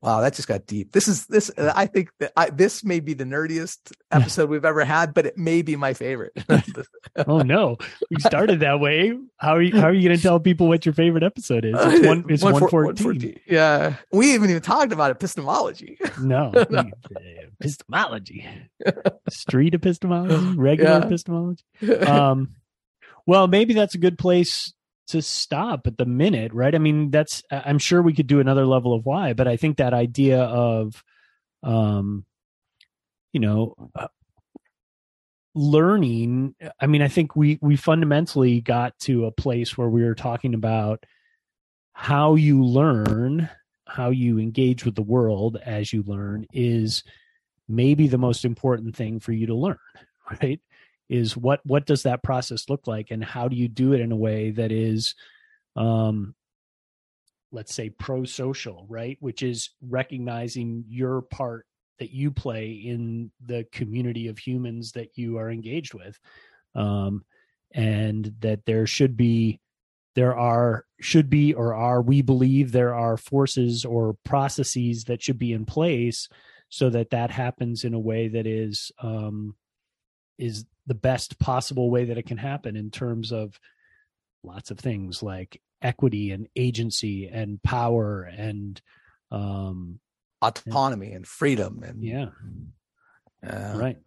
wow 0.00 0.20
that 0.20 0.34
just 0.34 0.46
got 0.48 0.66
deep. 0.66 0.92
This 0.92 1.08
is 1.08 1.26
this 1.26 1.50
i 1.58 1.86
think 1.86 2.10
that 2.20 2.32
I, 2.36 2.50
this 2.50 2.84
may 2.84 3.00
be 3.00 3.14
the 3.14 3.24
nerdiest 3.24 3.92
episode 4.12 4.48
we've 4.48 4.64
ever 4.64 4.84
had 4.84 5.12
but 5.14 5.26
it 5.26 5.36
may 5.36 5.62
be 5.62 5.76
my 5.76 5.94
favorite. 5.94 6.32
Oh 7.26 7.40
no. 7.40 7.76
We 8.10 8.20
started 8.20 8.60
that 8.60 8.78
way. 8.78 9.12
How 9.38 9.56
are 9.56 9.62
you 9.62 9.74
how 9.74 9.88
are 9.88 9.92
you 9.92 10.06
going 10.08 10.16
to 10.16 10.22
tell 10.22 10.38
people 10.38 10.68
what 10.68 10.86
your 10.86 10.92
favorite 10.92 11.24
episode 11.24 11.64
is? 11.64 11.74
It's 11.76 12.06
one 12.06 12.24
it's 12.28 12.44
114 12.44 13.40
yeah. 13.46 13.96
We 14.12 14.30
haven't 14.30 14.50
even 14.50 14.62
talked 14.62 14.92
about 14.92 15.10
epistemology. 15.10 15.98
No 16.20 16.52
epistemology. 17.60 18.46
Street 19.30 19.74
epistemology? 19.74 20.56
Regular 20.56 20.90
Yeah. 20.90 21.04
epistemology? 21.06 21.64
Um 22.06 22.54
well 23.26 23.46
maybe 23.48 23.74
that's 23.74 23.94
a 23.94 23.98
good 23.98 24.16
place 24.18 24.72
to 25.08 25.22
stop 25.22 25.86
at 25.86 25.96
the 25.96 26.06
minute 26.06 26.52
right? 26.52 26.74
I 26.74 26.78
mean 26.78 27.10
that's 27.10 27.42
i'm 27.50 27.78
sure 27.78 28.02
we 28.02 28.14
could 28.14 28.26
do 28.26 28.40
another 28.40 28.66
level 28.66 28.94
of 28.94 29.04
why 29.04 29.32
but 29.32 29.48
i 29.48 29.56
think 29.56 29.78
that 29.78 29.94
idea 29.94 30.42
of 30.42 31.02
um 31.62 32.24
you 33.32 33.40
know 33.40 33.74
uh, 33.94 34.08
learning 35.54 36.54
i 36.80 36.86
mean 36.86 37.02
i 37.02 37.08
think 37.08 37.34
we 37.34 37.58
we 37.60 37.74
fundamentally 37.74 38.60
got 38.60 38.98
to 39.00 39.26
a 39.26 39.32
place 39.32 39.76
where 39.76 39.88
we 39.88 40.04
were 40.04 40.14
talking 40.14 40.54
about 40.54 41.04
how 41.92 42.34
you 42.36 42.64
learn 42.64 43.48
how 43.86 44.10
you 44.10 44.38
engage 44.38 44.84
with 44.84 44.94
the 44.94 45.02
world 45.02 45.58
as 45.64 45.92
you 45.92 46.02
learn 46.06 46.46
is 46.52 47.02
maybe 47.66 48.06
the 48.06 48.18
most 48.18 48.44
important 48.44 48.94
thing 48.94 49.18
for 49.18 49.32
you 49.32 49.46
to 49.46 49.54
learn 49.54 49.78
right 50.42 50.60
is 51.08 51.36
what 51.36 51.60
what 51.64 51.86
does 51.86 52.02
that 52.02 52.22
process 52.22 52.68
look 52.68 52.86
like? 52.86 53.10
And 53.10 53.24
how 53.24 53.48
do 53.48 53.56
you 53.56 53.68
do 53.68 53.92
it 53.92 54.00
in 54.00 54.12
a 54.12 54.16
way 54.16 54.50
that 54.50 54.72
is 54.72 55.14
um 55.76 56.34
let's 57.50 57.74
say 57.74 57.90
pro 57.90 58.24
social 58.24 58.86
right? 58.88 59.16
Which 59.20 59.42
is 59.42 59.70
recognizing 59.80 60.84
your 60.88 61.22
part 61.22 61.66
that 61.98 62.10
you 62.10 62.30
play 62.30 62.70
in 62.70 63.30
the 63.44 63.66
community 63.72 64.28
of 64.28 64.38
humans 64.38 64.92
that 64.92 65.16
you 65.16 65.38
are 65.38 65.50
engaged 65.50 65.94
with. 65.94 66.18
Um 66.74 67.24
and 67.72 68.34
that 68.40 68.64
there 68.66 68.86
should 68.86 69.16
be 69.16 69.60
there 70.14 70.36
are 70.36 70.84
should 71.00 71.30
be 71.30 71.54
or 71.54 71.74
are 71.74 72.02
we 72.02 72.22
believe 72.22 72.72
there 72.72 72.94
are 72.94 73.16
forces 73.16 73.84
or 73.84 74.16
processes 74.24 75.04
that 75.04 75.22
should 75.22 75.38
be 75.38 75.52
in 75.52 75.64
place 75.64 76.28
so 76.70 76.90
that 76.90 77.10
that 77.10 77.30
happens 77.30 77.84
in 77.84 77.94
a 77.94 77.98
way 77.98 78.28
that 78.28 78.46
is 78.46 78.90
um 79.02 79.54
is 80.38 80.64
the 80.88 80.94
best 80.94 81.38
possible 81.38 81.90
way 81.90 82.06
that 82.06 82.18
it 82.18 82.26
can 82.26 82.38
happen 82.38 82.74
in 82.76 82.90
terms 82.90 83.30
of 83.30 83.60
lots 84.42 84.70
of 84.70 84.78
things 84.78 85.22
like 85.22 85.60
equity 85.82 86.32
and 86.32 86.48
agency 86.56 87.28
and 87.28 87.62
power 87.62 88.22
and 88.22 88.80
um 89.30 90.00
autonomy 90.42 91.12
and 91.12 91.26
freedom 91.26 91.82
and 91.84 92.02
yeah 92.02 92.28
uh, 93.46 93.74
right 93.76 93.98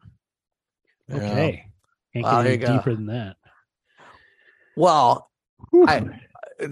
okay 1.11 1.65
get 2.13 2.23
there 2.23 2.39
any 2.39 2.51
you 2.51 2.57
go. 2.57 2.77
deeper 2.77 2.93
than 2.95 3.05
that 3.05 3.37
well 4.75 5.29
I, 5.73 6.01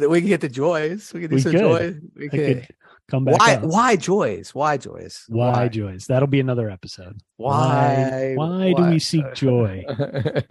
we 0.07 0.19
can 0.19 0.27
get 0.29 0.41
the 0.41 0.49
joys. 0.49 1.13
We 1.13 1.21
can 1.21 1.29
do 1.29 1.35
We 1.35 1.41
some 1.41 1.51
could. 1.51 1.59
joy. 1.59 1.95
We 2.15 2.25
I 2.25 2.29
could. 2.29 2.67
Come 3.09 3.25
back. 3.25 3.39
Why? 3.39 3.55
up. 3.55 3.63
Why 3.63 3.95
joys? 3.95 4.53
Why 4.55 4.77
joys? 4.77 5.25
Why 5.27 5.67
joys? 5.67 6.07
That'll 6.07 6.27
be 6.27 6.39
another 6.39 6.69
episode. 6.69 7.19
Why? 7.37 8.33
Why, 8.35 8.73
do 8.73 8.83
we 8.89 8.99
seek 8.99 9.33
joy? 9.33 9.83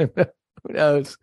Who 0.66 0.72
knows? 0.72 1.16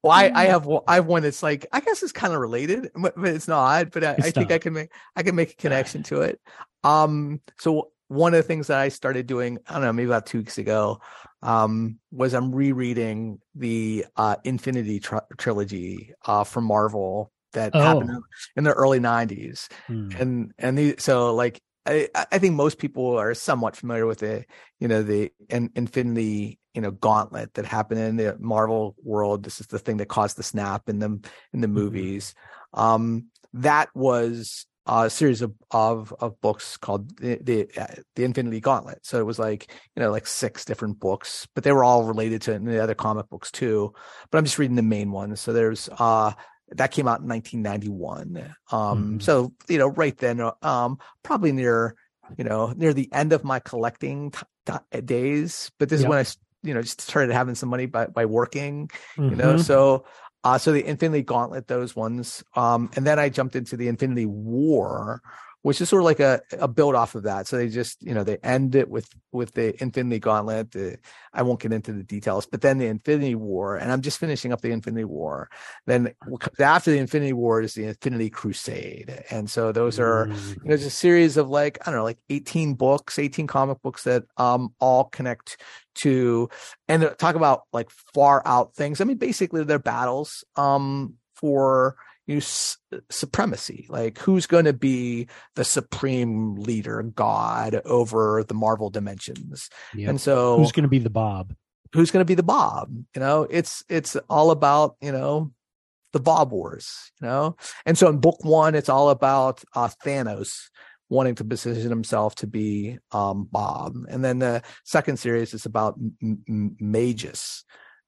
Why 0.00 0.32
I 0.34 0.46
have 0.46 0.66
one- 0.66 0.82
I 0.88 0.96
have 0.96 1.06
one 1.06 1.22
that's 1.22 1.42
like 1.42 1.66
I 1.72 1.80
guess 1.80 2.02
it's 2.02 2.10
kind 2.12 2.32
of 2.34 2.40
related, 2.40 2.90
but, 2.94 3.14
but 3.16 3.28
it's 3.28 3.46
not. 3.46 3.92
But 3.92 4.02
I, 4.02 4.10
I 4.12 4.14
think 4.30 4.48
not. 4.48 4.52
I 4.52 4.58
can 4.58 4.72
make 4.72 4.90
I 5.14 5.22
can 5.22 5.36
make 5.36 5.52
a 5.52 5.56
connection 5.56 6.02
to 6.04 6.22
it. 6.22 6.40
Um, 6.82 7.40
so 7.58 7.90
one 8.08 8.34
of 8.34 8.38
the 8.38 8.42
things 8.42 8.66
that 8.66 8.78
I 8.78 8.88
started 8.88 9.26
doing, 9.26 9.58
I 9.68 9.74
don't 9.74 9.82
know, 9.82 9.92
maybe 9.92 10.08
about 10.10 10.26
two 10.26 10.38
weeks 10.38 10.58
ago, 10.58 11.00
um, 11.40 11.98
was 12.10 12.34
I'm 12.34 12.52
rereading 12.54 13.38
the 13.54 14.04
uh, 14.16 14.36
Infinity 14.44 15.00
tr- 15.00 15.18
trilogy 15.38 16.12
uh, 16.26 16.44
from 16.44 16.64
Marvel 16.64 17.30
that 17.52 17.76
happened 17.76 18.10
Oh. 18.10 18.22
in 18.56 18.64
the 18.64 18.72
early 18.72 18.98
'90s 19.00 19.68
Hmm. 19.88 20.16
and 20.18 20.52
and 20.58 20.78
the 20.78 20.94
so 20.98 21.34
like 21.34 21.60
I 21.86 22.08
I 22.14 22.38
think 22.38 22.54
most 22.54 22.78
people 22.78 23.16
are 23.18 23.34
somewhat 23.34 23.76
familiar 23.76 24.06
with 24.06 24.18
the 24.20 24.44
you 24.80 24.88
know 24.88 25.02
the 25.02 25.30
in, 25.48 25.70
Infinity 25.74 26.58
you 26.74 26.80
know 26.80 26.90
gauntlet 26.92 27.54
that 27.54 27.66
happened 27.66 28.00
in 28.00 28.16
the 28.16 28.36
Marvel 28.38 28.94
world. 29.02 29.42
This 29.44 29.60
is 29.60 29.66
the 29.68 29.78
thing 29.78 29.96
that 29.98 30.06
caused 30.08 30.36
the 30.36 30.42
snap 30.42 30.88
in 30.88 30.98
the 31.00 31.18
in 31.52 31.60
the 31.60 31.68
Mhm. 31.74 31.74
movies. 31.74 32.34
Um, 32.72 33.26
that 33.54 33.88
was 33.94 34.66
a 34.86 35.08
series 35.10 35.42
of 35.42 35.52
of, 35.70 36.12
of 36.20 36.40
books 36.40 36.76
called 36.76 37.16
the 37.18 37.38
the, 37.42 37.68
uh, 37.80 38.02
the 38.16 38.24
Infinity 38.24 38.60
Gauntlet. 38.60 39.04
So 39.04 39.18
it 39.20 39.26
was 39.26 39.38
like 39.38 39.70
you 39.96 40.02
know 40.02 40.10
like 40.10 40.26
six 40.26 40.64
different 40.64 40.98
books, 41.00 41.46
but 41.54 41.64
they 41.64 41.72
were 41.72 41.84
all 41.84 42.04
related 42.04 42.42
to 42.42 42.58
the 42.58 42.82
other 42.82 42.94
comic 42.94 43.28
books 43.28 43.50
too. 43.50 43.92
But 44.30 44.38
I'm 44.38 44.44
just 44.44 44.58
reading 44.58 44.76
the 44.76 44.82
main 44.82 45.10
ones. 45.12 45.40
So 45.40 45.52
there's 45.52 45.88
uh 45.98 46.32
that 46.76 46.90
came 46.92 47.08
out 47.08 47.20
in 47.20 47.28
1991 47.28 48.54
um 48.70 49.18
Mhm. 49.18 49.22
so 49.22 49.52
you 49.68 49.78
know 49.78 49.88
right 49.88 50.16
then 50.18 50.40
um 50.62 50.98
probably 51.22 51.52
near 51.52 51.94
you 52.36 52.44
know 52.44 52.72
near 52.76 52.92
the 52.94 53.08
end 53.12 53.32
of 53.32 53.44
my 53.44 53.58
collecting 53.60 54.30
t- 54.30 54.38
t- 54.66 55.00
days 55.00 55.70
but 55.78 55.88
this 55.88 56.00
is 56.00 56.06
when 56.06 56.18
I 56.18 56.26
you 56.62 56.74
know 56.74 56.82
just 56.82 57.00
started 57.00 57.32
having 57.32 57.54
some 57.54 57.68
money 57.68 57.86
by 57.86 58.06
by 58.06 58.24
working 58.26 58.90
you 59.16 59.36
know 59.36 59.54
Mhm. 59.54 59.60
so 59.60 60.04
uh 60.44 60.58
so 60.58 60.72
the 60.72 60.84
infinity 60.86 61.22
gauntlet 61.22 61.66
those 61.68 61.94
ones 61.94 62.42
um 62.54 62.90
and 62.96 63.06
then 63.06 63.18
i 63.18 63.28
jumped 63.28 63.54
into 63.56 63.76
the 63.76 63.88
infinity 63.88 64.26
war 64.26 65.20
which 65.62 65.80
is 65.80 65.88
sort 65.88 66.02
of 66.02 66.04
like 66.04 66.20
a, 66.20 66.40
a 66.58 66.68
build 66.68 66.94
off 66.94 67.14
of 67.14 67.22
that. 67.22 67.46
So 67.46 67.56
they 67.56 67.68
just 67.68 68.02
you 68.02 68.14
know 68.14 68.24
they 68.24 68.36
end 68.38 68.74
it 68.74 68.88
with 68.90 69.08
with 69.32 69.52
the 69.52 69.80
infinity 69.82 70.18
gauntlet 70.18 70.72
the, 70.72 70.98
i 71.32 71.40
won't 71.42 71.58
get 71.60 71.72
into 71.72 71.92
the 71.92 72.02
details 72.02 72.44
but 72.44 72.60
then 72.60 72.76
the 72.76 72.86
infinity 72.86 73.34
war 73.34 73.76
and 73.76 73.90
i'm 73.90 74.02
just 74.02 74.18
finishing 74.18 74.52
up 74.52 74.60
the 74.60 74.70
infinity 74.70 75.04
war. 75.04 75.48
Then 75.86 76.12
what 76.26 76.40
comes 76.40 76.60
after 76.60 76.90
the 76.90 76.98
infinity 76.98 77.32
war 77.32 77.62
is 77.62 77.74
the 77.74 77.84
infinity 77.84 78.28
crusade. 78.30 79.24
And 79.30 79.48
so 79.48 79.72
those 79.72 79.98
are 79.98 80.28
Mm. 80.28 80.56
there's 80.64 80.84
a 80.84 80.90
series 80.90 81.36
of 81.36 81.48
like 81.48 81.78
i 81.82 81.90
don't 81.90 81.98
know 81.98 82.04
like 82.04 82.18
18 82.30 82.74
books 82.74 83.18
18 83.18 83.46
comic 83.46 83.80
books 83.82 84.04
that 84.04 84.24
um 84.36 84.74
all 84.80 85.04
connect 85.04 85.60
to 85.94 86.48
and 86.88 87.14
talk 87.18 87.34
about 87.36 87.62
like 87.72 87.90
far 88.14 88.42
out 88.46 88.74
things. 88.74 89.00
I 89.00 89.04
mean 89.04 89.18
basically 89.18 89.64
they're 89.64 89.78
battles 89.78 90.44
um 90.56 91.14
for 91.36 91.96
you 92.26 92.34
know, 92.36 92.38
s- 92.38 92.76
supremacy 93.10 93.86
like 93.88 94.18
who's 94.18 94.46
going 94.46 94.64
to 94.64 94.72
be 94.72 95.26
the 95.56 95.64
supreme 95.64 96.54
leader 96.56 97.02
god 97.02 97.80
over 97.84 98.44
the 98.46 98.54
marvel 98.54 98.90
dimensions 98.90 99.68
and 100.10 100.20
so 100.20 100.56
Who's 100.58 100.72
going 100.72 100.84
to 100.84 100.88
be 100.88 100.98
the 100.98 101.10
Bob? 101.10 101.54
who's 101.92 102.10
going 102.10 102.22
to 102.22 102.30
be 102.30 102.34
the 102.34 102.42
Bob? 102.42 102.88
You 103.14 103.20
know, 103.20 103.46
it's 103.50 103.84
it's 103.88 104.16
all 104.30 104.50
about 104.50 104.96
you 105.02 105.12
know 105.12 105.52
the 106.12 106.20
Bob 106.20 106.50
Wars. 106.52 107.12
You 107.20 107.26
know, 107.28 107.56
and 107.84 107.98
so 107.98 108.08
in 108.08 108.18
book 108.18 108.38
one, 108.44 108.74
it's 108.74 108.88
all 108.88 109.10
about 109.10 109.62
uh, 109.74 109.88
Thanos 110.04 110.70
wanting 111.10 111.34
to 111.34 111.44
position 111.44 111.90
himself 111.90 112.34
to 112.36 112.46
be 112.46 112.98
um, 113.12 113.46
Bob, 113.50 113.94
and 114.08 114.24
then 114.24 114.38
the 114.38 114.62
second 114.84 115.18
series 115.18 115.52
is 115.52 115.66
about 115.66 115.96
M- 116.22 116.42
M- 116.48 116.76
Magus. 116.80 117.64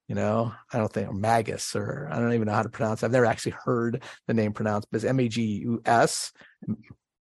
You 0.08 0.14
know, 0.14 0.52
I 0.72 0.78
don't 0.78 0.92
think 0.92 1.08
or 1.08 1.14
Magus 1.14 1.74
or 1.74 2.08
I 2.12 2.18
don't 2.18 2.32
even 2.34 2.46
know 2.46 2.52
how 2.52 2.62
to 2.62 2.68
pronounce. 2.68 3.02
it. 3.02 3.06
I've 3.06 3.12
never 3.12 3.26
actually 3.26 3.52
heard 3.52 4.02
the 4.26 4.34
name 4.34 4.52
pronounced, 4.52 4.88
but 4.90 4.96
it's 4.96 5.04
M 5.04 5.18
A 5.20 5.28
G 5.28 5.42
U 5.42 5.80
S. 5.86 6.32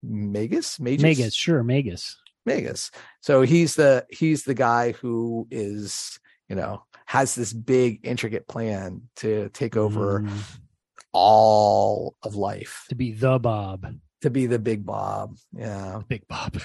Magus, 0.03 0.79
Magus, 0.79 1.03
Magus, 1.03 1.35
sure, 1.35 1.62
Magus. 1.64 2.16
Vegas. 2.47 2.91
So 3.20 3.43
he's 3.43 3.74
the 3.74 4.07
he's 4.11 4.45
the 4.45 4.55
guy 4.55 4.93
who 4.93 5.49
is, 5.51 6.20
you 6.49 6.55
know, 6.55 6.85
has 7.07 7.35
this 7.35 7.53
big 7.53 8.01
intricate 8.05 8.47
plan 8.47 9.03
to 9.16 9.49
take 9.51 9.77
over 9.77 10.20
Mm, 10.20 10.41
all 11.12 12.14
of 12.22 12.37
life, 12.37 12.85
to 12.91 12.95
be 12.95 13.12
the 13.12 13.39
Bob, 13.39 13.87
to 14.20 14.31
be 14.31 14.47
the 14.47 14.59
big 14.59 14.87
Bob. 14.87 15.37
Yeah. 15.53 16.03
Big 16.09 16.29
Bob. 16.29 16.61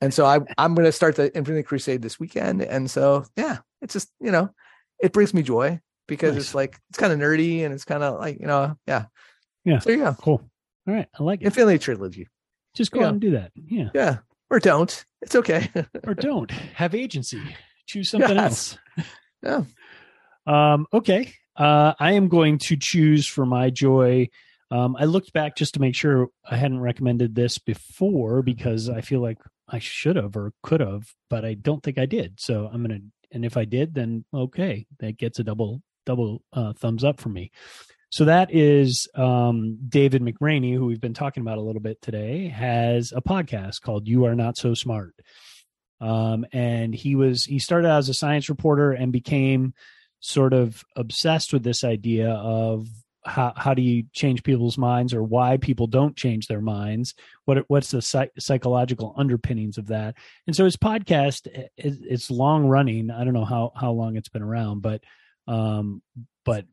And 0.00 0.12
so 0.14 0.24
I 0.26 0.38
I'm 0.58 0.74
going 0.74 0.84
to 0.86 0.92
start 0.92 1.16
the 1.16 1.34
Infinite 1.34 1.66
Crusade 1.66 2.02
this 2.02 2.20
weekend 2.20 2.62
and 2.62 2.90
so 2.90 3.24
yeah, 3.36 3.58
it's 3.80 3.94
just, 3.94 4.10
you 4.20 4.30
know, 4.30 4.50
it 5.02 5.12
brings 5.12 5.34
me 5.34 5.42
joy 5.42 5.80
because 6.06 6.34
Nice. 6.34 6.42
it's 6.42 6.54
like 6.54 6.78
it's 6.90 6.98
kind 6.98 7.12
of 7.12 7.18
nerdy 7.18 7.64
and 7.64 7.72
it's 7.74 7.84
kind 7.84 8.02
of 8.02 8.18
like, 8.18 8.38
you 8.40 8.46
know, 8.46 8.76
yeah. 8.86 9.06
Yeah. 9.64 9.78
So 9.78 9.90
yeah. 9.90 10.14
Cool. 10.20 10.42
All 10.86 10.94
right, 10.94 11.08
I 11.18 11.22
like 11.22 11.40
it. 11.40 11.46
Infinity 11.46 11.78
trilogy. 11.78 12.28
Just 12.74 12.90
go 12.90 13.00
yeah. 13.00 13.06
out 13.06 13.12
and 13.12 13.20
do 13.20 13.30
that. 13.32 13.52
Yeah, 13.54 13.88
Yeah. 13.94 14.18
Or 14.50 14.58
don't. 14.58 15.04
It's 15.22 15.34
okay. 15.34 15.70
or 16.06 16.14
don't 16.14 16.50
have 16.50 16.94
agency. 16.94 17.40
Choose 17.86 18.10
something 18.10 18.36
Yes. 18.36 18.76
else. 18.96 19.06
yeah. 19.42 19.62
Um, 20.46 20.86
okay. 20.92 21.32
Uh, 21.56 21.94
I 21.98 22.12
am 22.12 22.28
going 22.28 22.58
to 22.58 22.76
choose 22.76 23.26
for 23.26 23.46
my 23.46 23.70
joy. 23.70 24.28
Um, 24.70 24.96
I 24.98 25.04
looked 25.04 25.32
back 25.32 25.56
just 25.56 25.74
to 25.74 25.80
make 25.80 25.94
sure 25.94 26.28
I 26.44 26.56
hadn't 26.56 26.80
recommended 26.80 27.34
this 27.34 27.58
before 27.58 28.42
because 28.42 28.88
I 28.88 29.00
feel 29.00 29.20
like 29.20 29.38
I 29.68 29.78
should 29.78 30.16
have 30.16 30.36
or 30.36 30.52
could 30.62 30.80
have, 30.80 31.04
but 31.30 31.44
I 31.44 31.54
don't 31.54 31.82
think 31.82 31.96
I 31.98 32.06
did. 32.06 32.40
So 32.40 32.68
I'm 32.72 32.82
gonna, 32.82 33.00
and 33.34 33.44
if 33.44 33.56
I 33.56 33.64
did, 33.64 33.94
then 33.94 34.24
okay, 34.32 34.86
that 35.00 35.18
gets 35.18 35.38
a 35.38 35.44
double 35.44 35.82
double 36.06 36.42
uh, 36.52 36.72
thumbs 36.72 37.04
up 37.04 37.20
for 37.20 37.28
me. 37.28 37.50
So 38.10 38.26
that 38.26 38.54
is 38.54 39.08
um, 39.16 39.78
David 39.88 40.22
McRaney, 40.22 40.74
who 40.74 40.86
we've 40.86 41.00
been 41.00 41.14
talking 41.14 41.40
about 41.40 41.58
a 41.58 41.62
little 41.62 41.80
bit 41.80 42.00
today, 42.00 42.48
has 42.48 43.12
a 43.14 43.20
podcast 43.20 43.82
called 43.82 44.06
"You 44.06 44.24
Are 44.26 44.34
Not 44.34 44.56
So 44.56 44.74
Smart." 44.74 45.14
Um, 46.00 46.46
and 46.52 46.94
he 46.94 47.16
was 47.16 47.44
he 47.44 47.58
started 47.58 47.88
out 47.88 47.98
as 47.98 48.08
a 48.08 48.14
science 48.14 48.48
reporter 48.48 48.92
and 48.92 49.12
became 49.12 49.74
sort 50.20 50.52
of 50.52 50.84
obsessed 50.96 51.52
with 51.52 51.64
this 51.64 51.84
idea 51.84 52.30
of 52.30 52.86
how 53.26 53.52
how 53.56 53.74
do 53.74 53.82
you 53.82 54.04
change 54.12 54.42
people's 54.42 54.78
minds 54.78 55.14
or 55.14 55.22
why 55.22 55.56
people 55.56 55.86
don't 55.86 56.16
change 56.16 56.46
their 56.46 56.60
minds? 56.60 57.14
What 57.44 57.64
what's 57.68 57.90
the 57.90 58.02
psych- 58.02 58.32
psychological 58.38 59.14
underpinnings 59.16 59.78
of 59.78 59.86
that? 59.88 60.16
And 60.46 60.54
so 60.54 60.64
his 60.64 60.76
podcast 60.76 61.48
is 61.76 61.98
it's 62.02 62.30
long 62.30 62.66
running. 62.66 63.10
I 63.10 63.24
don't 63.24 63.34
know 63.34 63.44
how 63.44 63.72
how 63.76 63.92
long 63.92 64.16
it's 64.16 64.28
been 64.28 64.42
around 64.42 64.82
but 64.82 65.02
um 65.46 66.02
but 66.44 66.66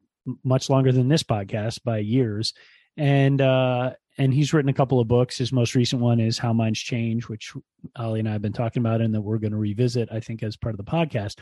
much 0.44 0.70
longer 0.70 0.92
than 0.92 1.08
this 1.08 1.24
podcast 1.24 1.84
by 1.84 2.00
years. 2.00 2.54
And 2.98 3.42
uh 3.42 3.92
and 4.18 4.34
he's 4.34 4.54
written 4.54 4.70
a 4.70 4.74
couple 4.74 5.00
of 5.00 5.08
books. 5.08 5.38
His 5.38 5.54
most 5.54 5.74
recent 5.74 6.02
one 6.02 6.20
is 6.20 6.38
how 6.38 6.54
minds 6.54 6.80
change 6.80 7.28
which 7.28 7.54
Ollie 7.96 8.20
and 8.20 8.30
i 8.30 8.34
have 8.34 8.42
been 8.42 8.54
talking 8.54 8.82
about 8.82 9.02
and 9.02 9.14
that 9.14 9.22
we're 9.22 9.38
going 9.38 9.52
to 9.52 9.58
revisit 9.58 10.10
i 10.12 10.20
think 10.20 10.44
as 10.44 10.56
part 10.56 10.74
of 10.74 10.78
the 10.78 10.92
podcast 10.92 11.40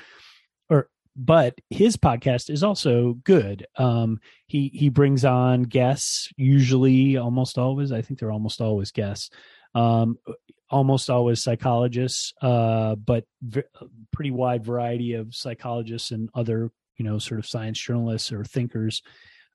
but 1.20 1.60
his 1.70 1.98
podcast 1.98 2.50
is 2.50 2.64
also 2.64 3.16
good. 3.26 3.68
Um 3.76 4.20
he 4.48 4.70
he 4.74 4.90
brings 4.90 5.26
on 5.26 5.64
guests 5.64 6.32
usually 6.38 7.18
almost 7.18 7.58
always 7.58 7.92
i 7.92 8.02
think 8.02 8.20
they're 8.20 8.32
almost 8.32 8.62
always 8.62 8.92
guests 8.92 9.30
um 9.76 10.18
almost 10.70 11.10
always 11.10 11.44
psychologists 11.44 12.34
uh 12.42 12.96
but 12.96 13.26
v- 13.42 13.62
pretty 14.12 14.32
wide 14.32 14.66
variety 14.66 15.14
of 15.14 15.36
psychologists 15.36 16.12
and 16.12 16.30
other 16.34 16.72
you 16.98 17.06
know 17.06 17.20
sort 17.20 17.40
of 17.40 17.46
science 17.46 17.80
journalists 17.80 18.32
or 18.32 18.44
thinkers. 18.44 19.02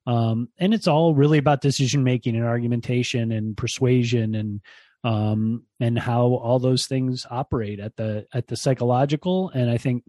Um 0.06 0.48
and 0.58 0.74
it's 0.74 0.86
all 0.86 1.14
really 1.14 1.38
about 1.38 1.62
decision 1.62 2.04
making 2.04 2.36
and 2.36 2.44
argumentation 2.44 3.32
and 3.32 3.56
persuasion 3.56 4.34
and 4.34 4.60
um 5.02 5.64
and 5.80 5.98
how 5.98 6.26
all 6.34 6.58
those 6.58 6.86
things 6.86 7.26
operate 7.30 7.80
at 7.80 7.96
the 7.96 8.26
at 8.34 8.48
the 8.48 8.56
psychological. 8.56 9.50
And 9.50 9.70
i 9.70 9.78
think 9.78 10.04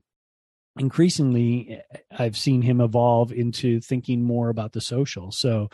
increasingly 0.78 1.82
i've 2.17 2.38
seen 2.38 2.61
him 2.61 2.82
evolve 2.82 3.32
into 3.32 3.80
thinking 3.80 4.23
more 4.23 4.49
about 4.49 4.73
the 4.73 4.82
social. 4.82 5.32
So 5.32 5.69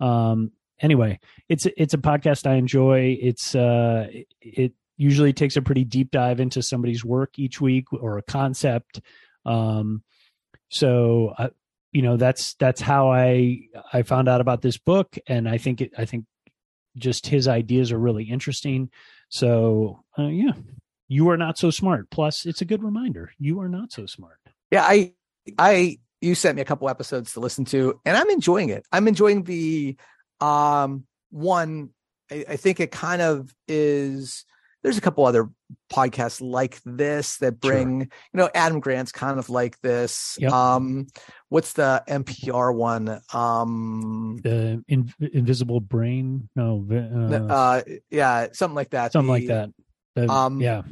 um 0.00 0.52
anyway 0.80 1.20
it's 1.48 1.66
it's 1.76 1.94
a 1.94 1.98
podcast 1.98 2.46
i 2.46 2.54
enjoy. 2.54 3.16
It's 3.20 3.54
uh 3.54 4.08
it 4.40 4.72
usually 4.96 5.32
takes 5.32 5.56
a 5.56 5.62
pretty 5.62 5.84
deep 5.84 6.10
dive 6.10 6.40
into 6.40 6.62
somebody's 6.62 7.04
work 7.04 7.38
each 7.38 7.60
week 7.60 7.92
or 7.92 8.18
a 8.18 8.22
concept. 8.22 9.00
Um 9.44 10.02
so 10.68 11.34
I, 11.38 11.50
you 11.92 12.02
know 12.02 12.16
that's 12.16 12.54
that's 12.54 12.80
how 12.80 13.12
i 13.12 13.60
i 13.92 14.02
found 14.02 14.28
out 14.28 14.40
about 14.40 14.62
this 14.62 14.78
book 14.78 15.16
and 15.28 15.48
i 15.48 15.58
think 15.58 15.80
it 15.80 15.92
i 15.96 16.04
think 16.04 16.24
just 16.96 17.26
his 17.26 17.48
ideas 17.48 17.92
are 17.92 17.98
really 17.98 18.24
interesting. 18.24 18.90
So 19.28 20.04
uh, 20.18 20.28
yeah 20.28 20.52
you 21.14 21.24
are 21.30 21.36
not 21.44 21.54
so 21.58 21.68
smart 21.70 22.10
plus 22.10 22.44
it's 22.50 22.60
a 22.60 22.64
good 22.64 22.82
reminder 22.82 23.24
you 23.38 23.60
are 23.60 23.68
not 23.68 23.88
so 23.92 24.04
smart 24.06 24.38
Yeah, 24.70 24.84
I 24.94 25.12
I 25.58 25.98
you 26.20 26.34
sent 26.34 26.56
me 26.56 26.62
a 26.62 26.64
couple 26.64 26.88
episodes 26.88 27.34
to 27.34 27.40
listen 27.40 27.64
to, 27.66 28.00
and 28.06 28.16
I'm 28.16 28.30
enjoying 28.30 28.70
it. 28.70 28.82
I'm 28.90 29.06
enjoying 29.08 29.44
the 29.44 29.96
um 30.40 31.04
one. 31.30 31.90
I, 32.32 32.44
I 32.54 32.56
think 32.56 32.80
it 32.80 32.90
kind 32.90 33.20
of 33.22 33.54
is. 33.68 34.44
There's 34.82 34.98
a 34.98 35.00
couple 35.02 35.24
other 35.24 35.48
podcasts 35.92 36.40
like 36.40 36.80
this 36.84 37.38
that 37.38 37.60
bring, 37.60 38.00
you 38.00 38.36
know, 38.38 38.50
Adam 38.54 38.80
Grant's 38.80 39.12
kind 39.12 39.38
of 39.38 39.48
like 39.48 39.80
this. 39.80 40.36
Yep. 40.40 40.52
Um, 40.52 41.06
what's 41.48 41.72
the 41.74 42.02
NPR 42.08 42.74
one? 42.74 43.20
Um, 43.32 44.40
The 44.42 44.82
in, 44.88 45.12
invisible 45.20 45.80
brain. 45.80 46.48
No. 46.56 46.84
Uh, 46.90 47.52
uh, 47.52 47.82
yeah, 48.10 48.48
something 48.52 48.74
like 48.74 48.90
that. 48.90 49.12
something 49.12 49.30
like 49.30 49.46
that. 49.46 49.70
The- 50.16 50.28
um, 50.28 50.60
yeah. 50.60 50.82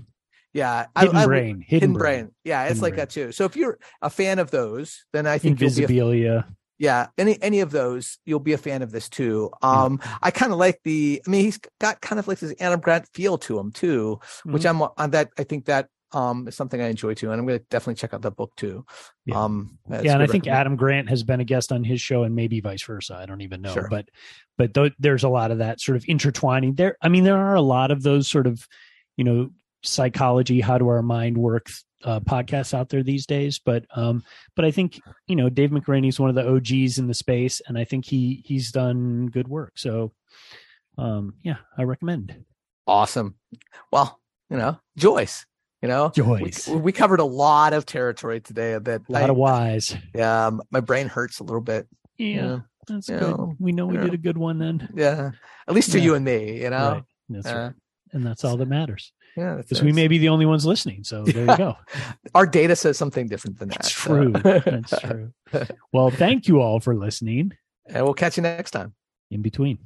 Yeah, 0.55 0.87
Hidden 0.99 1.17
I, 1.17 1.23
I, 1.23 1.27
brain. 1.27 1.47
Hidden, 1.47 1.63
Hidden 1.67 1.93
brain. 1.95 2.21
brain. 2.25 2.35
Yeah, 2.45 2.63
it's 2.65 2.69
Hidden 2.71 2.83
like 2.83 2.91
brain. 2.93 2.99
that 2.99 3.11
too. 3.11 3.33
So 3.33 3.45
if 3.45 3.57
you're 3.57 3.79
a 4.03 4.11
fan 4.11 4.39
of 4.39 4.51
those, 4.51 5.05
then 5.13 5.27
I 5.27 5.39
think 5.39 5.61
you'll 5.61 5.71
be 5.75 5.83
a 5.85 5.87
Invisibilia. 5.89 6.45
yeah 6.79 7.07
any 7.19 7.41
any 7.43 7.61
of 7.61 7.71
those 7.71 8.19
you'll 8.27 8.41
be 8.41 8.53
a 8.55 8.59
fan 8.59 8.83
of 8.83 8.91
this 8.91 9.09
too 9.09 9.51
um 9.63 10.01
i 10.23 10.31
kind 10.33 10.53
of 10.53 10.59
like 10.59 10.81
the 10.85 11.23
i 11.25 11.31
mean 11.31 11.45
he's 11.45 11.61
got 11.81 12.01
kind 12.01 12.19
of 12.19 12.27
like 12.27 12.39
this 12.41 12.55
adam 12.61 12.81
grant 12.81 13.07
feel 13.15 13.37
to 13.39 13.59
him 13.59 13.71
too 13.71 14.19
which 14.47 14.65
i'm 14.65 14.81
on 14.83 15.11
that 15.11 15.29
i 15.39 15.45
think 15.45 15.67
that 15.67 15.87
um 16.13 16.49
is 16.49 16.57
something 16.57 16.81
i 16.81 16.89
enjoy 16.89 17.13
too 17.15 17.31
and 17.31 17.39
i'm 17.39 17.47
going 17.47 17.59
to 17.59 17.65
definitely 17.71 17.95
check 17.95 18.13
out 18.15 18.23
that 18.23 18.35
book 18.35 18.51
too 18.57 18.85
Yeah. 19.27 19.45
um 19.45 19.79
yeah, 19.89 20.15
and 20.15 20.23
I 20.23 20.27
think 20.27 20.47
Adam 20.49 20.75
Grant 20.77 21.09
has 21.11 21.23
been 21.23 21.41
a 21.41 21.45
guest 21.45 21.71
on 21.71 21.85
his 21.85 22.01
show, 22.01 22.25
and 22.25 22.35
maybe 22.35 22.61
vice 22.61 22.83
versa. 22.83 23.15
I 23.15 23.27
don't 23.27 23.43
even 23.43 23.61
know, 23.63 23.75
Sure. 23.75 23.89
but 23.89 24.09
but 24.59 24.73
th- 24.75 24.95
there's 24.99 25.23
a 25.25 25.29
lot 25.29 25.51
of 25.53 25.59
that 25.59 25.81
sort 25.81 25.97
of 25.97 26.05
intertwining 26.09 26.75
there. 26.75 26.97
I 27.03 27.09
mean, 27.11 27.23
there 27.25 27.37
are 27.39 27.55
a 27.55 27.61
lot 27.63 27.91
of 27.93 28.03
those 28.03 28.27
sort 28.27 28.47
of 28.49 28.67
you 29.17 29.25
know 29.25 29.51
psychology, 29.83 30.61
how 30.61 30.79
do 30.79 30.89
our 30.89 31.03
mind 31.03 31.37
work 31.39 31.67
uh, 32.05 32.21
podcasts 32.21 32.75
out 32.75 32.89
there 32.89 33.03
these 33.03 33.27
days. 33.27 33.61
But 33.65 33.85
um, 33.95 34.23
but 34.57 34.65
I 34.65 34.71
think 34.71 35.01
you 35.27 35.37
know 35.37 35.49
Dave 35.49 35.71
McRaney 35.71 36.09
is 36.09 36.19
one 36.19 36.31
of 36.31 36.35
the 36.37 36.49
OGs 36.49 36.99
in 36.99 37.07
the 37.07 37.15
space, 37.15 37.61
and 37.67 37.79
I 37.79 37.85
think 37.85 38.05
he 38.07 38.43
he's 38.45 38.73
done 38.73 39.27
good 39.27 39.49
work. 39.49 39.73
So 39.77 40.13
um, 40.99 41.35
yeah, 41.43 41.57
I 41.79 41.85
recommend 41.85 42.45
awesome 42.89 43.37
well 43.93 44.19
you 44.51 44.57
know 44.57 44.77
joyce 44.97 45.47
you 45.83 45.89
know 45.89 46.11
Joyce. 46.13 46.67
we, 46.67 46.77
we 46.79 46.93
covered 46.93 47.21
a 47.21 47.25
lot 47.25 47.73
of 47.73 47.87
territory 47.87 48.41
today 48.41 48.77
that 48.77 49.03
A 49.09 49.13
lot 49.13 49.23
I, 49.23 49.29
of 49.29 49.37
wise. 49.37 49.95
yeah 50.13 50.47
um, 50.49 50.61
my 50.73 50.81
brain 50.81 51.07
hurts 51.07 51.39
a 51.39 51.45
little 51.45 51.61
bit 51.61 51.87
Yeah, 52.19 52.27
yeah 52.35 52.59
that's 52.89 53.09
Yeah. 53.09 53.19
good. 53.21 53.37
We 53.61 53.71
know 53.71 53.87
we 53.87 53.99
did 53.99 54.15
a 54.15 54.19
good 54.19 54.37
one 54.37 54.59
then. 54.59 54.89
yeah 54.97 55.31
at 55.69 55.75
least 55.75 55.93
to 55.93 55.99
Yeah. 55.99 56.05
you 56.07 56.15
and 56.17 56.25
me 56.25 56.61
you 56.63 56.71
know 56.71 56.93
Right. 56.95 57.03
That's 57.29 57.47
Uh, 57.47 57.55
right. 57.57 57.73
And 58.13 58.27
that's 58.27 58.43
all 58.45 58.57
that 58.57 58.67
matters. 58.69 59.13
Yeah 59.37 59.57
Because 59.57 59.83
we 59.83 59.93
may 59.93 60.09
be 60.09 60.19
the 60.19 60.29
only 60.29 60.47
ones 60.47 60.65
listening. 60.67 61.05
So 61.05 61.25
there 61.25 61.47
you 61.47 61.57
go. 61.57 61.77
our 62.35 62.47
data 62.47 62.77
says 62.77 62.99
something 62.99 63.27
different 63.29 63.59
than 63.59 63.69
that 63.69 63.79
That's 63.83 63.95
so. 63.95 64.15
true. 64.15 64.33
That's 64.33 65.01
true. 65.01 65.33
Well, 65.93 66.11
thank 66.11 66.49
you 66.49 66.61
all 66.61 66.81
for 66.81 66.95
listening. 66.95 67.53
and 67.87 68.05
we'll 68.05 68.15
catch 68.15 68.37
you 68.37 68.43
next 68.43 68.71
time 68.73 68.95
In 69.31 69.43
between. 69.43 69.79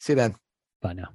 see 0.00 0.12
you 0.12 0.16
then 0.16 0.34
Bye 0.82 0.92
now. 0.94 1.08